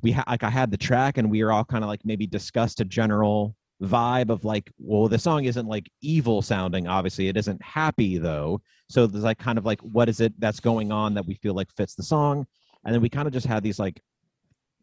[0.02, 2.26] we had like i had the track and we were all kind of like maybe
[2.26, 7.38] discussed a general vibe of like well the song isn't like evil sounding obviously it
[7.38, 8.60] isn't happy though.
[8.90, 11.54] So there's like kind of like what is it that's going on that we feel
[11.54, 12.46] like fits the song?
[12.86, 14.02] And then we kind of just had these like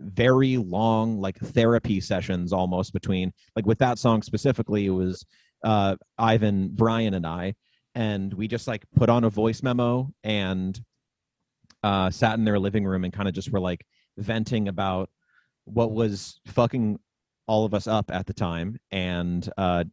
[0.00, 5.24] very long like therapy sessions almost between like with that song specifically it was
[5.62, 7.54] uh ivan brian and i
[7.94, 10.80] and we just like put on a voice memo and
[11.84, 13.86] uh sat in their living room and kind of just were like
[14.18, 15.08] venting about
[15.64, 16.98] what was fucking
[17.46, 19.84] all of us up at the time and uh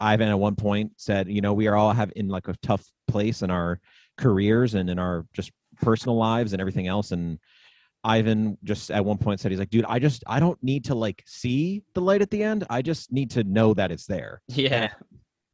[0.00, 2.84] ivan at one point said you know we are all have in like a tough
[3.08, 3.80] place in our
[4.18, 5.50] careers and in our just
[5.80, 7.38] personal lives and everything else and
[8.04, 10.94] ivan just at one point said he's like dude i just i don't need to
[10.94, 14.42] like see the light at the end i just need to know that it's there
[14.48, 14.90] yeah.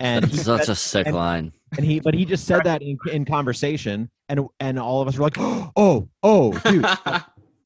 [0.00, 1.52] and he That's such said- a sick and- line.
[1.76, 5.16] and he but he just said that in, in conversation and and all of us
[5.18, 6.84] were like oh oh dude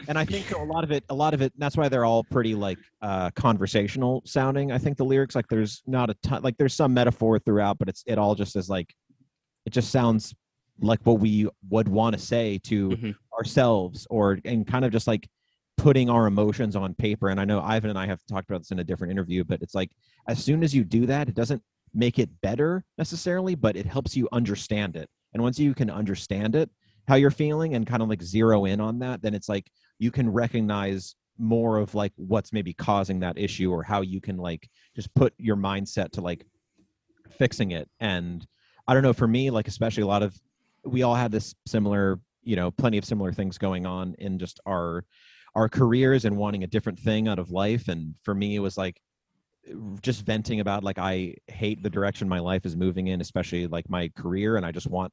[0.09, 2.25] and i think a lot of it a lot of it that's why they're all
[2.25, 5.35] pretty like uh conversational sounding i think the lyrics.
[5.35, 8.57] Like there's not a ton like there's some metaphor throughout but it's it all just
[8.57, 8.93] is like
[9.67, 10.35] it just sounds
[10.81, 13.15] like what we would want to say to Mhm.
[13.39, 15.29] ourselves or and kind of just like
[15.79, 17.29] putting our emotions on paper.
[17.29, 19.63] And i know ivan and i have talked about this in a different interview but
[19.63, 19.91] it's like
[20.29, 21.63] as soon as you do that it doesn't
[21.95, 25.09] make it better necessarily but it helps you understand it.
[25.35, 26.71] And once you can understand it
[27.09, 29.67] how you're feeling and kind of like zero in on that then it's like
[30.03, 34.37] you can recognize more of like what's maybe causing that issue or how you can
[34.37, 36.45] like just put your mindset to like
[37.31, 37.89] fixing it.
[38.01, 38.45] And
[38.89, 40.37] i don't know for me like especially a lot of
[40.85, 44.59] we all had this similar you know plenty of similar things going on in just
[44.67, 45.05] our
[45.55, 47.87] our careers and wanting a different thing out of life.
[47.87, 49.01] And for me it was like
[50.01, 53.89] just venting about like i hate the direction my life is moving in especially like
[53.89, 54.57] my career.
[54.57, 55.13] And i just want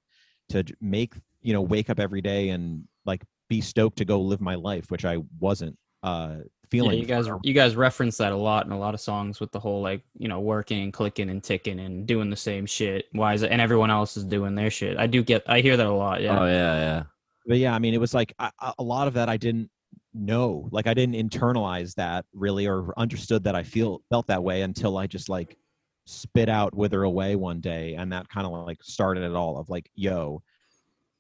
[0.50, 4.40] to make you know wake up every day and like be stoked to go live
[4.42, 8.32] my life which i wasn't uh Yeah, feeling you guys for- you guys reference that
[8.32, 10.94] a lot in a lot of songs with the whole like you know working and
[10.94, 13.06] clicking and ticking and doing the same shit.
[13.12, 13.52] Why is it?
[13.52, 14.98] And everyone else is doing their shit.
[14.98, 16.22] I do get I hear that a lot.
[16.22, 16.40] Yeah.
[16.40, 17.04] Oh yeah, yeah.
[17.48, 19.70] but yeah i mean it was like I, I- a lot of that i didn't
[20.14, 24.62] know like i didn't internalize that really or understood that i feel felt that way
[24.62, 25.58] until i just like
[26.06, 29.70] spit out wither away one day and that kind of like started it all of
[29.70, 30.42] like yo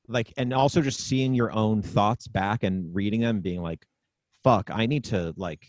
[0.09, 3.85] like and also just seeing your own thoughts back and reading them being like
[4.43, 5.65] fuck i need to like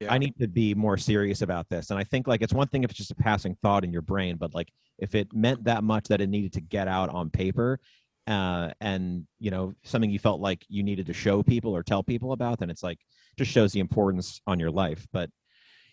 [0.00, 0.12] Yeah.
[0.12, 1.90] I need to be more serious about this.
[1.90, 4.02] And I think like it's one thing if it's just a passing thought in your
[4.02, 7.30] brain, but like if it meant that much that it needed to get out on
[7.30, 7.80] paper,
[8.26, 12.02] uh, and you know something you felt like you needed to show people or tell
[12.02, 12.98] people about, then it's like
[13.38, 15.06] just shows the importance on your life.
[15.12, 15.30] But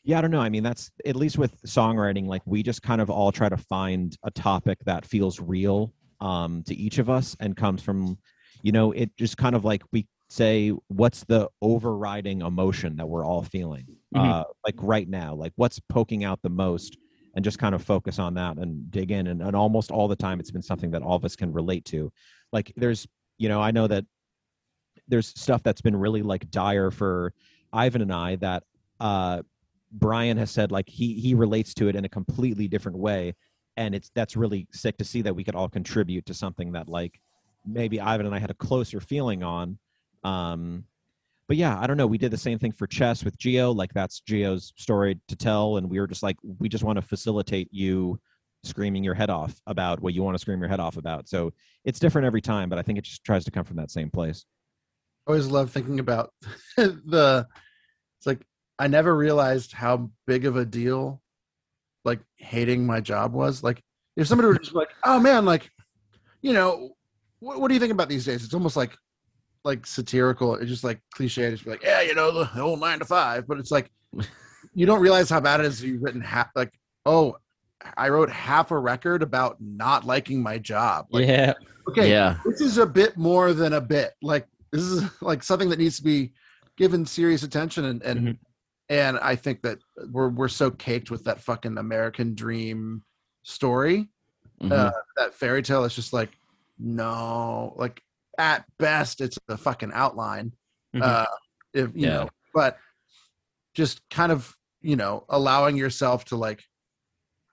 [0.04, 0.42] yeah, I don't know.
[0.42, 3.58] I mean, that's at least with songwriting, like we just kind of all try to
[3.58, 5.94] find a topic that feels real
[6.24, 8.18] um, to each of us and comes from,
[8.62, 13.26] you know, it just kind of like we say, what's the overriding emotion that we're
[13.26, 13.86] all feeling,
[14.16, 14.32] Mhm.
[14.32, 16.98] uh, like right now, like what's poking out the most,
[17.36, 19.28] and just kind of focus on that and dig in.
[19.28, 21.84] And, and almost all the time, it's been something that all of us can relate
[21.86, 22.12] to.
[22.52, 23.08] Like, there's,
[23.40, 24.06] you know, I know that
[25.08, 27.34] there's stuff that's been really like dire for
[27.74, 28.64] Ivan and I that
[29.00, 29.42] uh
[29.92, 33.34] Brian has said like he he relates to it in a completely different way
[33.78, 36.88] and it's that's really sick to see that we could all contribute to something that
[36.88, 37.20] like
[37.66, 39.78] maybe Ivan and I had a closer feeling on
[40.24, 40.86] um
[41.48, 43.94] but yeah I don't know we did the same thing for chess with Gio like
[43.94, 47.70] that's Gio's story to tell and we were just like we just want to facilitate
[47.72, 48.20] you
[48.64, 51.52] screaming your head off about what you want to scream your head off about so
[51.84, 54.10] it's different every time but I think it just tries to come from that same
[54.10, 54.46] place.
[55.28, 56.32] I always love thinking about
[56.78, 57.48] the
[58.20, 58.46] it's like
[58.78, 61.23] I never realized how big of a deal
[62.06, 63.64] like hating my job was.
[63.64, 63.82] Like
[64.16, 65.70] if somebody were just like, "Oh man, like
[66.42, 66.92] you know,
[67.40, 68.96] what, what do you think about these days?" It's almost like
[69.64, 70.56] like satirical.
[70.56, 71.50] It's just like cliche.
[71.52, 73.48] Just be like, "Yeah, you know, the, the old nine to five.
[73.48, 73.90] But it's like
[74.74, 75.84] you don't realize how bad it is.
[75.84, 76.72] You've written half like,
[77.06, 77.38] "Oh,
[77.98, 81.54] I wrote half a record about not liking my job." Like, yeah.
[81.90, 82.38] okay, Yeah.
[82.46, 84.14] this is a bit more than a bit.
[84.22, 86.34] Like this is like something that needs to be
[86.76, 88.38] given serious attention and and Mhm.
[88.90, 89.80] And I think that
[90.12, 93.04] we're we're so caked with that fucking American dream
[93.44, 94.10] story,
[94.62, 94.72] Mhm.
[94.72, 95.84] uh, that fairy tale.
[95.86, 96.38] It's just like
[96.80, 98.02] no, like
[98.38, 100.54] at best it's a fucking outline.
[100.96, 101.02] Mhm.
[101.04, 101.26] Uh,
[101.74, 102.10] if you Yeah.
[102.14, 102.78] know, but
[103.74, 106.64] just kind of you know allowing yourself to like,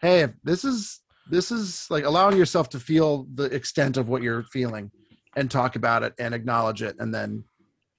[0.01, 1.01] hey, if this is
[1.31, 4.91] this is like allowing yourself to feel the extent of what you're feeling
[5.37, 7.45] and talk about it and acknowledge it and then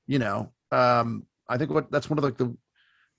[0.06, 2.53] you know um i think what that's one of like the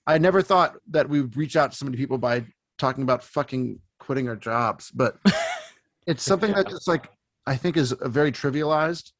[0.07, 2.43] i never thought that we would reach out to so many people by
[2.77, 5.17] talking about fucking quitting our jobs but
[6.07, 7.09] it's something that just like
[7.45, 9.11] i think is very trivialized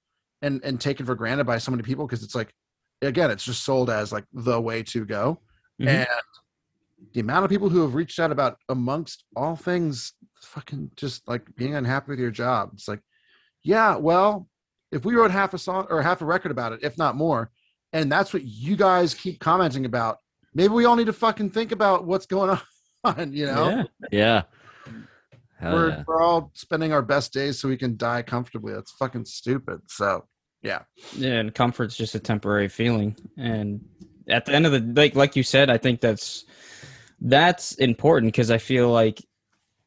[0.41, 2.53] and and taken for granted by so many people because it's like
[3.01, 5.39] again it's just sold as like the way to go
[5.81, 5.87] Mhm.
[5.87, 6.07] and
[7.13, 11.43] the amount of people who have reached out about amongst all things fucking just like
[11.55, 12.99] being unhappy with your job it's like
[13.63, 14.47] yeah well
[14.91, 17.49] if we wrote half a song or half a record about it if not more
[17.91, 20.17] and that's what you guys keep commenting about
[20.53, 22.57] maybe we all need to fucking think about what's going
[23.03, 24.43] on you know Yeah.
[25.61, 25.71] Yeah.
[25.73, 26.03] We're, yeah.
[26.07, 30.25] we're all spending our best days so we can die comfortably that's fucking stupid so
[30.61, 30.81] Yeah,
[31.15, 31.35] Yeah.
[31.39, 33.15] and comfort's just a temporary feeling.
[33.37, 33.81] And
[34.29, 36.45] at the end of the like like you said, I think that's
[37.21, 39.21] that's important because I feel like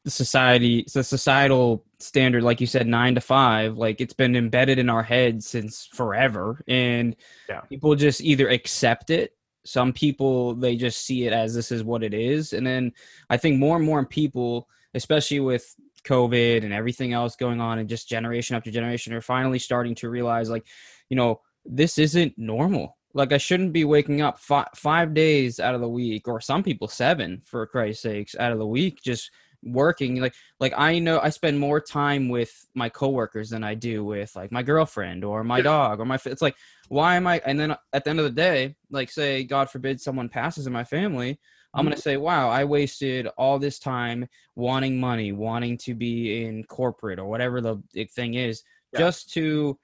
[0.05, 4.79] the society the societal standard, like you said, nine to five, like it's been embedded
[4.79, 6.63] in our heads since forever.
[6.69, 7.17] And
[7.49, 7.61] Yeah.
[7.63, 9.33] people just either accept it.
[9.67, 12.53] Some people they just see it as this is what it is.
[12.53, 12.93] And then
[13.29, 15.75] I think more and more people, especially with
[16.05, 20.09] COVID and everything else going on, and just generation after generation, are finally starting to
[20.09, 20.67] realize, like,
[21.11, 22.97] you know, this isn't normal.
[23.13, 26.63] Like, I shouldn't be waking up fi- five days out of the week, or some
[26.63, 29.31] people seven, for Christ's sakes, out of the week, just
[29.67, 30.21] working.
[30.21, 34.35] Like, like I know I spend more time with my coworkers than I do with
[34.37, 36.19] like my girlfriend or my dog or my.
[36.25, 36.57] It's like,
[36.89, 37.41] why am I?
[37.45, 40.73] And then at the end of the day, like, say, God forbid, someone passes in
[40.73, 41.39] my family.
[41.75, 42.01] I'm gonna mm-hmm.
[42.01, 47.27] say, wow, I wasted all this time wanting money, wanting to be in corporate or
[47.27, 47.77] whatever the
[48.15, 48.63] thing is,
[48.93, 49.01] Yeah.
[49.01, 49.79] just to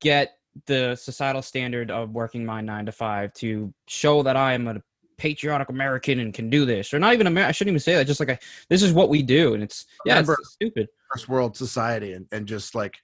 [0.00, 4.66] get the societal standard of working my nine to five to show that I am
[4.68, 4.82] a
[5.18, 7.48] patriotic American and can do this, or not even American.
[7.48, 8.06] I shouldn't even say that.
[8.06, 8.38] Just like I,
[8.68, 10.88] this is what we do, and it's yeah, it's stupid.
[11.12, 12.94] first world society and, and just like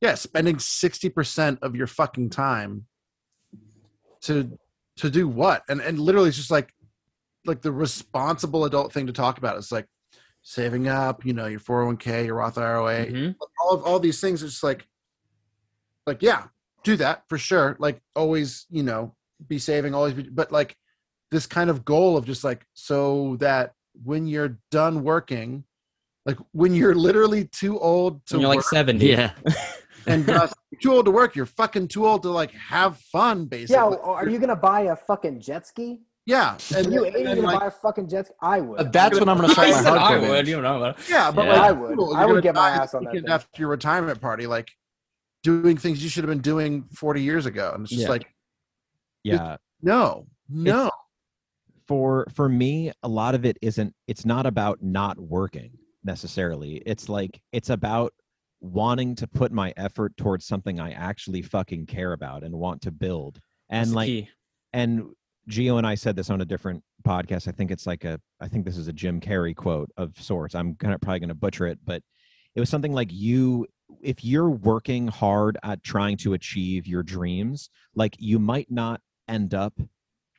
[0.00, 2.86] yeah spending 60% of your fucking time
[4.22, 4.58] to
[4.96, 6.72] to do what and and literally it's just like
[7.46, 9.86] like the responsible adult thing to talk about it's like
[10.42, 13.34] saving up you know your 401k your roth ira Mhm.
[13.60, 14.86] all of all these things It's just like
[16.06, 16.44] like yeah
[16.82, 19.14] do that for sure like always you know
[19.48, 20.76] be saving always be, but like
[21.34, 23.72] this kind of goal of just like so that
[24.04, 25.64] when you're done working
[26.26, 29.08] like when you're literally too old to When you're like work seventy.
[29.08, 29.32] Yeah.
[30.06, 33.74] and just too old to work you're fucking too old to like have fun basically
[33.96, 36.00] Yeah, are you gonna buy a fucking jet ski?
[36.26, 38.34] yeah and you and, and, gonna like, buy a fucking jet ski?
[38.40, 38.80] I would.
[38.80, 40.94] Uh, That's when I'm gonna start I my said I would, you know.
[41.10, 41.52] yeah but Yeah.
[41.52, 41.96] like I would.
[41.98, 44.70] cool, I would get my ass on that after your retirement party like
[45.42, 48.08] doing things you should have been doing 40 years ago and it's just Yeah.
[48.08, 48.26] like
[49.24, 49.56] Yeah.
[49.82, 50.90] no no
[51.86, 55.70] for for me a lot of it isn't it's not about not working
[56.04, 58.12] necessarily it's like it's about
[58.60, 62.90] wanting to put my effort towards something i actually fucking care about and want to
[62.90, 63.38] build
[63.68, 64.28] and the like key.
[64.72, 65.04] and
[65.50, 67.48] Gio and I said this on a different podcast.
[67.48, 70.54] I think it's like a I think this is a Jim Carrey quote of sorts.
[70.54, 72.02] I'm gonna probably gonna butcher it, but
[72.54, 73.66] it was something like you
[74.00, 79.54] if you're working hard at trying to achieve your dreams, like you might not end
[79.54, 79.74] up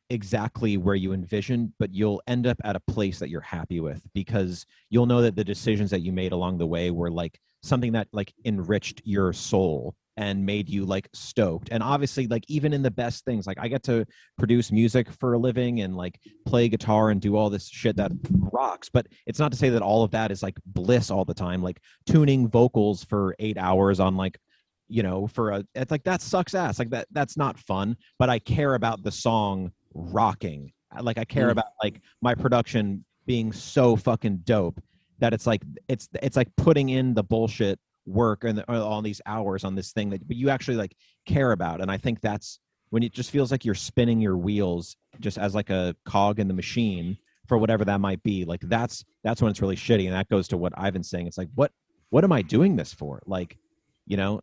[0.09, 4.01] exactly where you envisioned, but you'll end up at a place that you're happy with
[4.13, 7.91] because you'll know that the decisions that you made along the way were like something
[7.93, 11.69] that like enriched your soul and made you like stoked.
[11.71, 14.05] And obviously, like even in the best things, like I get to
[14.37, 18.11] produce music for a living and like play guitar and do all this shit that
[18.31, 18.89] rocks.
[18.89, 21.61] But it's not to say that all of that is like bliss all the time.
[21.61, 24.39] Like tuning vocals for eight hours on like
[24.87, 28.29] you know for a it's like that sucks ass like that that's not fun but
[28.29, 30.71] i care about the song rocking.
[31.01, 31.51] Like i care Mm.
[31.51, 34.79] about like my production being so fucking dope
[35.19, 39.19] that it's like it's it's like putting in the bullshit work and the, all these
[39.25, 40.95] hours on this thing that but you actually like
[41.25, 42.59] care about and i think that's
[42.91, 46.47] when it just feels like you're spinning your wheels just as like a cog in
[46.47, 47.17] the machine
[47.47, 50.47] for whatever that might be like that's that's when it's really shitty and that goes
[50.47, 51.25] to what ivan's saying.
[51.27, 51.71] It's like what
[52.09, 53.21] what am i doing this for?
[53.25, 53.57] Like
[54.05, 54.39] you know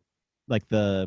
[0.48, 1.06] like the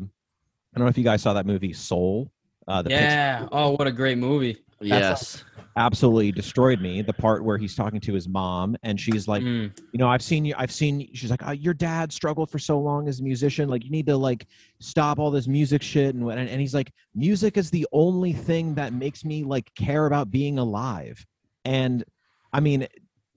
[0.74, 2.32] i don't know if you guys saw that movie soul
[2.68, 3.48] uh the Pixar Yeah.
[3.52, 4.58] Oh, what a great movie.
[4.80, 5.42] Yes.
[5.78, 9.78] absolutely destroyed me the part where he's talking to his mom and she's like Mm.
[9.92, 12.78] you know i've seen you i've seen she's like oh, your dad struggled for so
[12.78, 14.46] long as a musician like you need to like
[14.80, 18.32] stop all this music shit and what and, and he's like music is the only
[18.32, 21.24] thing that makes me like care about being alive
[21.66, 22.04] and
[22.54, 22.86] i mean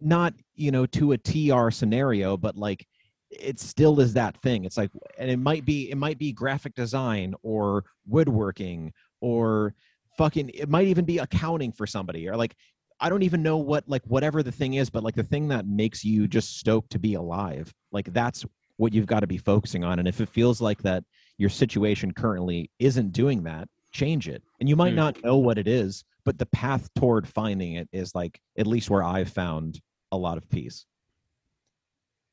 [0.02, 2.86] not you know to a tr scenario but like
[3.32, 6.74] it still is that thing it's like and it might be it might be graphic
[6.76, 9.74] design or woodworking or
[10.18, 12.56] fucking it might even be accounting for somebody or like
[13.00, 15.66] I don't even know what like whatever the thing is, but like the thing that
[15.66, 19.84] makes you just stoked to be alive, like that's what you've got to be focusing
[19.84, 20.00] on.
[20.00, 21.04] And if it feels like that
[21.38, 24.44] your situation currently isn't doing that, change it.
[24.60, 24.98] And you might Hmm.
[24.98, 28.90] not know what it is, but the path toward finding it is like at least
[28.90, 29.80] where I've found
[30.12, 30.86] a lot of peace.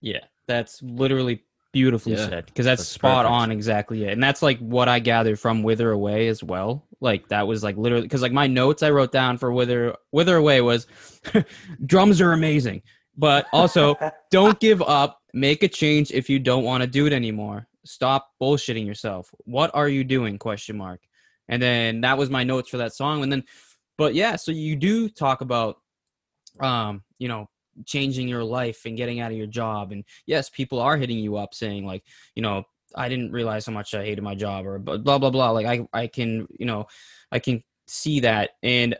[0.01, 1.45] Yeah, that's literally
[1.77, 3.35] beautifully Yeah, said because that's, that's spot perfect.
[3.35, 4.13] on exactly it.
[4.13, 6.87] And that's like what I gathered from Wither Away as well.
[7.03, 10.37] Like that was like literally because like my notes I wrote down for Wither Wither
[10.37, 10.87] Away was
[11.87, 12.81] drums are amazing,
[13.19, 13.95] but also
[14.31, 15.21] don't give up.
[15.35, 17.69] Make a change if you don't want to do it anymore.
[17.85, 19.31] Stop bullshitting yourself.
[19.45, 20.39] What are you doing?
[20.39, 21.03] Question mark.
[21.51, 23.23] And then that was my notes for that song.
[23.23, 23.45] And then,
[23.99, 25.77] but yeah, so you do talk about,
[26.59, 27.51] um, you know,
[27.85, 29.93] changing your life and getting out of your job.
[29.93, 32.05] And yes, people are hitting you up saying like,
[32.35, 35.51] you know, I didn't realize how much I hated my job or blah blah blah.
[35.51, 36.87] Like I I can you know
[37.31, 38.97] I can see that and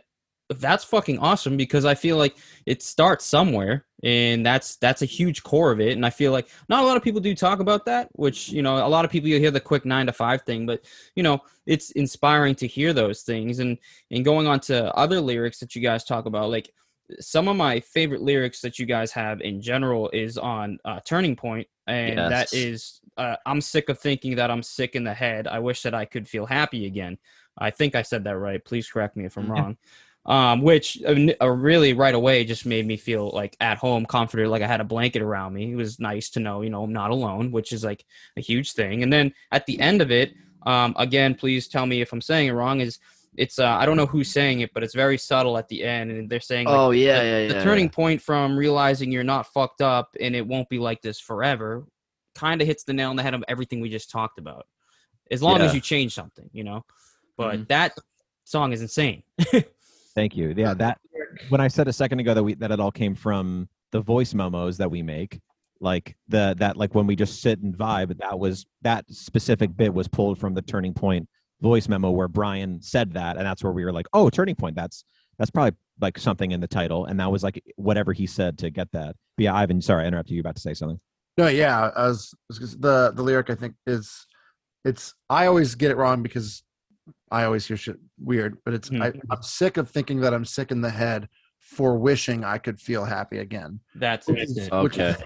[0.49, 5.43] that's fucking awesome because I feel like it starts somewhere and that's that's a huge
[5.43, 7.85] core of it and I feel like not a lot of people do talk about
[7.85, 10.41] that which you know a lot of people you hear the quick 9 to 5
[10.43, 10.85] thing but
[11.15, 13.77] you know it's inspiring to hear those things and
[14.09, 16.71] and going on to other lyrics that you guys talk about like
[17.19, 21.35] some of my favorite lyrics that you guys have in general is on uh, Turning
[21.35, 22.53] Point, and that Yes.
[22.53, 25.47] is uh, I'm sick of thinking that I'm sick in the head.
[25.47, 27.17] I wish that I could feel happy again.
[27.57, 28.63] I think I said that right.
[28.63, 29.51] Please correct me if I'm Mhm.
[29.51, 29.77] wrong.
[30.25, 34.49] Um, which uh, uh, really right away just made me feel like at home, comforted,
[34.49, 35.71] like I had a blanket around me.
[35.71, 38.03] It was nice to know, you know, I'm not alone, which is like
[38.35, 39.03] a huge thing.
[39.03, 40.33] And then at the end of it,
[40.65, 42.81] um, again, please tell me if I'm saying it wrong.
[42.81, 42.99] Is
[43.37, 46.11] it's uh, I don't know who's saying it, but it's very subtle at the end,
[46.11, 47.47] and they're saying like, Oh yeah, the, yeah, yeah.
[47.53, 51.19] the turning point from realizing you're not fucked up and it won't be like this
[51.19, 51.85] forever
[52.35, 54.67] kind of hits the nail on the head of everything we just talked about
[55.31, 56.85] as long as you change something you know
[57.35, 57.67] but Mhm.
[57.69, 57.97] that
[58.43, 59.23] song is insane
[60.15, 60.51] Thank you.
[60.57, 60.99] Yeah, that
[61.49, 64.33] when I said a second ago that we that it all came from the voice
[64.33, 65.39] memos that we make,
[65.79, 69.93] like the that like when we just sit and vibe, that was that specific bit
[69.93, 71.29] was pulled from the turning point
[71.61, 74.75] voice memo where Brian said that, and that's where we were like, oh, turning point.
[74.75, 75.03] That's
[75.37, 78.69] that's probably like something in the title, and that was like whatever he said to
[78.69, 79.15] get that.
[79.35, 80.39] But yeah, Ivan, sorry, I interrupted you.
[80.41, 80.99] About to say something.
[81.37, 84.25] No, yeah, as the the lyric I think is
[84.85, 86.63] it's I always get it wrong because
[87.31, 89.19] I always hear shit weird, but it's I, Mhm.
[89.29, 91.27] I'm sick of thinking that I'm sick in the head
[91.59, 93.79] for wishing I could feel happy again.
[93.95, 94.71] that's Which is- it.
[94.73, 95.23] which is- Okay.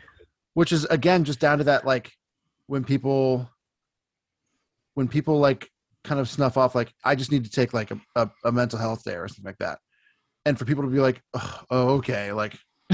[0.53, 2.11] which is again just down to that like
[2.67, 3.49] when people
[4.95, 5.69] when people like
[6.03, 8.79] kind of snuff off like I just need to take like a, a, a mental
[8.79, 9.79] health day or something like that,
[10.45, 12.55] and for people to be like, oh, okay, like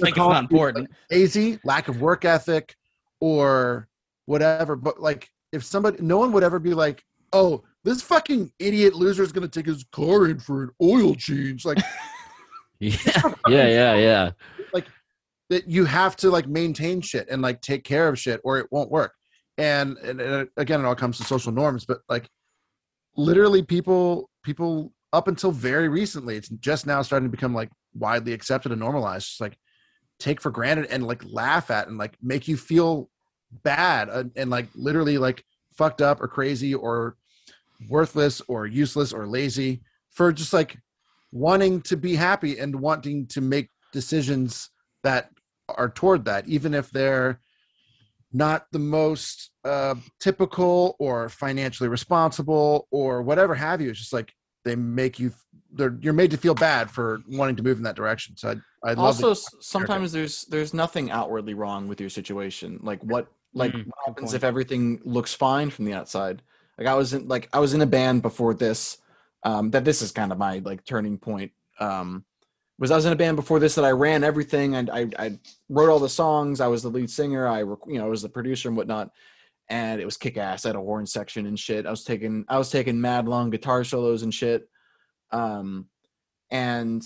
[0.00, 2.74] like it's not important lazy, lack of work ethic,
[3.20, 3.88] or
[4.26, 4.76] whatever.
[4.76, 7.02] But like, if somebody, no one would ever be like,
[7.32, 11.64] "Oh, this fucking idiot loser is gonna take his car in for an oil change."
[11.64, 11.78] Like,
[12.80, 12.96] Yeah,
[13.48, 14.30] yeah, yeah, yeah.
[15.50, 18.66] that you have to like maintain shit and like take care of shit or it
[18.70, 19.14] won't work
[19.56, 22.28] and, and, and again it all comes to social norms but like
[23.18, 28.32] literally people people up until very recently it's just now starting to become like widely
[28.32, 29.26] accepted and normalized.
[29.26, 29.58] Just like
[30.18, 33.10] take for granted and like laugh at and like make you feel
[33.62, 35.44] bad and, and like literally like
[35.76, 37.16] fucked up or crazy or
[37.88, 40.76] worthless or useless or lazy for just like
[41.30, 44.70] wanting to be happy and wanting to make decisions
[45.04, 45.30] that
[45.68, 47.40] are toward that, even if they're
[48.32, 53.90] not the most uh, typical or financially responsible or whatever have you.
[53.90, 54.32] It's just like
[54.64, 55.32] they make you.
[55.72, 58.36] They're you're made to feel bad for wanting to move in that direction.
[58.36, 58.50] So
[58.82, 63.02] I I love also that- sometimes there's there's nothing outwardly wrong with your situation like
[63.02, 64.34] what like Mm, what happens point.
[64.36, 66.42] if everything looks fine from the outside
[66.78, 68.98] like i was in like i was in a band before this
[69.42, 71.50] um that this is kind of my like turning point
[71.80, 72.24] um
[72.78, 75.38] was i was in a band before this that i ran everything and i i
[75.68, 76.60] wrote all the songs.
[76.60, 77.46] I was the lead singer.
[77.46, 79.10] I you know i was the producer and whatnot.
[79.70, 81.86] And it was kick ass i had a horn section and shit.
[81.86, 84.68] I was taking i was taking mad long guitar solos and shit.
[85.32, 85.86] Um
[86.50, 87.02] and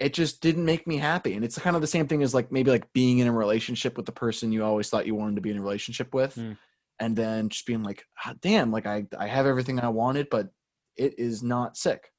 [0.00, 1.34] it just didn't make me happy.
[1.34, 3.96] And it's kind of the same thing as like maybe like being in a relationship
[3.96, 6.52] with the person you always thought you wanted to be in a relationship with Hmm.
[7.00, 10.48] and then just being like ah, damn like i i have everything i wanted but
[10.96, 12.10] it is not sick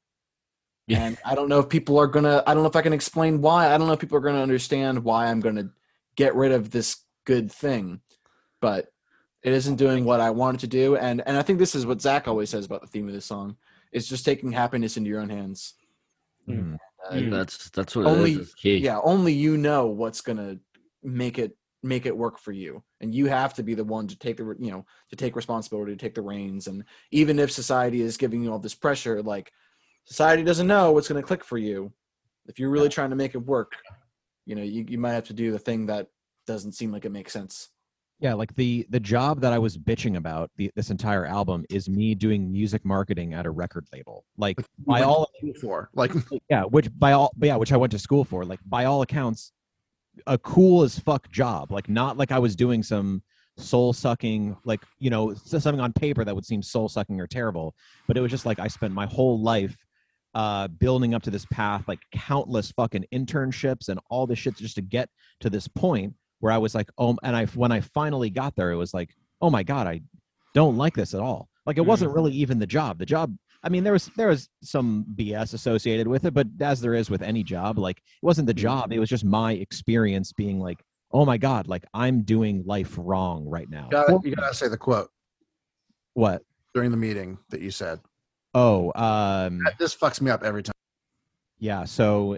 [0.90, 1.06] Yeah.
[1.06, 3.42] and i don't know if people are gonna i don't know if i can explain
[3.42, 5.70] why i don't know if people are gonna understand why i'm gonna
[6.16, 8.02] get rid of this good thing
[8.60, 8.92] but
[9.44, 11.86] it isn't doing what i want it to do and and i think this is
[11.86, 13.56] what zach always says about the theme of this song
[13.92, 15.76] is just taking happiness into your own hands
[16.48, 16.76] Mhm.
[16.76, 17.32] Uh, Mm.
[17.32, 18.54] That's that's what Only- it is.
[18.56, 18.78] Key.
[18.78, 20.58] yeah only you know what's gonna
[21.04, 24.18] make it make it work for you and you have to be the one to
[24.18, 28.02] take the you know to take responsibility to take the reins and even if society
[28.02, 29.54] is giving you all this pressure like
[30.10, 31.92] society doesn't know what's going to click for you
[32.48, 33.74] if you're really trying to make it work
[34.46, 36.08] you know you, you might have to do the thing that
[36.48, 37.70] doesn't seem like it makes sense
[38.22, 41.88] Yeah, like the the job that I was bitching about the, this entire album is
[41.88, 44.26] me doing music marketing at a record label.
[44.38, 45.30] Like by all
[45.62, 46.12] for like
[46.50, 48.44] yeah, which by all yeah, which I went to school for.
[48.44, 49.54] Like by all accounts,
[50.28, 51.72] a cool as fuck job.
[51.72, 53.24] Like not like I was doing some
[53.58, 57.74] soul sucking like you know something on paper that would seem soul sucking or terrible,
[58.06, 59.78] but it was just like I spent my whole life
[60.36, 64.76] uh building up to this path like countless fucking internships and all this shit just
[64.76, 68.30] to get to this point where I was like oh and I when I finally
[68.30, 69.10] got there it was like
[69.42, 70.02] oh my god I
[70.54, 73.70] don't like this at all like it wasn't really even the job the job I
[73.70, 77.22] mean, there was there was some BS associated with it, but as there is with
[77.22, 80.82] any job, like it wasn't the job; it was just my experience being like,
[81.12, 84.70] "Oh my god, like I'm doing life wrong right now." you gotta, you gotta say
[84.70, 85.10] the quote
[86.14, 86.42] what?
[86.74, 88.00] during the meeting that you said.
[88.54, 90.74] Oh, um, This fucks me up every time.
[91.60, 91.86] yeah.
[91.86, 92.38] So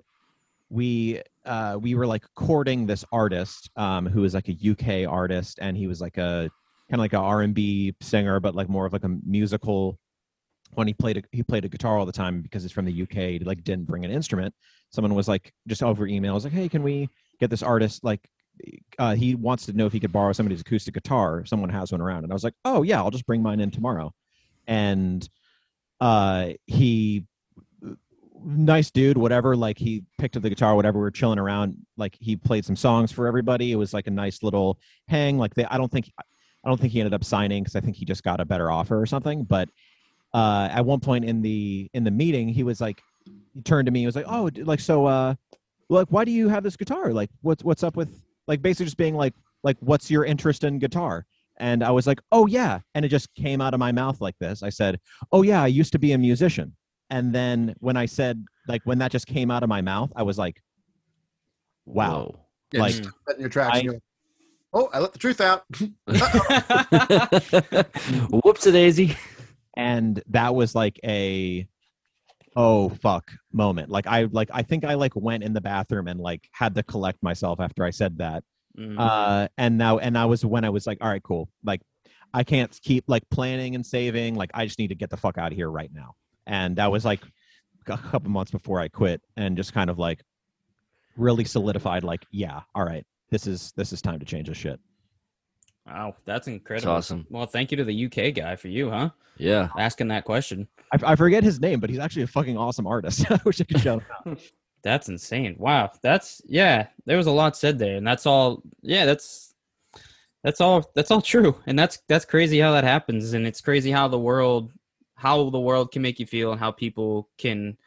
[0.70, 5.60] we uh, we were like courting this artist um, who was like a UK artist,
[5.62, 6.50] and he was like a
[6.90, 9.98] kind of like a R and B singer, but like more of like a musical.
[10.74, 13.02] When he played a, he played a guitar all the time because he's from the
[13.04, 13.14] UK.
[13.14, 14.54] He like didn't bring an instrument.
[14.90, 17.10] Someone was like just over email was like, "Hey, can we
[17.40, 18.22] get this artist like?"
[19.00, 21.44] Uh, he wants to know if he could borrow somebody's acoustic guitar.
[21.46, 23.72] Someone has one around, and I was like, "Oh yeah, I'll just bring mine in
[23.72, 24.14] tomorrow."
[24.68, 25.28] And
[26.02, 27.26] uh, he
[28.44, 29.56] nice dude, whatever.
[29.56, 31.00] Like he picked up the guitar, whatever.
[31.00, 31.78] We were chilling around.
[31.96, 33.72] Like he played some songs for everybody.
[33.72, 35.38] It was like a nice little hang.
[35.38, 37.96] Like they, I don't think, I don't think he ended up signing because I think
[37.96, 39.44] he just got a better offer or something.
[39.44, 39.70] But
[40.34, 43.02] uh, at one point in the in the meeting, he was like,
[43.54, 44.00] he turned to me.
[44.00, 45.36] He was like, "Oh, like so, uh,
[45.90, 47.12] like why do you have this guitar?
[47.12, 48.10] Like what's what's up with
[48.48, 49.34] like basically just being like
[49.64, 51.26] like what's your interest in guitar?"
[51.62, 54.36] And I was like, "Oh yeah," and it just came out of my mouth like
[54.40, 54.64] this.
[54.64, 55.00] I said,
[55.32, 56.76] "Oh yeah, I used to be a musician."
[57.10, 60.24] And then when I said like when that just came out of my mouth, I
[60.24, 60.62] was like,
[61.86, 63.72] "Wow." Yeah, Like, in your tracks.
[63.74, 64.04] I- and you're like,
[64.74, 65.64] oh, I let the truth out.
[68.44, 69.16] Whoops a daisy.
[69.78, 71.66] and that was like a
[72.58, 76.20] oh fuck moment like i like i think i like went in the bathroom and
[76.20, 78.44] like had to collect myself after i said that
[78.78, 78.96] Mm.
[78.98, 81.82] uh and now and i was when i was like all right cool like
[82.34, 85.38] i can't keep like planning and saving like i just need to get the fuck
[85.38, 86.16] out of here right now
[86.48, 87.22] and that was like
[87.88, 90.22] a couple months before i quit and just kind of like
[91.18, 94.80] really solidified like yeah all right this is this is time to change this shit
[95.86, 96.92] wow, that's It's incredible.
[96.94, 97.26] awesome.
[97.30, 99.10] Well, thank you to the UK guy for you, huh?
[99.38, 99.70] Yeah.
[99.78, 100.68] Asking that question.
[100.94, 103.64] I, I forget his name but he's actually a fucking awesome artist i wish i
[103.64, 104.40] could shout him out
[104.84, 105.56] That's insane.
[105.58, 105.92] Wow.
[106.02, 109.54] That's yeah, there was a lot said there and that's all yeah, that's
[110.44, 111.56] that's all that's all true.
[111.68, 114.72] And that's that's crazy how that happens and it's crazy how the world
[115.16, 117.78] how the world can make you feel and how people can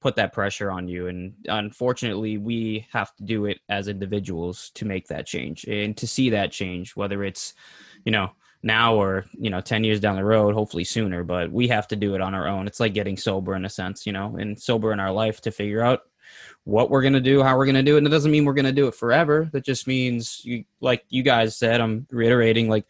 [0.00, 4.84] put that pressure on you and unfortunately we have to do it as individuals to
[4.84, 7.54] make that change and to see that change whether it's
[8.04, 8.28] you know
[8.64, 11.94] now or you know 10 years down the road hopefully sooner but we have to
[11.94, 14.60] do it on our own it's like getting sober in a sense you know and
[14.60, 16.00] sober in our life to figure out
[16.64, 18.44] what we're going to do how we're going to do it and it doesn't mean
[18.44, 19.48] we're going to do it forever.
[19.52, 22.86] That just means you like you guys said i'm reiterating like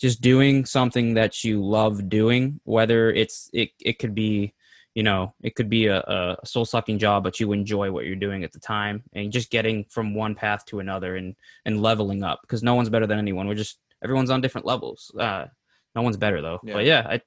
[0.00, 4.52] just doing something that you love doing whether it's it, it could be
[4.94, 8.16] you know it could be a, a soul sucking job but you enjoy what you're
[8.16, 11.34] doing at the time and just getting from one path to another and
[11.64, 13.46] and leveling up because no one's better than anyone.
[13.48, 15.10] We're just everyone's on different levels.
[15.18, 15.46] Uh
[15.94, 16.60] no one's better though.
[16.64, 16.72] Yeah.
[16.74, 17.20] but yeah i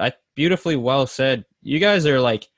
[0.00, 1.44] i beautifully well said.
[1.62, 2.48] You guys are like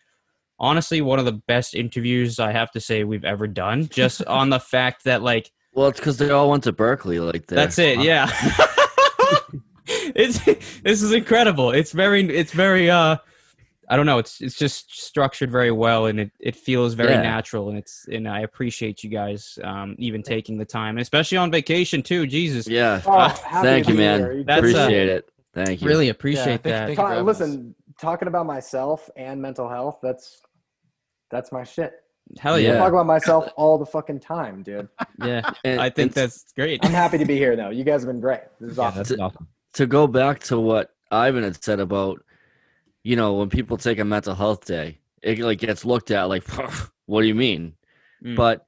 [0.59, 4.51] honestly one of the best interviews i have to say we've ever done just on
[4.51, 7.20] the fact that like Well, it's because they all went to Berklee.
[7.32, 7.98] Like they're- that's it.
[8.01, 8.31] Yeah.
[9.86, 10.39] it's
[10.82, 11.70] this is incredible.
[11.72, 13.16] It's very it's very uh
[13.89, 17.22] I don't know, it's it's just structured very well and it, it feels very Yeah.
[17.22, 21.51] natural and it's and I appreciate you guys um even taking the time, especially on
[21.51, 22.26] vacation too.
[22.26, 22.66] Jesus.
[22.68, 23.02] Yeah.
[23.05, 23.28] Oh, Uh,
[23.62, 24.20] Thank you, man.
[24.20, 24.32] here.
[24.32, 25.28] You uh, Appreciate it.
[25.52, 25.89] Thank you.
[25.89, 26.86] Really appreciate thank- that.
[26.86, 27.40] thank Ta- you for having us.
[27.40, 30.40] listen, talking about myself and mental health, that's
[31.35, 31.93] that's my shit.
[32.39, 32.77] Hell I yeah.
[32.78, 34.89] talk about myself all the fucking time, dude.
[35.23, 35.43] Yeah.
[35.65, 36.78] And- I think and that's great.
[36.85, 37.70] I'm happy to be here though.
[37.70, 38.40] You guys have been great.
[38.61, 38.97] This is Yeah, awesome.
[38.98, 39.48] that's awesome.
[39.74, 42.23] to go back to what Ivan had said about,
[43.02, 46.44] you know, when people take a mental health day, it like gets looked at like,
[47.06, 47.74] what do you mean?
[48.24, 48.36] Mm.
[48.36, 48.65] But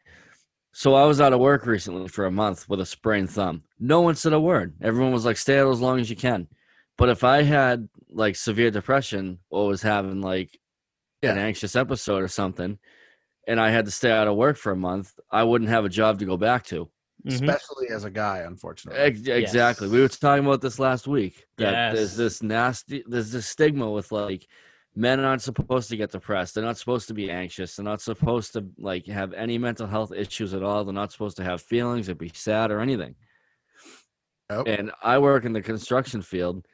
[0.73, 3.63] so I was out of work recently for a month with a sprained thumb.
[3.79, 4.75] No one said a word.
[4.83, 6.49] Everyone was like, stay out as long as you can.
[6.99, 10.59] But if I had like severe depression or was having like
[11.33, 12.79] an anxious episode or something,
[13.47, 15.89] and I had to stay out of work for a month, I wouldn't have a
[15.89, 16.89] job to go back to.
[17.27, 17.33] Mhm.
[17.33, 19.01] especially as a guy, unfortunately.
[19.01, 19.89] Ex- Exactly.
[19.89, 21.45] We were talking about this last week.
[21.57, 21.95] That Yes.
[21.97, 24.47] there's this nasty, there's this stigma with like
[24.95, 26.55] men aren't supposed to get depressed.
[26.55, 27.75] They're not supposed to be anxious.
[27.75, 30.85] They're not supposed to like have any mental health issues at all.
[30.85, 33.17] They're not supposed to have feelings or be sad or anything.
[34.51, 34.69] Nope.
[34.69, 36.65] And I work in the construction field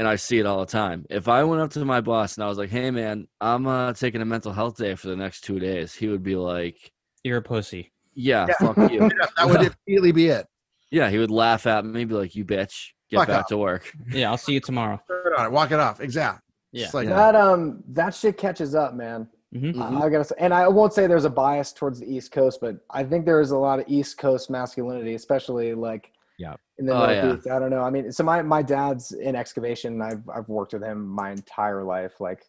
[0.00, 1.04] and I see it all the time.
[1.10, 3.92] If I went up to my boss and I was like, hey man, I'm uh,
[3.92, 6.90] taking a mental health day for the next two days, he would be like,
[7.22, 7.92] You're a pussy.
[8.14, 8.54] yeah, Yeah.
[8.72, 9.00] fuck you.
[9.20, 10.46] Yeah, that would immediately be it.
[10.90, 13.46] yeah, he would laugh at me, be like, you bitch, get Fuck back off.
[13.48, 13.92] to work.
[14.10, 14.98] Yeah, I'll see you tomorrow.
[15.08, 16.00] Turn on it, walk it off.
[16.00, 16.40] Exactly.
[16.72, 16.88] Yeah.
[16.94, 19.28] Like That um that shit catches up, man.
[19.54, 19.74] Mhm.
[19.74, 20.00] Mhm.
[20.00, 22.58] I, I gotta say, and I won't say there's a bias towards the East Coast,
[22.60, 26.54] but I think there is a lot of East Coast masculinity, especially like Yeah.
[26.78, 27.22] in the Oh, yeah.
[27.26, 27.48] Northeast.
[27.50, 27.82] I don't know.
[27.82, 30.00] I mean, so my my dad's in excavation.
[30.00, 32.14] I've I've worked with him my entire life.
[32.18, 32.42] Like,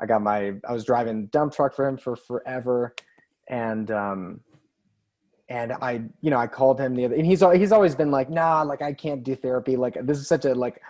[0.00, 2.94] I got my I was driving dump truck for him for forever,
[3.48, 4.40] and um,
[5.48, 8.28] and I you know I called him the other, and he's he's always been like,
[8.30, 9.76] nah, like I can't do therapy.
[9.76, 10.82] Like this is such a like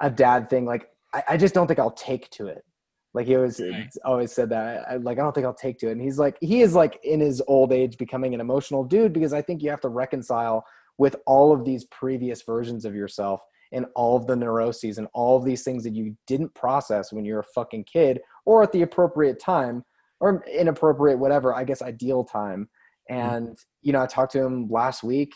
[0.00, 0.64] a dad thing.
[0.66, 2.64] Like I, I just don't think I'll take to it.
[3.12, 3.90] Like he always Right.
[4.04, 4.88] always said that.
[4.88, 5.92] I, like I don't think I'll take to it.
[5.92, 9.32] And he's like he is like in his old age becoming an emotional dude because
[9.32, 10.64] I think you have to reconcile
[10.98, 13.40] with all of these previous versions of yourself
[13.72, 17.24] and all of the neuroses and all of these things that you didn't process when
[17.24, 19.84] you were a fucking kid or at the appropriate time
[20.20, 22.68] or inappropriate whatever I guess ideal time.
[23.10, 25.34] And you know I talked to him last week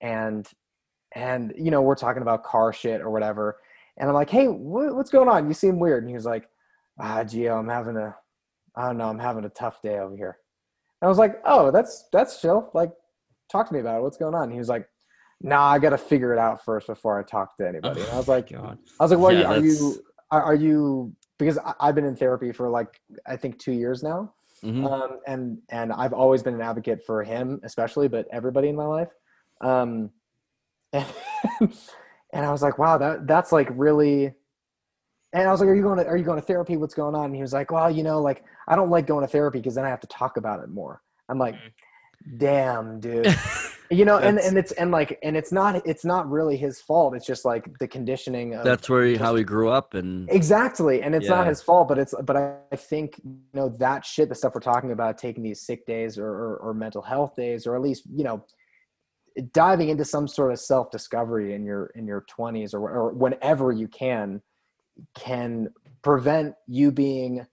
[0.00, 0.46] and
[1.14, 3.56] and you know we're talking about car shit or whatever.
[3.96, 5.48] And I'm like hey what, what's going on?
[5.48, 6.04] You seem weird.
[6.04, 6.48] And he was like
[7.00, 8.14] ah Gio I'm having a
[8.76, 10.36] I don't know I'm having a tough day over here.
[11.00, 12.70] And I was like oh that's that's chill.
[12.74, 12.92] Like
[13.50, 14.02] talk to me about it.
[14.02, 14.44] What's going on?
[14.44, 14.86] And he was like
[15.40, 18.16] nah I got to figure it out first before I talk to anybody and I
[18.16, 18.78] was like God.
[18.98, 22.16] I was like well Yeah, are you are, you, are you because I've been in
[22.16, 24.84] therapy for like I think two years now Mhm.
[24.86, 28.84] um, and and I've always been an advocate for him, especially, but everybody in my
[28.84, 29.08] life.
[29.62, 30.10] Um,
[30.92, 31.06] and,
[32.32, 34.34] and I was like, wow, that that's like really.
[35.32, 36.76] And I was like, are you going to are you going to therapy?
[36.76, 37.26] What's going on?
[37.26, 39.76] And he was like, well, you know, like I don't like going to therapy because
[39.76, 41.00] then I have to talk about it more.
[41.28, 41.54] I'm like,
[42.36, 43.34] damn, dude.
[43.92, 46.80] You know, and That's- and it's and like and it's not it's not really his
[46.80, 47.14] fault.
[47.16, 48.54] It's just like the conditioning.
[48.54, 51.88] Of, That's where he, how he grew up, and Exactly, and it's not his fault,
[51.88, 55.18] but it's but I, I think you know that shit, the stuff we're talking about,
[55.18, 58.44] taking these sick days or, or or mental health days, or at least you know
[59.52, 63.72] diving into some sort of self discovery in your in your twenties or or whenever
[63.72, 64.40] you can,
[65.14, 65.68] can
[66.02, 67.46] prevent you being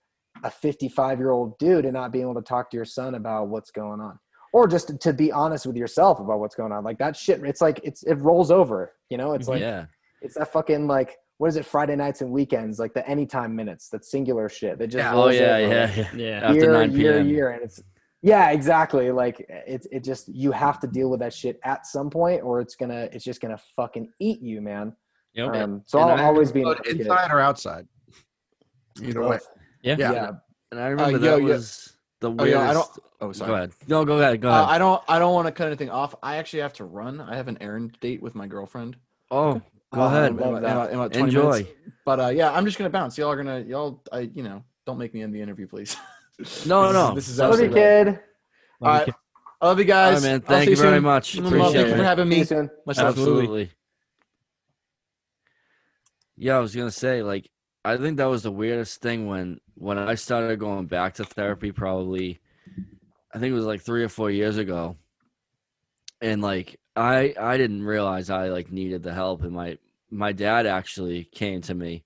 [0.43, 3.15] a fifty five year old dude and not being able to talk to your son
[3.15, 4.19] about what's going on,
[4.53, 6.83] or just to, to be honest with yourself about what's going on.
[6.83, 9.33] Like that shit, it's like it's it rolls over, you know.
[9.33, 9.85] It's like yeah,
[10.21, 11.65] it's that fucking like what is it?
[11.65, 14.79] Friday nights and weekends, like the anytime minutes, that singular shit.
[14.79, 15.13] That just Yeah.
[15.15, 16.07] oh yeah, over, yeah, like, yeah.
[16.15, 16.39] Yeah.
[16.47, 17.27] After year, 9 year, p.m.
[17.27, 17.81] year, and it's
[18.23, 19.11] yeah, exactly.
[19.11, 22.59] Like it's it just you have to deal with that shit at some point, or
[22.61, 24.93] it's gonna it's just gonna fucking eat you, man.
[25.35, 25.53] Yep.
[25.55, 27.87] Um, so And I'll I- always be an But inside or outside.
[29.03, 29.39] Either way.
[29.83, 29.95] Yeah.
[29.99, 30.11] Yeah.
[30.11, 30.31] Yeah,
[30.71, 31.47] And I remember yo, that yo.
[31.47, 32.89] was the Oh, yeah, I don't.
[33.21, 33.49] Oh, sorry.
[33.49, 33.71] Go ahead.
[33.87, 34.41] No, go ahead.
[34.41, 34.69] Go Uh, ahead.
[34.75, 35.03] I don't.
[35.07, 36.15] I don't want to cut anything off.
[36.23, 37.21] I actually have to run.
[37.21, 38.97] I have an errand date with my girlfriend.
[39.31, 39.61] oh,
[39.93, 40.31] go Uh, ahead.
[40.31, 41.51] in about- in about- in about Enjoy.
[41.51, 41.69] minutes.
[42.05, 43.17] But uh, yeah, I'm just gonna bounce.
[43.17, 43.59] Y'all are gonna.
[43.61, 44.01] Y'all.
[44.11, 44.19] I.
[44.33, 44.63] You know.
[44.85, 45.97] Don't make me end the interview, please.
[45.97, 46.03] No,
[46.37, 47.13] This is- no.
[47.15, 48.19] This is Love you, absolutely kid.
[48.81, 49.09] All right.
[49.59, 50.23] I love you guys.
[50.23, 50.41] right, man.
[50.41, 51.03] Thank see you very soon.
[51.03, 51.35] much.
[51.37, 52.03] Appreciate Thank you for it.
[52.05, 52.45] having See you me.
[52.45, 52.69] soon.
[52.85, 52.97] Much.
[52.99, 53.33] Absolutely.
[53.33, 53.71] Absolutely.
[56.37, 57.49] Yeah, I was gonna say, like,
[57.83, 61.71] I think that was the weirdest thing when when I started going back to therapy.
[61.71, 62.39] Probably,
[63.33, 64.97] I think it was like three or four years ago,
[66.21, 69.77] and like I I didn't realize I like needed the help, and my
[70.09, 72.03] my dad actually came to me,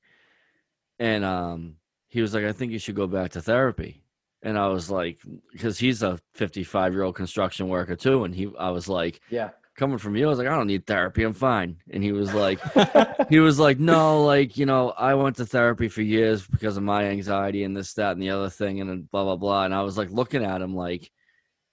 [1.00, 1.76] and um
[2.08, 4.04] he was like, I think you should go back to therapy,
[4.44, 5.20] and I was like,
[5.54, 9.52] because he's a 55 year old construction worker too, and he I was like Yeah.
[9.78, 11.24] Coming from you, I was like, I don't need therapy.
[11.24, 11.78] I'm fine.
[11.92, 12.60] And he was like,
[13.30, 16.84] he was like, no, like, you know, I went to therapy for years because of
[16.84, 19.64] my anxiety and this, that, and the other thing, and then blah, blah, blah.
[19.66, 21.10] And I was like looking at him like,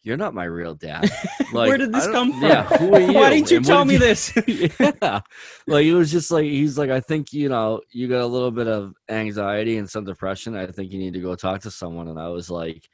[0.02, 1.10] you're not my real dad.
[1.50, 2.42] Like, Where did this come from?
[2.42, 3.12] Yeah, who are you?
[3.14, 4.34] Why didn't you And tell did me you- this?
[4.78, 5.20] yeah.
[5.66, 8.50] Like it was just like he's like, I think, you know, you got a little
[8.50, 10.54] bit of anxiety and some depression.
[10.54, 12.08] I think you need to go talk to someone.
[12.08, 12.86] And I was like,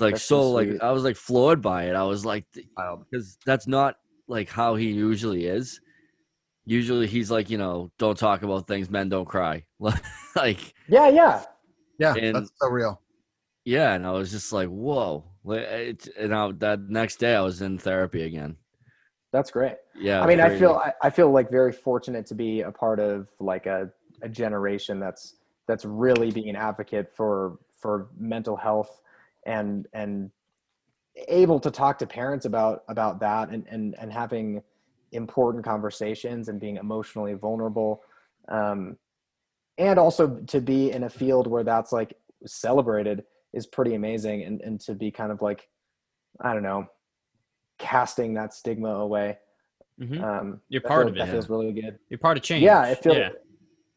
[0.00, 0.82] like That's so so like.
[0.82, 1.94] I was like floored by it.
[1.94, 2.44] I was like
[3.08, 3.94] because that's not
[4.30, 5.80] like how he usually is.
[6.64, 9.64] Usually he's like, you know, don't talk about things, men don't cry.
[10.36, 11.42] like Yeah, yeah.
[11.98, 13.00] Yeah, And- that's so real.
[13.64, 15.24] yeah, and I was just like, whoa.
[15.46, 18.56] It, and I, that next day I was in therapy again.
[19.32, 19.76] That's great.
[19.96, 20.22] Yeah.
[20.22, 23.28] I mean, I feel I, I feel like very fortunate to be a part of
[23.40, 23.90] like a,
[24.22, 25.36] a generation that's
[25.68, 29.00] that's really being an advocate for for mental health
[29.46, 30.30] and and
[31.28, 34.62] able to talk to parents about about that and and and having
[35.12, 38.02] important conversations and being emotionally vulnerable
[38.48, 38.96] um
[39.78, 42.14] and also to be in a field where that's like
[42.46, 45.68] celebrated is pretty amazing and and to be kind of like
[46.40, 46.86] i don't know
[47.78, 49.38] casting that stigma away
[50.00, 50.22] Mhm.
[50.22, 51.32] um You're part feel of that it.
[51.32, 52.62] feels really good You're part of change.
[52.62, 53.30] yeah it feels Yeah.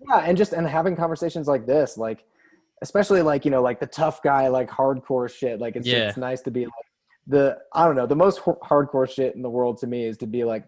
[0.10, 2.26] yeah and just and having conversations like this like
[2.82, 6.10] especially like you know like the tough guy like hardcore shit like it's Yeah.
[6.10, 6.74] it's nice to be like
[7.28, 10.18] the i don't know the most h- hardcore shit in the world to me is
[10.18, 10.66] to be like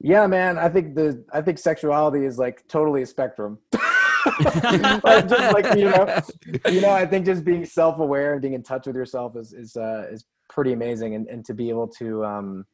[0.00, 3.58] yeah man i think the i think sexuality is like totally a spectrum
[5.02, 6.20] Like, just like you know
[6.70, 9.76] you know i think just being self-aware and being in touch with yourself is is
[9.76, 12.64] uh is pretty amazing and, and to be able to um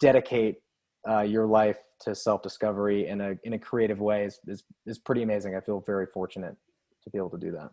[0.00, 0.56] dedicate
[1.08, 5.22] uh, your life to self-discovery in a in a creative way is, is is pretty
[5.22, 5.54] amazing.
[5.54, 6.56] I feel very fortunate
[7.02, 7.70] to be able to do that.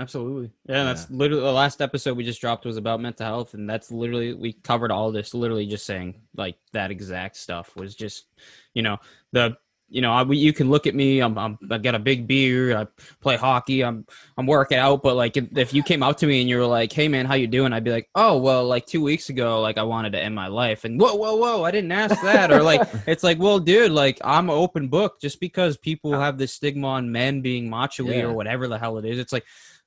[0.00, 0.50] Absolutely.
[0.68, 3.70] Yeah, and that's literally the last episode we just dropped was about mental health, and
[3.70, 5.34] that's literally we covered all this.
[5.34, 8.26] Literally, just saying like that exact stuff was just,
[8.74, 8.96] you know,
[9.32, 9.56] the
[9.90, 11.20] you know I, you can look at me.
[11.20, 12.74] I'm, I'm I got a big beard.
[12.74, 12.88] I
[13.20, 13.84] play hockey.
[13.84, 14.04] I'm
[14.36, 15.00] I'm working out.
[15.04, 17.24] But like if, if you came out to me and you were like, "Hey man,
[17.24, 20.10] how you doing?" I'd be like, "Oh well, like two weeks ago, like I wanted
[20.14, 22.50] to end my life." And whoa, whoa, whoa, I didn't ask that.
[22.50, 25.20] or like it's like, well, dude, like I'm an open book.
[25.20, 28.22] Just because people have this stigma on men being macho Yeah.
[28.24, 29.44] or whatever the hell it is, it's like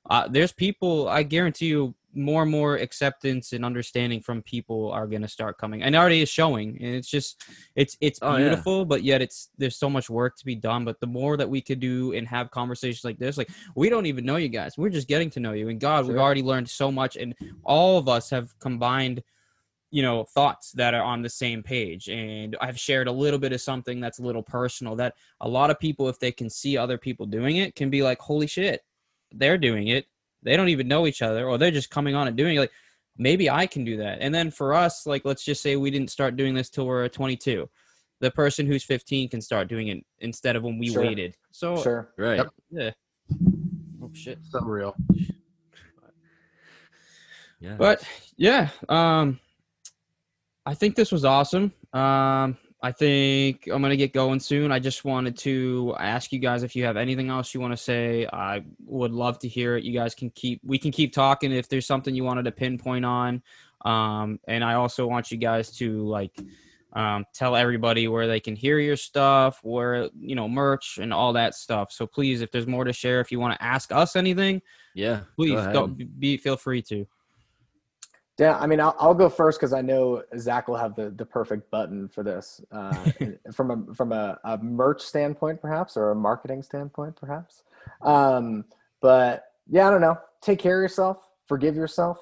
[0.08, 5.06] uh, there's people i guarantee you more and more acceptance and understanding from people are
[5.06, 5.82] going to start coming.
[5.82, 7.42] And it already is showing and it's just
[7.76, 8.48] it's it's Oh, yeah.
[8.48, 10.84] beautiful but yet it's there's so much work to be done.
[10.84, 14.06] But the more that we could do and have conversations like this like we don't
[14.06, 14.76] even know you guys.
[14.76, 15.68] We're just getting to know you.
[15.68, 19.22] And god we've already learned so much and all of us have combined
[19.90, 22.08] you know thoughts that are on the same page.
[22.08, 25.70] And i've shared a little bit of something that's a little personal that a lot
[25.70, 28.80] of people if they can see other people doing it can be like holy shit
[29.32, 30.06] they're doing it
[30.42, 32.70] they don't even know each other or they're just coming on and doing it like
[33.16, 36.10] maybe i can do that and then for us like let's just say we didn't
[36.10, 37.68] start doing this till we're 22
[38.20, 41.02] the person who's 15 can start doing it instead of when we Sure.
[41.02, 42.12] waited so Sure.
[42.16, 42.36] Right.
[42.38, 42.48] Yep.
[42.70, 42.90] yeah
[44.02, 44.94] oh shit So real.
[47.60, 47.74] Yeah.
[47.76, 48.02] but
[48.36, 49.40] yeah um
[50.64, 54.70] i think this was awesome um i think i'm gonna get going soon.
[54.72, 57.82] I just wanted to ask you guys if you have anything else you want to
[57.82, 58.26] say.
[58.32, 59.84] I would love to hear it.
[59.84, 63.04] You guys can keep we can keep talking if there's something you wanted to pinpoint
[63.04, 63.42] on.
[63.84, 66.36] Um and i also want you guys to like
[66.94, 71.34] um, tell everybody where they can hear your stuff where you know merch and all
[71.34, 71.92] that stuff.
[71.92, 74.62] So please if there's more to share if you want to ask us anything
[74.94, 75.20] yeah.
[75.36, 77.06] please go be feel free to
[78.38, 81.26] Yeah, I mean, I'll, I'll go first because I know Zach will have the, the
[81.26, 83.10] perfect button for this uh,
[83.52, 87.64] from a from a, a merch standpoint, perhaps, or a marketing standpoint, perhaps.
[88.02, 88.64] Um,
[89.00, 90.18] but yeah, I don't know.
[90.40, 91.28] Take care of yourself.
[91.46, 92.18] Forgive yourself.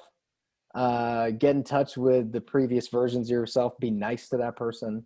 [0.73, 3.77] Uh, get in touch with the previous versions of yourself.
[3.79, 5.05] Be nice to that person.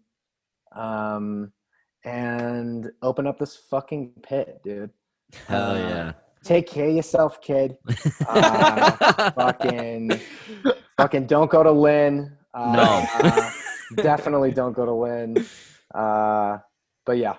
[0.75, 1.51] Um,
[2.05, 4.89] and open up this fucking pit, dude.
[5.47, 6.11] Hell Uh, yeah.
[6.43, 7.77] take care of yourself, kid.
[8.27, 10.11] Uh, fucking,
[11.01, 12.37] fucking, don't go to Lynn.
[12.53, 13.05] Uh, No.
[13.29, 13.51] uh,
[13.95, 15.45] definitely don't go to Lynn.
[15.93, 16.57] Uh,
[17.05, 17.35] but yeah,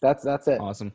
[0.00, 0.60] that's that's it.
[0.60, 0.92] Awesome.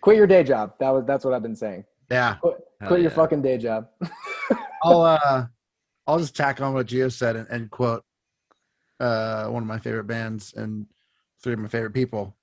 [0.00, 0.74] Quit your day job.
[0.80, 1.84] That was that's what I've been saying.
[2.10, 2.34] Yeah.
[2.36, 3.88] Quit, Hell quit your fucking day job.
[4.82, 5.46] I'll uh
[6.06, 8.04] I'll just tack on what Gio said and, and quote
[9.00, 10.86] uh one of my favorite bands and
[11.42, 12.36] three of my favorite people.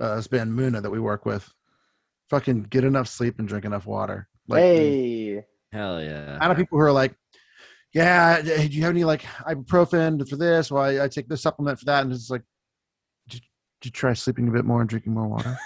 [0.00, 1.48] Uh this band Muna that we work with.
[2.30, 4.28] Fucking get enough sleep and drink enough water.
[4.48, 6.38] Like hey, Hell yeah.
[6.40, 7.14] I know people who are like,
[7.96, 10.70] Yeah, uh, do you have any like ibuprofen for this?
[10.70, 12.42] Well, I, I take this supplement for that, and it's like
[13.26, 13.40] did,
[13.80, 15.58] did you try sleeping a bit more and drinking more water?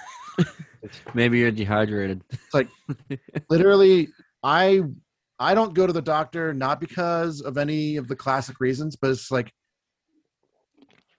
[1.15, 2.23] Maybe you're dehydrated.
[2.31, 2.69] It's like
[3.51, 4.09] literally
[4.43, 4.83] i
[5.39, 9.11] i don't go to the doctor not because of any of the classic reasons but
[9.11, 9.53] it's like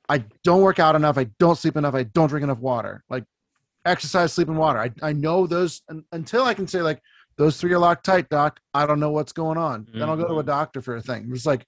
[0.09, 3.23] i don't work out enough i don't sleep enough i don't drink enough water like
[3.85, 7.01] exercise sleep and water i, I know those un, until i can say like
[7.41, 10.27] those three are locked tight doc i don't know what's going on then i'll go
[10.27, 11.65] to a doctor for a thing it's like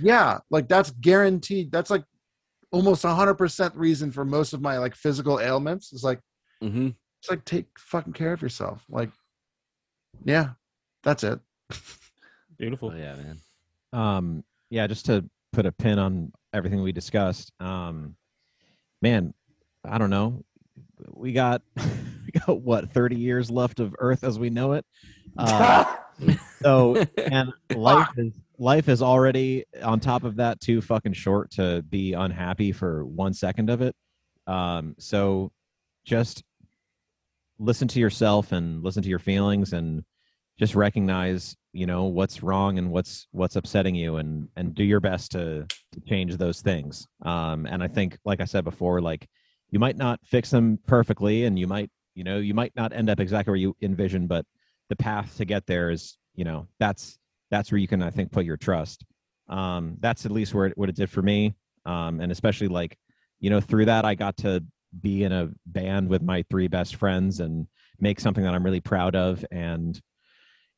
[0.00, 2.04] yeah like that's guaranteed that's like
[2.70, 6.20] almost 100% reason for most of my like physical ailments it's like
[6.62, 6.88] mm-hmm.
[7.20, 8.84] it's like take fucking care of yourself.
[8.88, 9.10] Like,
[10.24, 10.50] yeah,
[11.02, 11.38] that's it.
[12.58, 12.92] Beautiful.
[12.94, 13.40] Oh yeah, man.
[13.92, 18.16] um yeah just to put a pin on everything we discussed um
[19.02, 19.34] man
[19.84, 20.42] i don't know
[21.12, 21.60] we got
[22.46, 24.84] what 30 years left of earth as we know it?
[25.38, 25.86] Uh,
[26.60, 31.82] so and life is life is already on top of that too fucking short to
[31.88, 33.96] be unhappy for one second of it.
[34.46, 35.50] Um so
[36.04, 36.42] just
[37.58, 40.04] listen to yourself and listen to your feelings and
[40.58, 45.00] just recognize you know what's wrong and what's what's upsetting you and and do your
[45.00, 47.06] best to, to change those things.
[47.24, 49.26] Um and i think like i said before like
[49.70, 53.10] you might not fix them perfectly and you might you know you might not end
[53.10, 54.44] up exactly where you envision but
[54.88, 57.18] the path to get there is you know that's
[57.50, 59.04] that's where you can i think put your trust.
[59.48, 61.54] Um that's at least where it, what it did for me.
[61.84, 62.96] Um and especially like
[63.40, 64.62] you know through that i got to
[65.00, 67.66] be in a band with my three best friends and
[67.98, 69.44] make something that i'm really proud of.
[69.50, 70.00] And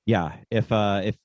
[0.06, 1.16] yeah if uh if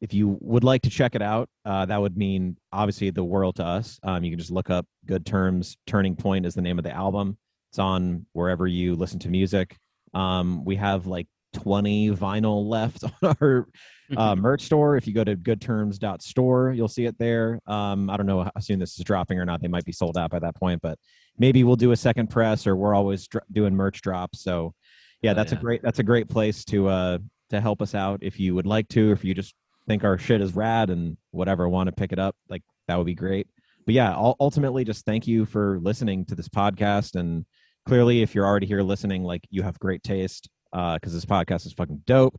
[0.00, 3.56] if you would like to check it out uh that would mean obviously the world
[3.56, 3.98] to us.
[4.02, 6.94] Um you can just look up good terms turning point is the name of the
[6.94, 7.38] album
[7.72, 9.78] it's on wherever you listen to music.
[10.12, 13.66] Um we have like 20 vinyl left on our
[14.14, 14.96] uh, merch store.
[14.98, 17.58] If you go to goodterms.store you'll see it there.
[17.66, 19.62] Um i don't know how soon this is dropping or not.
[19.62, 20.98] They might be sold out by that point but
[21.38, 24.42] maybe we'll do a second press or we're always dr- doing merch drops.
[24.42, 24.74] So
[25.22, 25.58] yeah Oh, that's yeah.
[25.58, 27.18] a great that's a great place to uh
[27.50, 29.54] to help us out if you would like to or if you just
[29.88, 33.06] think our shit is rad and whatever want to pick it up like that would
[33.06, 33.46] be great.
[33.86, 37.46] But yeah ultimately just thank you for listening to this podcast and
[37.86, 41.66] clearly if you're already here listening like you have great taste uh because this podcast
[41.66, 42.38] is fucking dope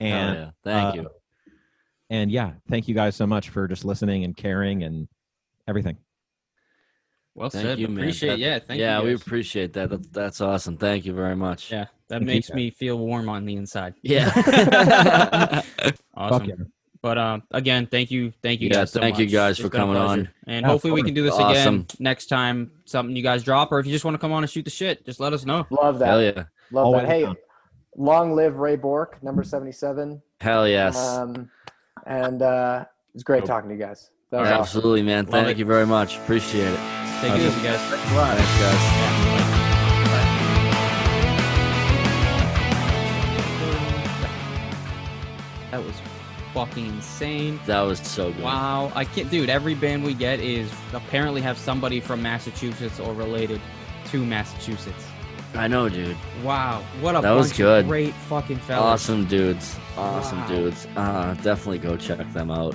[0.00, 0.50] Hell and yeah.
[0.64, 1.10] Thank uh, you.
[2.10, 5.08] and yeah thank you guys so much for just listening and caring and
[5.68, 5.96] everything
[7.34, 7.78] Well Thank said.
[7.80, 7.98] you, man.
[8.04, 8.28] Appreciate.
[8.30, 8.58] That- yeah.
[8.60, 9.06] Thank yeah, you.
[9.06, 9.90] we appreciate that.
[9.90, 10.12] that.
[10.12, 10.76] That's awesome.
[10.76, 11.72] Thank you very much.
[11.72, 12.54] Yeah, that Thank makes guys.
[12.56, 13.94] me feel warm on the inside.
[14.02, 14.30] Yeah.
[16.16, 16.70] Awesome.
[17.04, 17.14] Fuck yeah.
[17.14, 18.92] But um, again, thank you, thank you Yeah, guys.
[18.92, 20.20] so thank you guys It's for coming on.
[20.20, 21.74] and Yeah, of hopefully we can do this Awesome.
[21.74, 22.70] again next time.
[22.84, 24.70] Something you guys drop, or if you just want to come on and shoot the
[24.70, 25.66] shit, just let us know.
[25.70, 26.06] Love that.
[26.06, 26.44] Hell yeah.
[26.72, 27.08] Love Always that.
[27.10, 27.36] Hey, down.
[27.96, 30.20] long live Ray Bourque, number 77.
[30.40, 30.96] Hell yes.
[30.96, 31.50] Um,
[32.06, 33.48] and uh, it's great Nope.
[33.48, 34.10] talking to you guys.
[34.30, 34.60] That was All right.
[34.60, 34.78] awesome.
[34.78, 35.24] Absolutely, man.
[35.26, 35.58] Love Thank it.
[35.58, 36.16] you very much.
[36.18, 36.80] Appreciate it.
[37.20, 37.44] Take Okay.
[37.44, 37.80] it easy, guys.
[37.80, 39.33] Thanks, guys.
[46.54, 47.60] Fucking insane.
[47.66, 48.42] That was so good.
[48.44, 49.50] Wow, I can't, dude.
[49.50, 53.60] Every band we get is apparently have somebody from Massachusetts or related
[54.06, 55.04] to Massachusetts.
[55.54, 56.16] I know, dude.
[56.42, 57.80] Wow, what a That was good.
[57.84, 59.02] of great fucking fellas.
[59.02, 59.76] Awesome dudes.
[59.96, 60.48] Awesome Wow.
[60.48, 60.86] dudes.
[60.96, 62.74] Uh, definitely go check them out.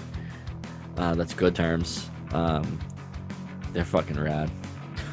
[0.97, 2.09] Uh, that's good terms.
[2.31, 2.79] Um,
[3.73, 4.49] they're fucking rad.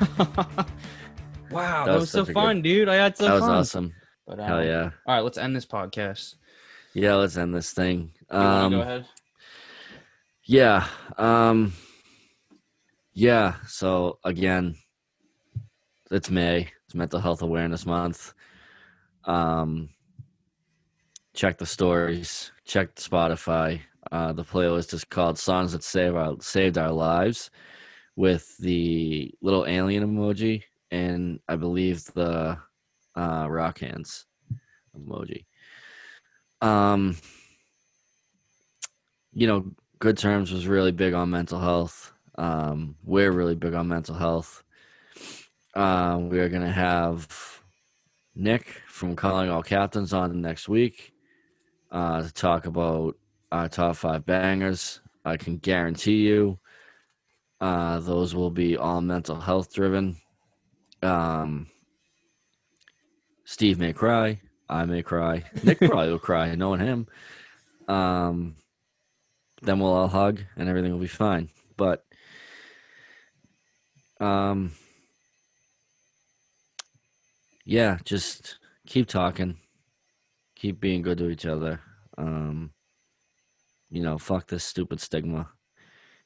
[0.19, 2.89] wow, That that, was was, so fun, dude.
[2.89, 3.51] I had so that was fun.
[3.51, 3.93] awesome.
[4.27, 4.91] But, Hell um, yeah.
[5.07, 6.35] All right, let's end this podcast.
[6.95, 8.11] Yeah, let's end this thing.
[8.31, 9.07] Um, go ahead.
[10.45, 10.87] Yeah.
[11.19, 11.73] Um
[13.13, 14.77] Yeah, so again,
[16.11, 16.69] it's May.
[16.85, 18.33] It's mental health awareness month.
[19.25, 19.91] Um
[21.35, 23.81] check the stories, check Spotify.
[24.13, 27.51] Uh the playlist is called Songs That Save Our Saved Our Lives
[28.17, 32.59] with the little alien emoji and I believe the
[33.17, 34.27] uh rock hands
[34.97, 35.45] emoji.
[36.61, 37.17] Um
[39.37, 39.67] you know,
[39.99, 42.15] Good Terms was really big on mental health.
[42.39, 44.65] Um, we're really big on mental health.
[45.75, 47.61] Um, we are going to have
[48.35, 51.13] Nick from Calling All Captains on next week
[51.93, 53.19] uh, to talk about
[53.53, 55.03] our top five bangers.
[55.23, 56.59] I can guarantee you
[57.61, 60.17] uh, those will be all mental health driven.
[61.03, 61.67] Um,
[63.45, 64.41] Steve may cry.
[64.67, 65.45] I may cry.
[65.63, 67.07] Nick probably will cry, knowing him.
[67.87, 68.57] Um,
[69.63, 71.51] then we'll all hug and everything will be fine.
[71.77, 72.05] But
[74.21, 74.73] um,
[77.65, 79.59] yeah, just keep talking,
[80.55, 81.81] keep being good to each other.
[82.17, 82.73] Um,
[83.91, 85.49] you know, fuck this stupid stigma.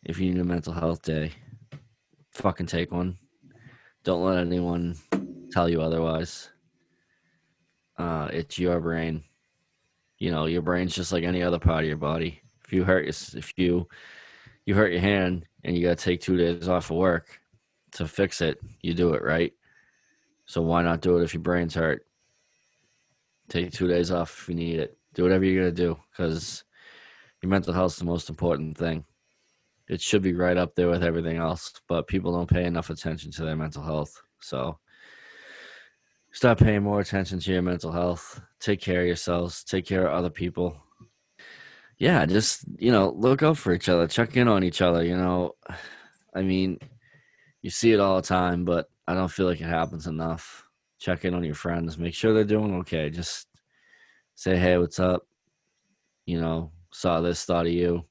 [0.03, 1.33] If you need a mental health day,
[2.33, 3.19] fucking take one.
[4.03, 4.97] Don't let anyone
[5.53, 6.51] tell you otherwise.
[7.99, 9.25] Uh, it's your brain.
[10.19, 12.41] You know, your brain's just like any other part of your body.
[12.71, 13.89] If you hurt, if you
[14.65, 17.41] you hurt your hand and you got to take two days off of work
[17.95, 19.53] to fix it, you do it right.
[20.47, 22.07] So why not do it if your brain's hurt?
[23.49, 24.97] Take two days off if you need it.
[25.15, 26.63] Do whatever you're gonna do because
[27.43, 29.05] your mental health is the most important thing.
[29.89, 33.33] It should be right up there with everything else, but people don't pay enough attention
[33.33, 34.23] to their mental health.
[34.39, 34.79] So
[36.31, 38.41] start paying more attention to your mental health.
[38.61, 39.65] Take care of yourselves.
[39.65, 40.81] Take care of other people.
[42.01, 44.09] Yeah, just you know, look out for each other.
[44.09, 45.05] Check in on each other.
[45.05, 45.55] You know,
[46.35, 46.79] I mean,
[47.63, 50.65] you see it all the time, but I don't feel like it happens enough.
[50.99, 51.99] Check in on your friends.
[51.99, 53.11] Make sure they're doing okay.
[53.11, 53.49] Just
[54.35, 55.27] say, hey, what's up?
[56.25, 58.05] You know, saw this, thought of you.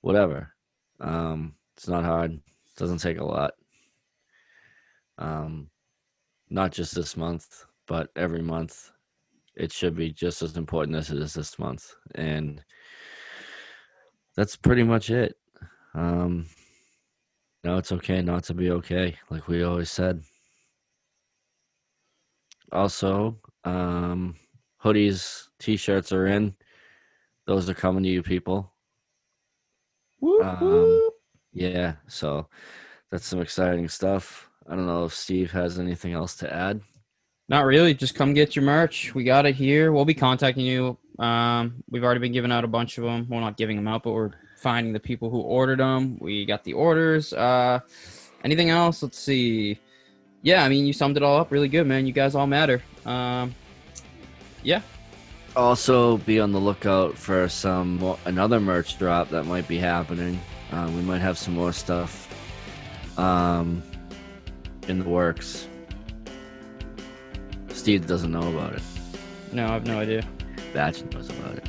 [0.00, 0.54] Whatever.
[1.00, 2.38] Um, it's not hard.
[2.76, 3.54] doesn't take a lot.
[5.18, 5.68] Um,
[6.48, 8.90] not just this month, but every month.
[9.56, 11.92] It should be just as important as it is this month.
[12.14, 12.62] And
[14.36, 15.36] that's pretty much it.
[15.94, 16.46] Um,
[17.62, 20.22] no, it's okay not to be okay, like we always said.
[22.72, 24.34] Also, um,
[24.82, 26.54] hoodies, t-shirts are in.
[27.46, 28.72] Those are coming to you people.
[30.42, 31.10] Um,
[31.52, 32.48] yeah, so
[33.10, 34.50] that's some exciting stuff.
[34.68, 36.80] I don't know if Steve has anything else to add.
[37.48, 37.94] Not really.
[37.94, 39.14] Just come get your merch.
[39.14, 39.92] We got it here.
[39.92, 40.96] We'll be contacting you.
[41.18, 43.26] Um, we've already been giving out a bunch of them.
[43.28, 46.16] We're not giving them out, but we're finding the people who ordered them.
[46.20, 47.32] We got the orders.
[47.32, 47.80] Uh,
[48.44, 49.02] anything else?
[49.02, 49.78] Let's see.
[50.42, 52.06] Yeah, I mean, you summed it all up really good, man.
[52.06, 52.82] You guys all matter.
[53.04, 53.54] Um,
[54.62, 54.80] yeah.
[55.54, 60.40] Also, be on the lookout for some another merch drop that might be happening.
[60.72, 62.28] Uh, we might have some more stuff
[63.18, 63.82] um,
[64.88, 65.68] in the works.
[67.74, 68.82] Steve doesn't know about it.
[69.52, 70.24] No, I have no idea.
[70.72, 71.68] Batch knows about it.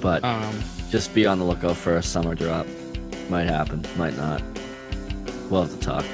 [0.00, 2.66] But Um, just be on the lookout for a summer drop.
[3.28, 4.42] Might happen, might not.
[5.50, 6.04] We'll have to talk.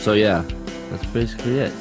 [0.00, 0.44] So yeah,
[0.90, 1.72] that's basically it.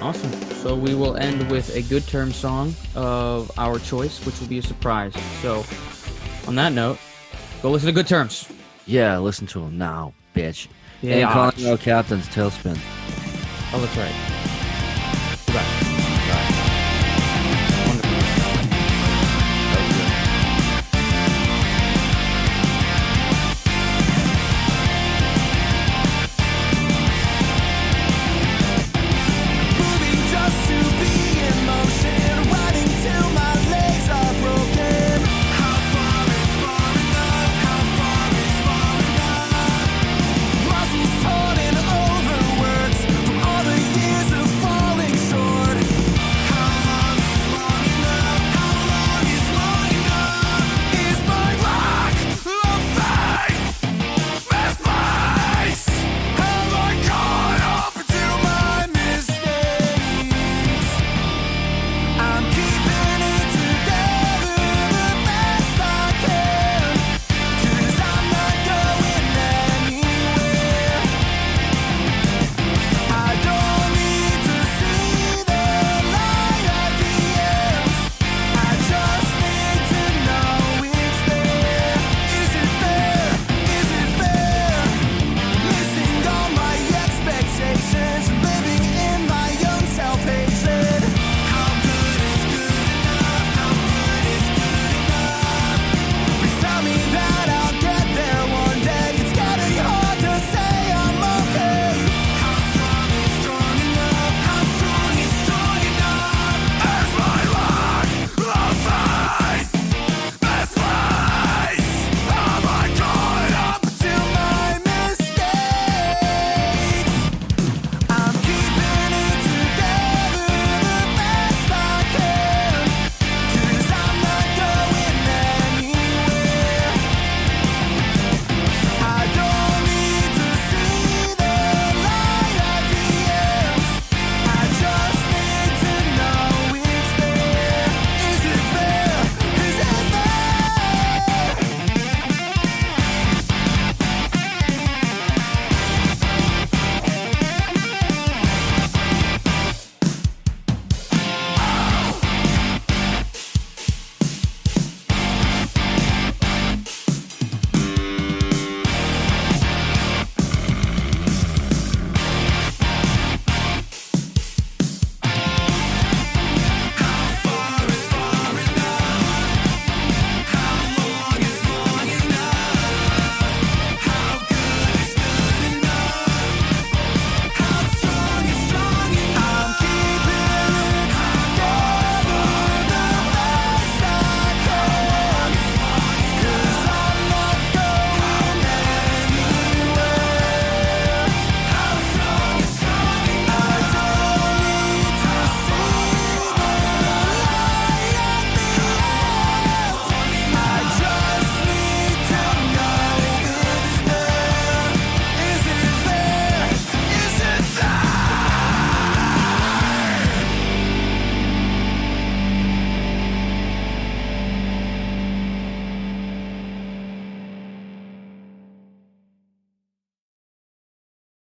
[0.00, 0.32] awesome.
[0.62, 4.58] So we will end with a good term song of our choice, which will be
[4.58, 5.14] a surprise.
[5.42, 5.64] So,
[6.46, 6.98] on that note,
[7.62, 8.46] go listen to Good Terms.
[8.86, 10.66] Yeah, listen to them now, bitch.
[11.00, 11.16] Yeah.
[11.16, 12.78] And Calling All Captains' tailspin.
[13.72, 14.14] Oh, that's right.
[15.46, 15.99] Goodbye.